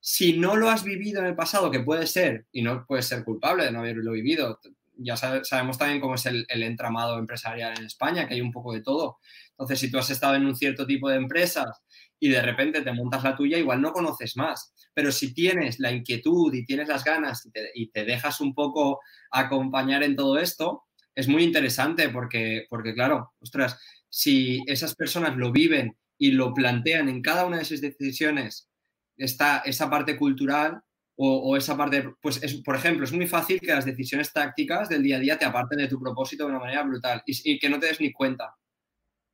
[0.00, 3.24] Si no lo has vivido en el pasado, que puede ser, y no puedes ser
[3.24, 4.60] culpable de no haberlo vivido,
[4.98, 8.82] ya sabemos también cómo es el, entramado empresarial en España, que hay un poco de
[8.82, 9.18] todo.
[9.50, 11.82] Entonces, si tú has estado en un cierto tipo de empresas
[12.18, 14.72] y de repente te montas la tuya, igual no conoces más.
[14.94, 18.54] Pero si tienes la inquietud y tienes las ganas y te, y te dejas un
[18.54, 19.00] poco
[19.30, 20.84] acompañar en todo esto,
[21.14, 23.78] es muy interesante porque, porque, claro, ostras,
[24.10, 28.68] si esas personas lo viven y lo plantean en cada una de sus decisiones,
[29.16, 30.82] está esa parte cultural,
[31.16, 34.88] o, o, esa parte, pues es, por ejemplo, es muy fácil que las decisiones tácticas
[34.88, 37.58] del día a día te aparten de tu propósito de una manera brutal y, y
[37.58, 38.54] que no te des ni cuenta.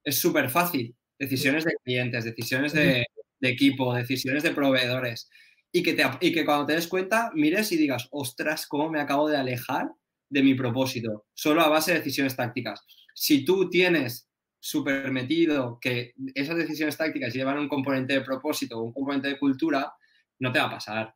[0.04, 0.94] Es súper fácil.
[1.18, 3.04] Decisiones de clientes, decisiones de,
[3.40, 5.28] de, equipo, decisiones de proveedores.
[5.72, 9.00] Y que, te, y que cuando te des cuenta, mires y digas, ostras, ¿cómo me
[9.00, 9.90] acabo de alejar
[10.28, 11.26] de mi propósito?
[11.34, 12.84] Solo a base de decisiones tácticas.
[13.14, 14.28] Si tú tienes
[14.64, 19.38] súper metido que esas decisiones tácticas llevan un componente de propósito o un componente de
[19.38, 19.92] cultura,
[20.38, 21.14] no te va a pasar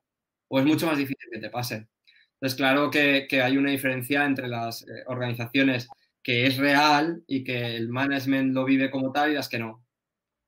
[0.48, 1.88] o es mucho más difícil que te pase.
[2.34, 5.88] Entonces, claro que, que hay una diferencia entre las eh, organizaciones
[6.22, 9.84] que es real y que el management lo vive como tal y las que no.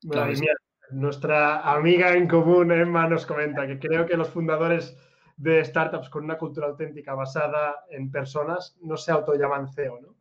[0.03, 0.55] Bueno, claro, mira,
[0.91, 4.97] nuestra amiga en común, Emma, nos comenta que creo que los fundadores
[5.37, 10.17] de startups con una cultura auténtica basada en personas no se autollaman CEO, ¿no?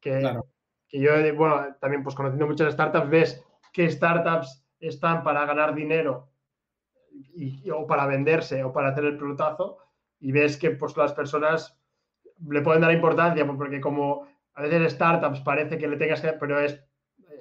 [0.00, 0.48] Que, claro.
[0.88, 6.28] Que yo, bueno, también pues conociendo muchas startups, ves que startups están para ganar dinero
[7.10, 9.78] y, o para venderse o para hacer el pelotazo
[10.20, 11.78] y ves que pues las personas
[12.48, 16.32] le pueden dar importancia pues, porque como a veces startups parece que le tengas que
[16.34, 16.82] pero es,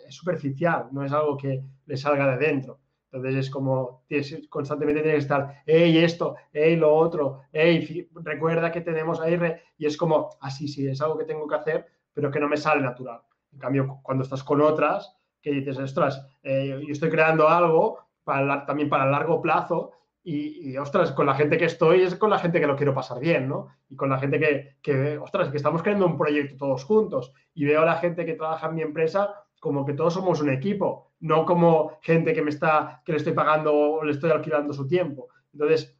[0.07, 2.79] es superficial, no es algo que le salga de dentro.
[3.11, 8.71] Entonces es como tienes, constantemente tienes que estar, hey, esto, hey, lo otro, hey, recuerda
[8.71, 9.39] que tenemos ahí,
[9.77, 12.49] y es como, así, ah, sí, es algo que tengo que hacer, pero que no
[12.49, 13.21] me sale natural.
[13.55, 18.65] En cambio, cuando estás con otras, que dices, ostras, eh, yo estoy creando algo, para,
[18.65, 19.91] también para largo plazo.
[20.27, 23.19] Y, ostras, con la gente que estoy es con la gente que lo quiero pasar
[23.19, 23.67] bien, ¿no?
[23.89, 27.31] Y con la gente que, que, ostras, que estamos creando un proyecto todos juntos.
[27.53, 30.49] Y veo a la gente que trabaja en mi empresa como que todos somos un
[30.49, 34.73] equipo, no como gente que me está, que le estoy pagando o le estoy alquilando
[34.73, 35.27] su tiempo.
[35.53, 35.95] Entonces,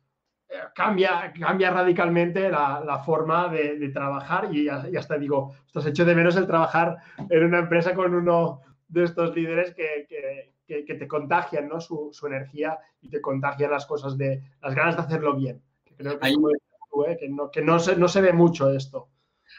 [0.73, 6.05] cambia, cambia radicalmente la, la forma de, de, trabajar y, y hasta digo, ostras, hecho
[6.05, 6.97] de menos el trabajar
[7.29, 11.79] en una empresa con uno de estos líderes que, que, que, que te contagian ¿no?
[11.79, 15.61] su, su, energía y te contagian las cosas de las ganas de hacerlo bien.
[15.83, 16.33] Que creo que, Hay...
[16.33, 17.29] ¿eh?
[17.29, 19.09] no, que no, se, no se ve mucho esto.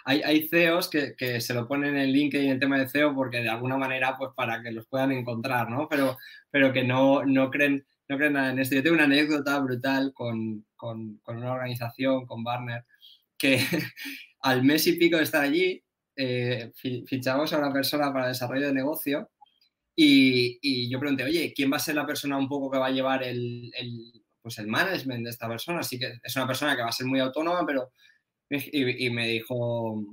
[0.05, 3.39] Hay, hay CEOs que, que, se lo ponen en LinkedIn el tema de CEO porque
[3.39, 5.89] de alguna manera, pues para que los puedan encontrar, ¿no?
[5.89, 6.17] Pero,
[6.51, 8.75] pero que no, no, creen, no creen nada en esto.
[8.75, 12.85] Yo tengo una anécdota brutal con, con, con una organización, con Barner,
[13.39, 13.59] que
[14.41, 15.83] al mes y pico de estar allí,
[16.17, 16.73] eh,
[17.07, 19.31] fichamos a una persona para desarrollo de negocio
[19.95, 22.87] y, y, yo pregunté, oye, ¿quién va a ser la persona un poco que va
[22.87, 25.81] a llevar el, el, pues el management de esta persona?
[25.81, 27.93] Así que es una persona que va a ser muy autónoma, pero...
[28.49, 30.05] Y, y, me dijo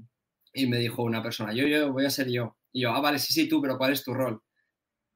[0.53, 2.57] y me dijo una persona, yo, yo voy a ser yo.
[2.71, 4.41] Y yo, ah, vale, sí, sí, tú, pero ¿cuál es tu rol?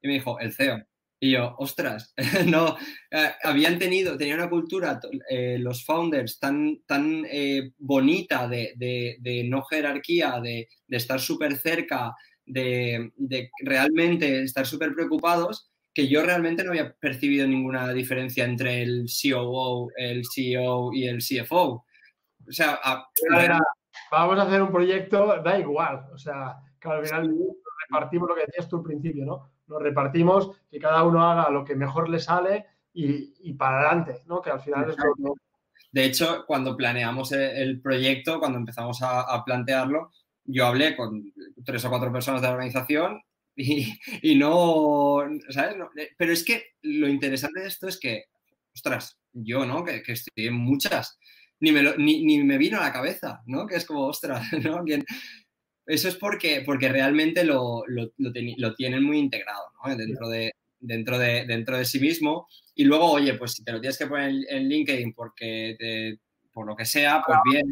[0.02, 0.84] Y me dijo, el CEO.
[1.20, 2.14] Y yo, ostras,
[2.46, 2.76] no,
[3.10, 9.44] eh, habían tenido, tenía una cultura, eh, los founders, tan, tan eh, bonita de, de,
[9.48, 12.14] no jerarquía, de, de estar súper cerca,
[12.46, 13.10] de,
[13.64, 19.90] realmente estar súper preocupados, que yo realmente no había percibido ninguna diferencia entre el COO,
[19.96, 21.84] el CEO y el CFO.
[22.46, 22.78] O sea,
[24.12, 27.34] vamos a hacer un proyecto, da igual, o sea, que al final
[27.88, 29.57] repartimos lo que decías tú al principio, ¿no?
[29.68, 34.40] Nos repartimos, que cada uno haga lo que mejor le sale y, para adelante, ¿no?
[34.42, 35.34] Que al final es lo
[35.92, 40.10] De hecho, cuando planeamos el proyecto, cuando empezamos a, plantearlo,
[40.44, 41.32] yo hablé con
[41.64, 43.20] tres o cuatro personas de la organización
[43.54, 45.18] y, no,
[45.50, 45.76] ¿sabes?
[46.16, 48.24] pero es que lo interesante de esto es que,
[48.74, 49.84] ostras, yo, ¿no?
[49.84, 51.18] Que, estoy en muchas,
[51.60, 53.66] ni me, ni, me vino a la cabeza, ¿no?
[53.66, 54.84] Que es como, ostras, ¿no?
[55.88, 57.82] Eso es porque, porque realmente lo,
[58.76, 59.96] tienen muy integrado ¿no?
[59.96, 62.46] dentro, de, dentro, de, dentro de sí mismo.
[62.74, 66.18] Y luego, oye, pues si te lo tienes que poner en, LinkedIn porque
[66.52, 67.64] por lo que sea, pues bien.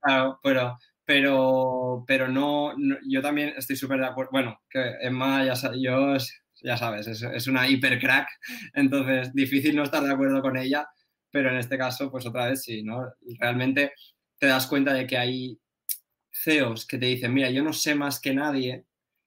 [0.00, 2.74] Claro, pero, pero, pero no,
[3.06, 4.30] yo también estoy súper de acuerdo.
[4.32, 6.16] Bueno, que Emma, ya, yo,
[6.62, 8.26] ya sabes, es, es una hiper crack,
[8.72, 10.88] entonces difícil no estar de acuerdo con ella,
[11.30, 13.04] pero en este caso, pues otra vez sí, ¿no?
[13.38, 13.92] Realmente
[14.38, 15.58] te das cuenta de que hay
[16.42, 18.84] CEOs que te dicen, mira, yo no sé más que nadie,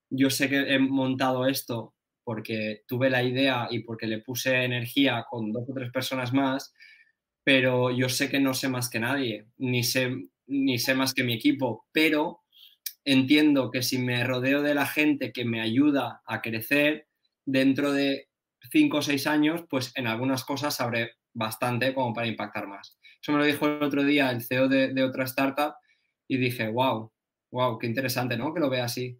[0.10, 5.26] yo sé que he montado esto porque tuve la idea y porque le puse energía
[5.30, 6.74] con dos o tres personas más,
[7.44, 10.16] pero yo sé que no sé más que nadie, ni sé,
[10.48, 12.42] ni sé más que mi equipo, pero
[13.04, 17.08] entiendo que si me rodeo de la gente que me ayuda a crecer
[17.46, 18.30] dentro de
[18.72, 23.00] cinco o seis años, pues en algunas cosas sabré bastante como para impactar más.
[23.22, 25.74] Eso me lo dijo el otro día el CEO de, de otra startup
[26.32, 27.12] y dije, wow,
[27.52, 28.54] wow, qué interesante, ¿no?
[28.54, 29.20] Que lo vea así.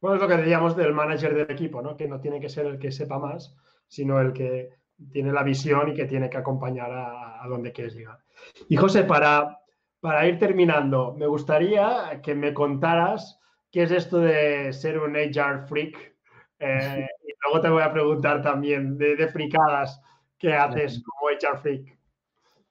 [0.00, 1.96] Bueno, es lo que decíamos del manager del equipo, ¿no?
[1.96, 3.56] Que no tiene que ser el que sepa más,
[3.88, 4.68] sino el que
[5.10, 8.20] tiene la visión y que tiene que acompañar a, donde quieres llegar.
[8.68, 9.58] Y José, para,
[9.98, 13.40] para ir terminando, me gustaría que me contaras
[13.72, 16.14] qué es esto de ser un HR freak.
[16.60, 20.00] Eh, y luego te voy a preguntar también de, de fricadas
[20.38, 21.99] que haces como HR freak.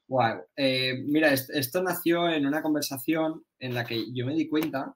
[0.10, 0.42] Wow.
[0.56, 4.96] Eh, mira, esto nació en una conversación en la que yo me di cuenta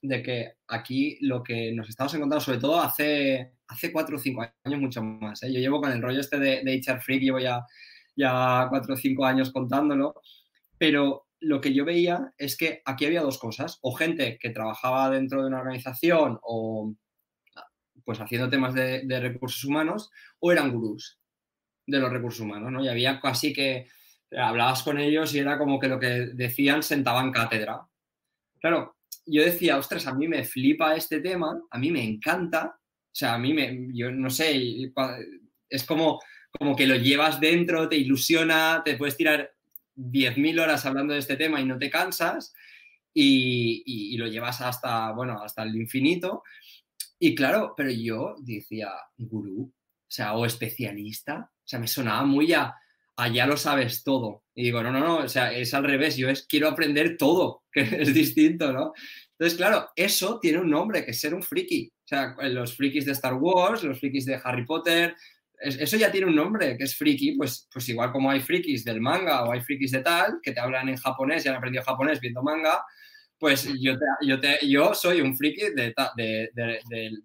[0.00, 4.46] de que aquí lo que nos estamos encontrando, sobre todo hace, hace cuatro o cinco
[4.64, 5.42] años, mucho más.
[5.42, 5.52] ¿eh?
[5.52, 7.66] Yo llevo con el rollo este de, de HR Freak, llevo ya,
[8.14, 10.14] ya cuatro o cinco años contándolo,
[10.78, 15.10] pero lo que yo veía es que aquí había dos cosas, o gente que trabajaba
[15.10, 16.94] dentro de una organización o
[18.04, 21.18] pues haciendo temas de, recursos humanos, o eran gurús
[21.86, 22.84] de los recursos humanos, ¿no?
[22.84, 23.88] Y había casi que
[24.36, 27.86] hablabas con ellos y era como que lo que decían sentaban cátedra.
[28.60, 28.96] Claro,
[29.26, 33.34] yo decía, ostras, a mí me flipa este tema, a mí me encanta, o sea,
[33.34, 34.92] a mí me, yo no sé,
[35.68, 36.20] es como,
[36.50, 39.52] como que lo llevas dentro, te ilusiona, te puedes tirar
[39.96, 42.52] 10.000 horas hablando de este tema y no te cansas
[43.12, 46.42] y, y, lo llevas hasta, bueno, hasta el infinito.
[47.18, 52.52] Y claro, pero yo decía, gurú, o sea, o especialista, o sea, me sonaba muy
[52.52, 52.74] a,
[53.16, 54.44] allá lo sabes todo.
[54.54, 57.62] Y digo, no, no, no, o sea, es al revés, yo es quiero aprender todo,
[57.72, 58.92] que es distinto, ¿no?
[59.38, 61.92] Entonces, claro, eso tiene un nombre, que es ser un friki.
[62.04, 65.14] O sea, los frikis de Star Wars, los frikis de Harry Potter,
[65.58, 69.00] eso ya tiene un nombre, que es friki, pues, pues igual como hay frikis del
[69.00, 72.20] manga o hay frikis de tal, que te hablan en japonés y han aprendido japonés
[72.20, 72.84] viendo manga,
[73.38, 75.94] pues yo, yo, te, yo soy un friki de,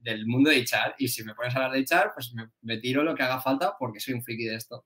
[0.01, 2.77] del mundo de HR y si me pones a hablar de HR, pues me, me,
[2.77, 4.85] tiro lo que haga falta porque soy un friki de esto.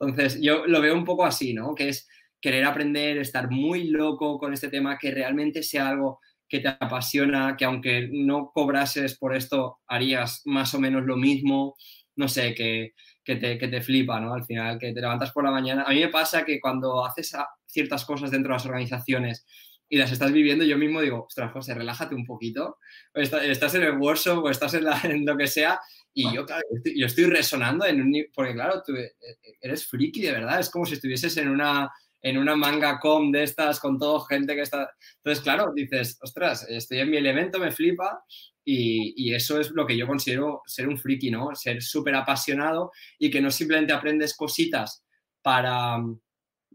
[0.00, 1.74] Entonces, yo lo veo un poco así, ¿no?
[1.74, 2.08] Que es
[2.40, 7.56] querer aprender, estar muy loco con este tema, que realmente sea algo que te apasiona,
[7.56, 11.74] que aunque no cobrases por esto, harías más o menos lo mismo,
[12.16, 12.92] no sé, que,
[13.24, 14.34] que, te, que te flipa, ¿no?
[14.34, 15.84] Al final, que te levantas por la mañana.
[15.84, 17.34] A mí me pasa que cuando haces
[17.66, 19.46] ciertas cosas dentro de las organizaciones
[19.88, 22.78] y las estás viviendo, yo mismo digo, ostras, José, relájate un poquito.
[23.14, 25.80] Estás en el workshop o estás en, en lo que sea
[26.14, 26.62] y yo, claro,
[26.94, 28.26] yo estoy resonando en un...
[28.32, 29.12] Porque, claro, tú eh,
[29.60, 30.60] eres friki de verdad.
[30.60, 31.90] Es como si estuvieses en una,
[32.22, 34.90] en una manga com de estas con toda gente que está...
[35.16, 38.24] Entonces, claro, dices, ostras, estoy en mi elemento, me flipa.
[38.64, 41.54] Y, y eso es lo que yo considero ser un friki, ¿no?
[41.54, 45.04] Ser súper apasionado y que no simplemente aprendes cositas
[45.42, 45.98] para,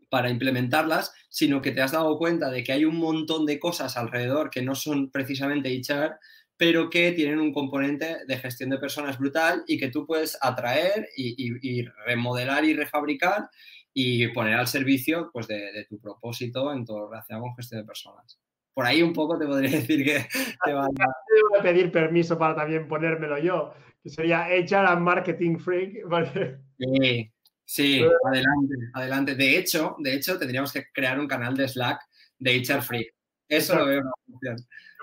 [0.09, 3.95] para implementarlas, sino que te has dado cuenta de que hay un montón de cosas
[3.95, 6.19] alrededor que no son precisamente HR
[6.59, 11.07] pero que tienen un componente de gestión de personas brutal y que tú puedes atraer
[11.15, 13.49] y, remodelar y refabricar
[13.93, 17.87] y poner al servicio pues, de, tu propósito en todo lo relacionado con gestión de
[17.87, 18.41] personas.
[18.73, 20.27] Por ahí un poco te podría decir que
[20.65, 21.63] te van a...
[21.63, 23.73] pedir permiso para también ponérmelo yo.
[24.03, 26.03] sería HR and Marketing Freak.
[26.77, 27.31] Sí,
[27.63, 29.35] sí, adelante, adelante.
[29.35, 32.01] De hecho, de hecho, tendríamos que crear un canal de Slack
[32.37, 33.13] de HR Freak.
[33.47, 34.57] Eso lo veo una función.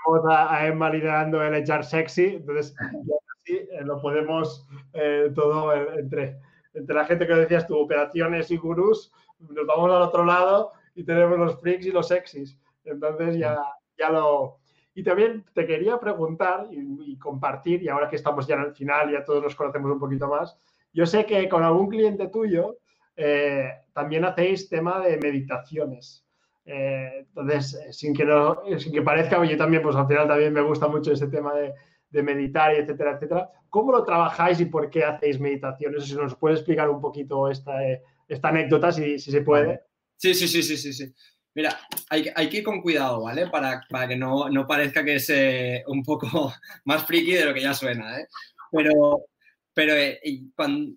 [0.07, 6.39] Tenemos a, Emma liderando el HR Sexy, entonces así eh, lo podemos eh, todo entre,
[6.75, 11.05] entre la gente que decías tú, operaciones y gurús, nos vamos al otro lado y
[11.05, 12.59] tenemos los freaks y los sexys.
[12.85, 13.59] Entonces ya,
[13.99, 14.59] ya lo...
[14.95, 19.11] Y también te quería preguntar y, compartir, y ahora que estamos ya en el final,
[19.13, 20.59] ya todos nos conocemos un poquito más,
[20.93, 22.79] yo sé que con algún cliente tuyo
[23.15, 26.26] eh, también hacéis tema de meditaciones.
[26.67, 30.53] Eh, entonces, eh, sin que, no, sin que parezca, yo también, pues al final también
[30.53, 31.73] me gusta mucho ese tema de,
[32.23, 33.51] meditar y etcétera, etcétera.
[33.69, 36.07] ¿Cómo lo trabajáis y por qué hacéis meditaciones?
[36.07, 37.79] Si nos puede explicar un poquito esta,
[38.43, 39.83] anécdota, si, se puede.
[40.17, 41.13] Sí, sí, sí, sí, sí, sí.
[41.55, 41.79] Mira,
[42.09, 43.49] hay, que ir con cuidado, ¿vale?
[43.49, 46.27] Para, que no, parezca que es eh, un poco
[46.87, 48.27] más friki de lo que ya suena, ¿eh?
[48.73, 49.27] Pero,
[49.75, 50.21] pero eh,
[50.55, 50.97] cuando,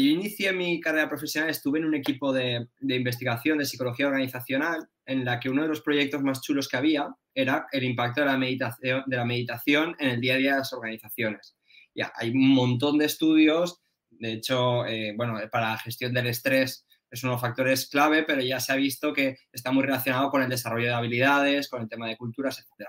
[0.00, 5.24] yo inicié mi carrera profesional estuve en un equipo de, investigación de psicología organizacional en
[5.24, 8.36] la que uno de los proyectos más chulos que había era el impacto de la
[8.36, 11.56] meditación, de la meditación en el día a día de las organizaciones.
[11.94, 13.80] Ya, hay un montón de estudios,
[14.10, 18.24] de hecho, eh, bueno, para la gestión del estrés es uno de los factores clave,
[18.24, 21.82] pero ya se ha visto que está muy relacionado con el desarrollo de habilidades, con
[21.82, 22.88] el tema de culturas, etc.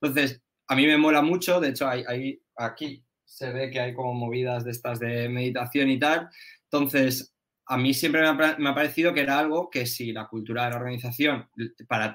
[0.00, 4.14] Entonces, a mí me mola mucho, de hecho, hay, aquí se ve que hay como
[4.14, 6.28] movidas de estas de meditación y tal.
[6.64, 7.35] Entonces,
[7.68, 10.76] a mí siempre me ha, parecido que era algo que si la cultura de la
[10.76, 11.48] organización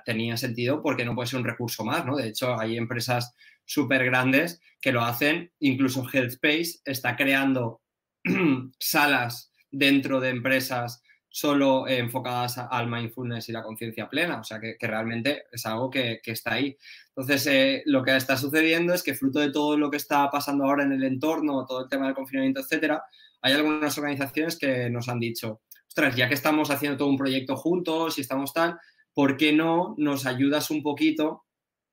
[0.06, 2.15] tenía sentido, porque no puede ser un recurso más, ¿no?
[2.15, 7.82] De hecho, hay empresas súper grandes que lo hacen, incluso Headspace está creando
[8.80, 14.76] salas dentro de empresas solo enfocadas al mindfulness y la conciencia plena, o sea que,
[14.80, 16.78] realmente es algo que, está ahí.
[17.10, 20.65] Entonces, eh, lo que está sucediendo es que fruto de todo lo que está pasando
[20.65, 23.03] ahora en el entorno, todo el tema del confinamiento, etcétera,
[23.41, 27.55] hay algunas organizaciones que nos han dicho, ostras, ya que estamos haciendo todo un proyecto
[27.55, 28.77] juntos y estamos tal,
[29.13, 31.45] ¿por qué no nos ayudas un poquito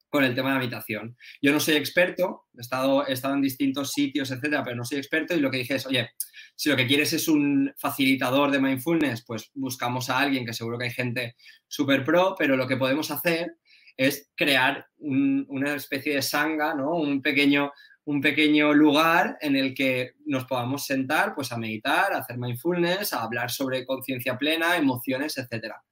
[0.08, 1.16] con el tema de habitación.
[1.42, 4.98] Yo no soy experto, he estado, he estado en distintos sitios, etcétera, pero no soy
[4.98, 6.10] experto y lo que dije es, oye,
[6.56, 10.78] si lo que quieres es un facilitador de mindfulness, pues buscamos a alguien que seguro
[10.78, 13.56] que hay gente súper pro, pero lo que podemos hacer
[13.96, 16.94] es crear una especie de sanga, ¿no?
[16.94, 17.72] Un pequeño,
[18.08, 23.12] un pequeño lugar en el que nos podamos sentar pues a meditar, a hacer mindfulness,
[23.12, 25.82] a hablar sobre conciencia plena, emociones, etcétera.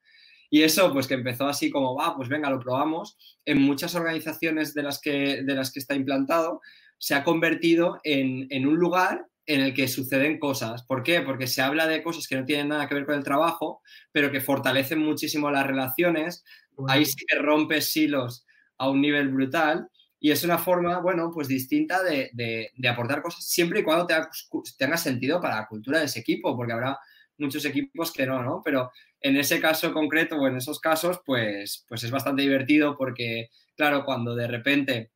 [0.49, 3.19] Y eso, pues que empezó así como, va, pues venga, lo probamos.
[3.45, 6.63] En muchas organizaciones de las que, de las que está implantado,
[6.97, 10.85] se ha convertido en, en un lugar en el que suceden cosas.
[10.85, 11.21] ¿Por qué?
[11.21, 14.33] Porque se habla de cosas que no tienen nada que ver con el trabajo, pero
[14.33, 16.45] que fortalecen muchísimo las relaciones.
[16.89, 18.47] Ahí sí que rompes silos
[18.79, 19.91] a un nivel brutal.
[20.19, 24.31] Y es una forma, bueno, pues distinta de, de, aportar cosas siempre y cuando tenga,
[24.79, 26.99] tenga, sentido para la cultura de ese equipo, porque habrá
[27.39, 28.63] muchos equipos que no, ¿no?
[28.65, 28.91] Pero
[29.21, 34.05] en ese caso concreto o en esos casos, pues, pues es bastante divertido porque, claro,
[34.05, 35.11] cuando de repente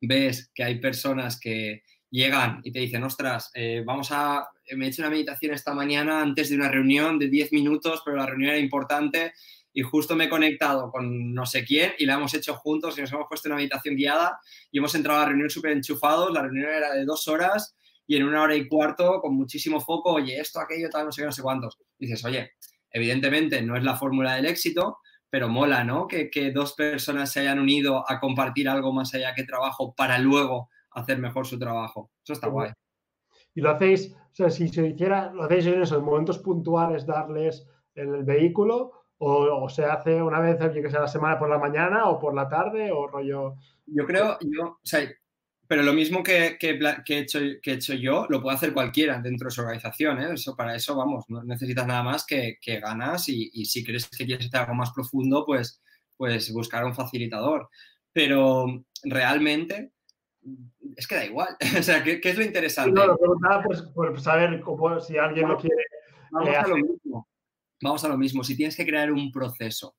[0.00, 4.88] ves que hay personas que llegan y te dicen, ostras, eh, vamos a, me he
[4.88, 8.50] hecho una meditación esta mañana antes de una reunión de 10 minutos, pero la reunión
[8.50, 9.32] era importante
[9.72, 13.00] y justo me he conectado con no sé quién y la hemos hecho juntos y
[13.00, 14.40] nos hemos puesto una meditación guiada
[14.70, 17.76] y hemos entrado a la reunión súper enchufados, la reunión era de dos horas
[18.06, 21.22] y en una hora y cuarto con muchísimo foco, oye, esto, aquello, tal, no sé
[21.22, 21.78] qué, no sé cuántos.
[21.96, 22.52] dices, oye,
[22.90, 24.98] evidentemente no es la fórmula del éxito,
[25.30, 26.08] pero mola, ¿no?
[26.08, 30.18] Que, que, dos personas se hayan unido a compartir algo más allá que trabajo para
[30.18, 32.10] luego hacer mejor su trabajo.
[32.24, 32.72] Eso está guay.
[33.54, 37.64] Y lo hacéis, o sea, si se hiciera, lo hacéis en esos momentos puntuales, darles
[37.94, 42.06] el vehículo, o, o, se hace una vez, que sea la semana por la mañana
[42.06, 43.54] o por la tarde, o rollo.
[43.86, 45.06] Yo creo, yo, o sea,
[45.66, 48.72] pero lo mismo que, que, que, he hecho, que, he hecho, yo, lo puede hacer
[48.72, 50.20] cualquiera dentro de su organización.
[50.20, 50.32] ¿eh?
[50.32, 54.24] Eso, para eso, vamos, no necesitas nada más que, ganas y, y, si crees que
[54.24, 55.82] quieres hacer algo más profundo, pues,
[56.16, 57.68] pues buscar un facilitador.
[58.12, 59.92] Pero realmente
[60.96, 61.56] es que da igual.
[61.78, 62.92] o sea, ¿qué, ¿qué, es lo interesante?
[62.92, 65.84] No, lo preguntaba por, por saber cómo, si alguien lo quiere.
[66.30, 67.28] Vamos eh, a lo mismo.
[67.82, 68.44] Vamos a lo mismo.
[68.44, 69.96] Si tienes que crear un proceso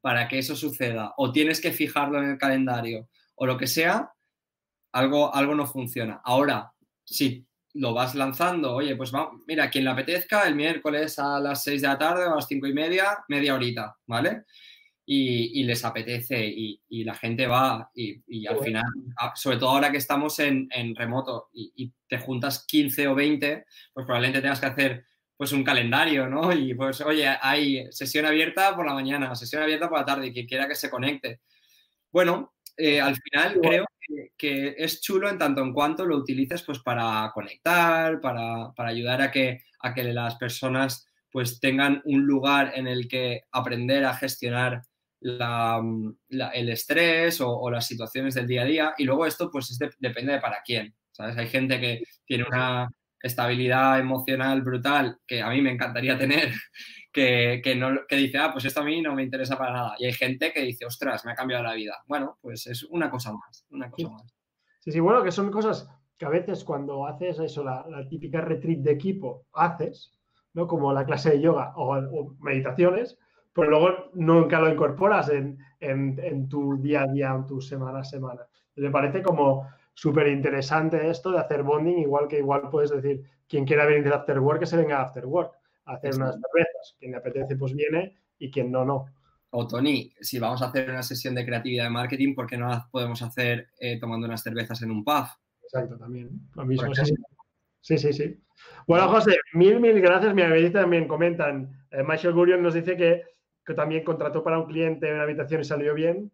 [0.00, 4.12] para que eso suceda, o tienes que fijarlo en el calendario, o lo que sea,
[4.92, 6.20] algo, algo no funciona.
[6.24, 6.72] Ahora,
[7.04, 11.62] si lo vas lanzando, oye, pues va, mira, quien le apetezca, el miércoles a las
[11.64, 14.44] 6 de la tarde o a las 5 y media, media horita, ¿vale?
[15.04, 18.84] Y, y les apetece y, y, la gente va y, y al final,
[19.34, 23.64] sobre todo ahora que estamos en, en remoto y, te juntas 15 o 20,
[23.94, 25.04] pues probablemente tengas que hacer
[25.42, 26.52] pues un calendario, ¿no?
[26.52, 30.32] Y pues, oye, hay sesión abierta por la mañana, sesión abierta por la tarde, y
[30.32, 31.40] quien quiera que se conecte.
[32.12, 33.84] Bueno, eh, al final creo
[34.38, 39.32] que, es chulo en tanto en cuanto lo utilices pues para conectar, para, ayudar a
[39.32, 44.82] que, a que las personas pues tengan un lugar en el que aprender a gestionar
[45.20, 48.94] el estrés o, las situaciones del día a día.
[48.96, 50.94] Y luego esto pues depende de para quién.
[51.10, 51.36] ¿sabes?
[51.36, 52.88] Hay gente que tiene una
[53.22, 56.52] estabilidad emocional brutal que a mí me encantaría tener,
[57.12, 59.94] que, no, que dice, ah, pues esto a mí no me interesa para nada.
[59.98, 62.02] Y hay gente que dice, ostras, me ha cambiado la vida.
[62.06, 64.12] Bueno, pues es una cosa más, una cosa sí.
[64.12, 64.34] más.
[64.80, 65.88] Sí, sí, bueno, que son cosas
[66.22, 70.12] que a veces cuando haces eso, la, típica retreat de equipo, haces,
[70.54, 70.66] ¿no?
[70.66, 73.18] Como la clase de yoga o, meditaciones,
[73.52, 78.04] pero luego nunca lo incorporas en, en, tu día a día, en tu semana a
[78.04, 78.42] semana.
[78.76, 83.64] Me parece como súper interesante esto de hacer bonding, igual que igual puedes decir, quien
[83.64, 85.52] quiera venir de after work, que se venga a after work,
[85.84, 86.96] a hacer unas cervezas.
[86.98, 89.06] Quien le apetece, pues viene y quien no, no.
[89.50, 92.68] O Tony, si vamos a hacer una sesión de creatividad de marketing, ¿por qué no
[92.68, 95.26] la podemos hacer eh, tomando unas cervezas en un pub?
[95.62, 96.30] Exacto, también.
[96.54, 98.40] Lo mismo, sí, sí, sí,
[98.86, 100.34] Bueno, José, mil, mil gracias.
[100.34, 101.86] Mi amiga también comentan.
[101.90, 103.24] Eh, Michael Gurion nos dice que,
[103.66, 106.32] que, también contrató para un cliente una habitación y salió bien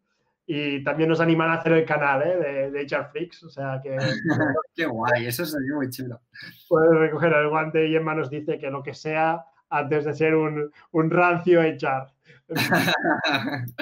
[0.50, 2.36] y también nos animan a hacer el canal ¿eh?
[2.38, 3.94] de, de HR Freaks, o sea que...
[4.74, 6.22] Qué guay, eso sería muy chulo.
[6.70, 10.34] Puedes recoger el guante y Emma nos dice que lo que sea antes de ser
[10.34, 12.10] un, un rancio HR.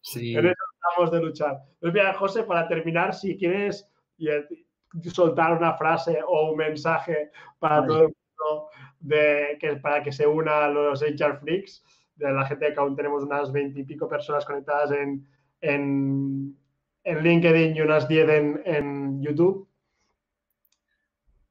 [0.00, 0.36] sí.
[0.36, 1.58] En eso estamos de luchar.
[1.80, 3.90] Pues mira, José, para terminar, si quieres
[5.12, 8.68] soltar una frase o un mensaje para todo el mundo
[9.00, 11.82] de, que, para que se una a los HR Freaks,
[12.14, 15.26] de la gente que aún tenemos unas veintipico personas conectadas en
[15.60, 16.56] en,
[17.04, 18.28] LinkedIn y unas 10
[18.64, 19.68] en, YouTube.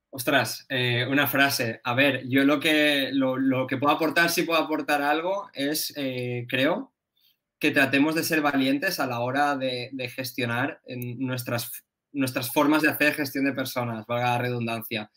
[0.10, 1.82] Ostras, eh, una frase.
[1.84, 6.45] A ver, yo lo que, lo, que puedo aportar, si puedo aportar algo, es, eh,
[6.48, 6.94] creo,
[7.60, 13.14] que tratemos de ser valientes a la hora de, gestionar nuestras, nuestras formas de hacer
[13.14, 15.11] gestión de personas, valga la redundancia.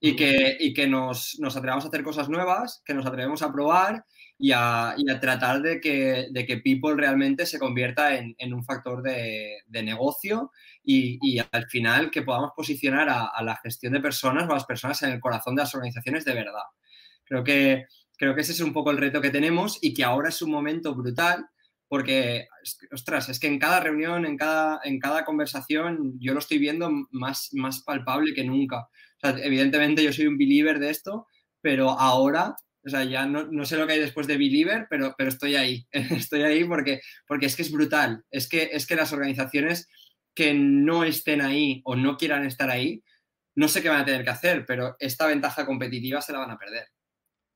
[0.00, 3.50] Y que, y que nos, nos, atrevamos a hacer cosas nuevas, que nos atrevemos a
[3.50, 4.04] probar
[4.44, 9.62] y a, tratar de que, de que, People realmente se convierta en, un factor de,
[9.70, 10.52] negocio
[10.84, 15.02] y, al final que podamos posicionar a, la gestión de personas o a las personas
[15.02, 16.64] en el corazón de las organizaciones de verdad.
[17.24, 17.86] Creo que,
[18.18, 20.50] creo que ese es un poco el reto que tenemos y que ahora es un
[20.50, 21.46] momento brutal
[21.88, 22.48] porque,
[22.92, 26.90] ostras, es que en cada reunión, en cada, en cada conversación, yo lo estoy viendo
[27.12, 28.88] más, más palpable que nunca.
[29.22, 31.28] evidentemente yo soy un believer de esto,
[31.62, 35.30] pero ahora o sea, ya no, sé lo que hay después de Believer, pero, pero
[35.30, 35.86] estoy ahí.
[35.92, 38.24] estoy ahí porque, porque es que es brutal.
[38.30, 39.88] Es que, es que las organizaciones
[40.34, 43.02] que no estén ahí o no quieran estar ahí,
[43.54, 46.50] no sé qué van a tener que hacer, pero esta ventaja competitiva se la van
[46.50, 46.88] a perder.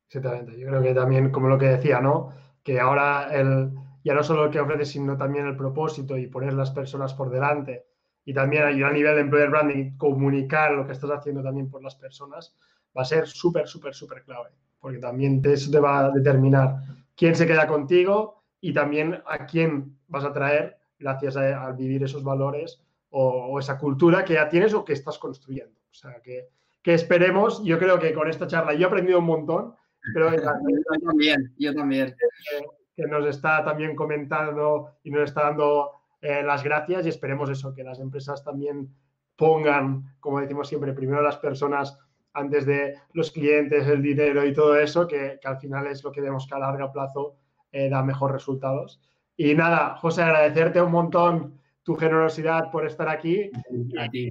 [0.06, 0.58] Exactamente.
[0.58, 2.32] Yo creo que también, como lo que decía, ¿no?
[2.62, 3.70] Que ahora el,
[4.04, 7.28] ya no solo el que ofrece, sino también el propósito y poner las personas por
[7.28, 7.84] delante.
[8.24, 11.82] Y también ayudar a nivel de employer branding, comunicar lo que estás haciendo también por
[11.82, 12.56] las personas,
[12.96, 14.50] va a ser súper, súper, súper clave
[14.80, 16.76] porque también eso te va a determinar
[17.16, 22.24] quién se queda contigo y también a quién vas a traer gracias a, vivir esos
[22.24, 25.78] valores o, esa cultura que ya tienes o que estás construyendo.
[25.90, 26.48] O sea, que,
[26.84, 29.74] esperemos, yo creo que con esta charla yo he aprendido un montón.
[30.14, 32.16] Pero yo también, yo también.
[32.96, 37.72] Que, nos está también comentando y nos está dando eh, las gracias y esperemos eso,
[37.72, 38.92] que las empresas también
[39.36, 41.96] pongan, como decimos siempre, primero las personas
[42.38, 46.20] antes de los clientes, el dinero y todo eso, que, al final es lo que
[46.20, 47.36] vemos que a largo plazo
[47.72, 49.00] eh, da mejores resultados.
[49.36, 53.50] Y nada, José, agradecerte un montón tu generosidad por estar aquí.
[53.98, 54.28] A ti.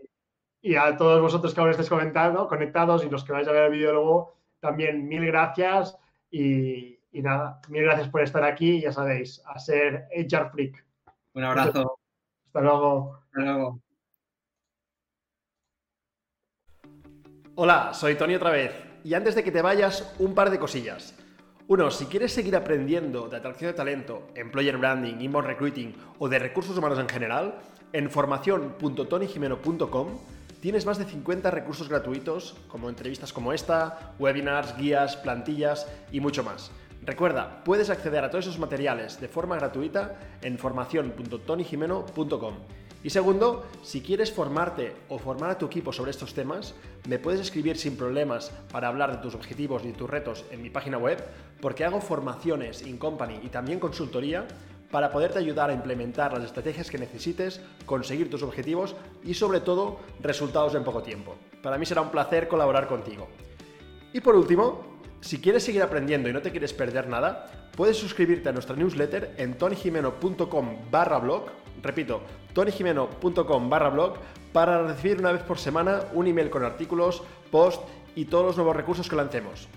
[0.61, 3.63] Y a todos vosotros que aún estéis comentando, conectados y los que vais a ver
[3.63, 5.97] el vídeo luego, también mil gracias.
[6.29, 8.81] Y, y, nada, mil gracias por estar aquí.
[8.81, 10.85] Ya sabéis, a ser HR Freak.
[11.33, 11.99] Un abrazo.
[12.47, 13.19] Hasta luego.
[13.31, 13.81] Hasta luego.
[17.59, 18.71] Hola, soy Tony otra vez.
[19.03, 21.15] Y antes de que te vayas, un par de cosillas.
[21.67, 26.37] Uno, si quieres seguir aprendiendo de atracción de talento, employer branding, inbound recruiting o de
[26.37, 27.55] recursos humanos en general,
[27.93, 30.07] en formación.tonyjimeno.com
[30.61, 36.43] tienes más de 50 recursos gratuitos, como entrevistas como esta, webinars, guías, plantillas y mucho
[36.43, 36.69] más.
[37.01, 40.13] Recuerda, puedes acceder a todos esos materiales de forma gratuita
[40.43, 42.53] en formación.tonyjimeno.com.
[43.03, 46.73] Y segundo, si quieres formarte o formar a tu equipo sobre estos temas,
[47.07, 50.69] me puedes escribir sin problemas para hablar de tus objetivos y tus retos en mi
[50.69, 51.23] página web,
[51.61, 54.47] porque hago formaciones in company y también consultoría
[54.91, 59.99] para poderte ayudar a implementar las estrategias que necesites, conseguir tus objetivos y sobre todo
[60.21, 61.35] resultados en poco tiempo.
[61.61, 63.27] Para mí será un placer colaborar contigo.
[64.13, 68.49] Y por último, si quieres seguir aprendiendo y no te quieres perder nada, puedes suscribirte
[68.49, 71.47] a nuestra newsletter en tonyjimeno.com barra blog,
[71.81, 72.21] repito,
[72.57, 74.15] tonyjimeno.com barra blog
[74.51, 77.21] para recibir una vez por semana un email con artículos,
[77.51, 77.83] post
[78.15, 79.67] y todos los nuevos recursos que lancemos.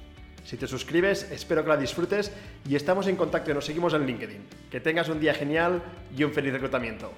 [0.47, 2.32] Si te suscribes, espero que la disfrutes
[2.66, 4.47] y estamos en contacto y nos seguimos en LinkedIn.
[4.70, 5.82] Que tengas un día genial
[6.16, 7.12] y un feliz reclutamiento.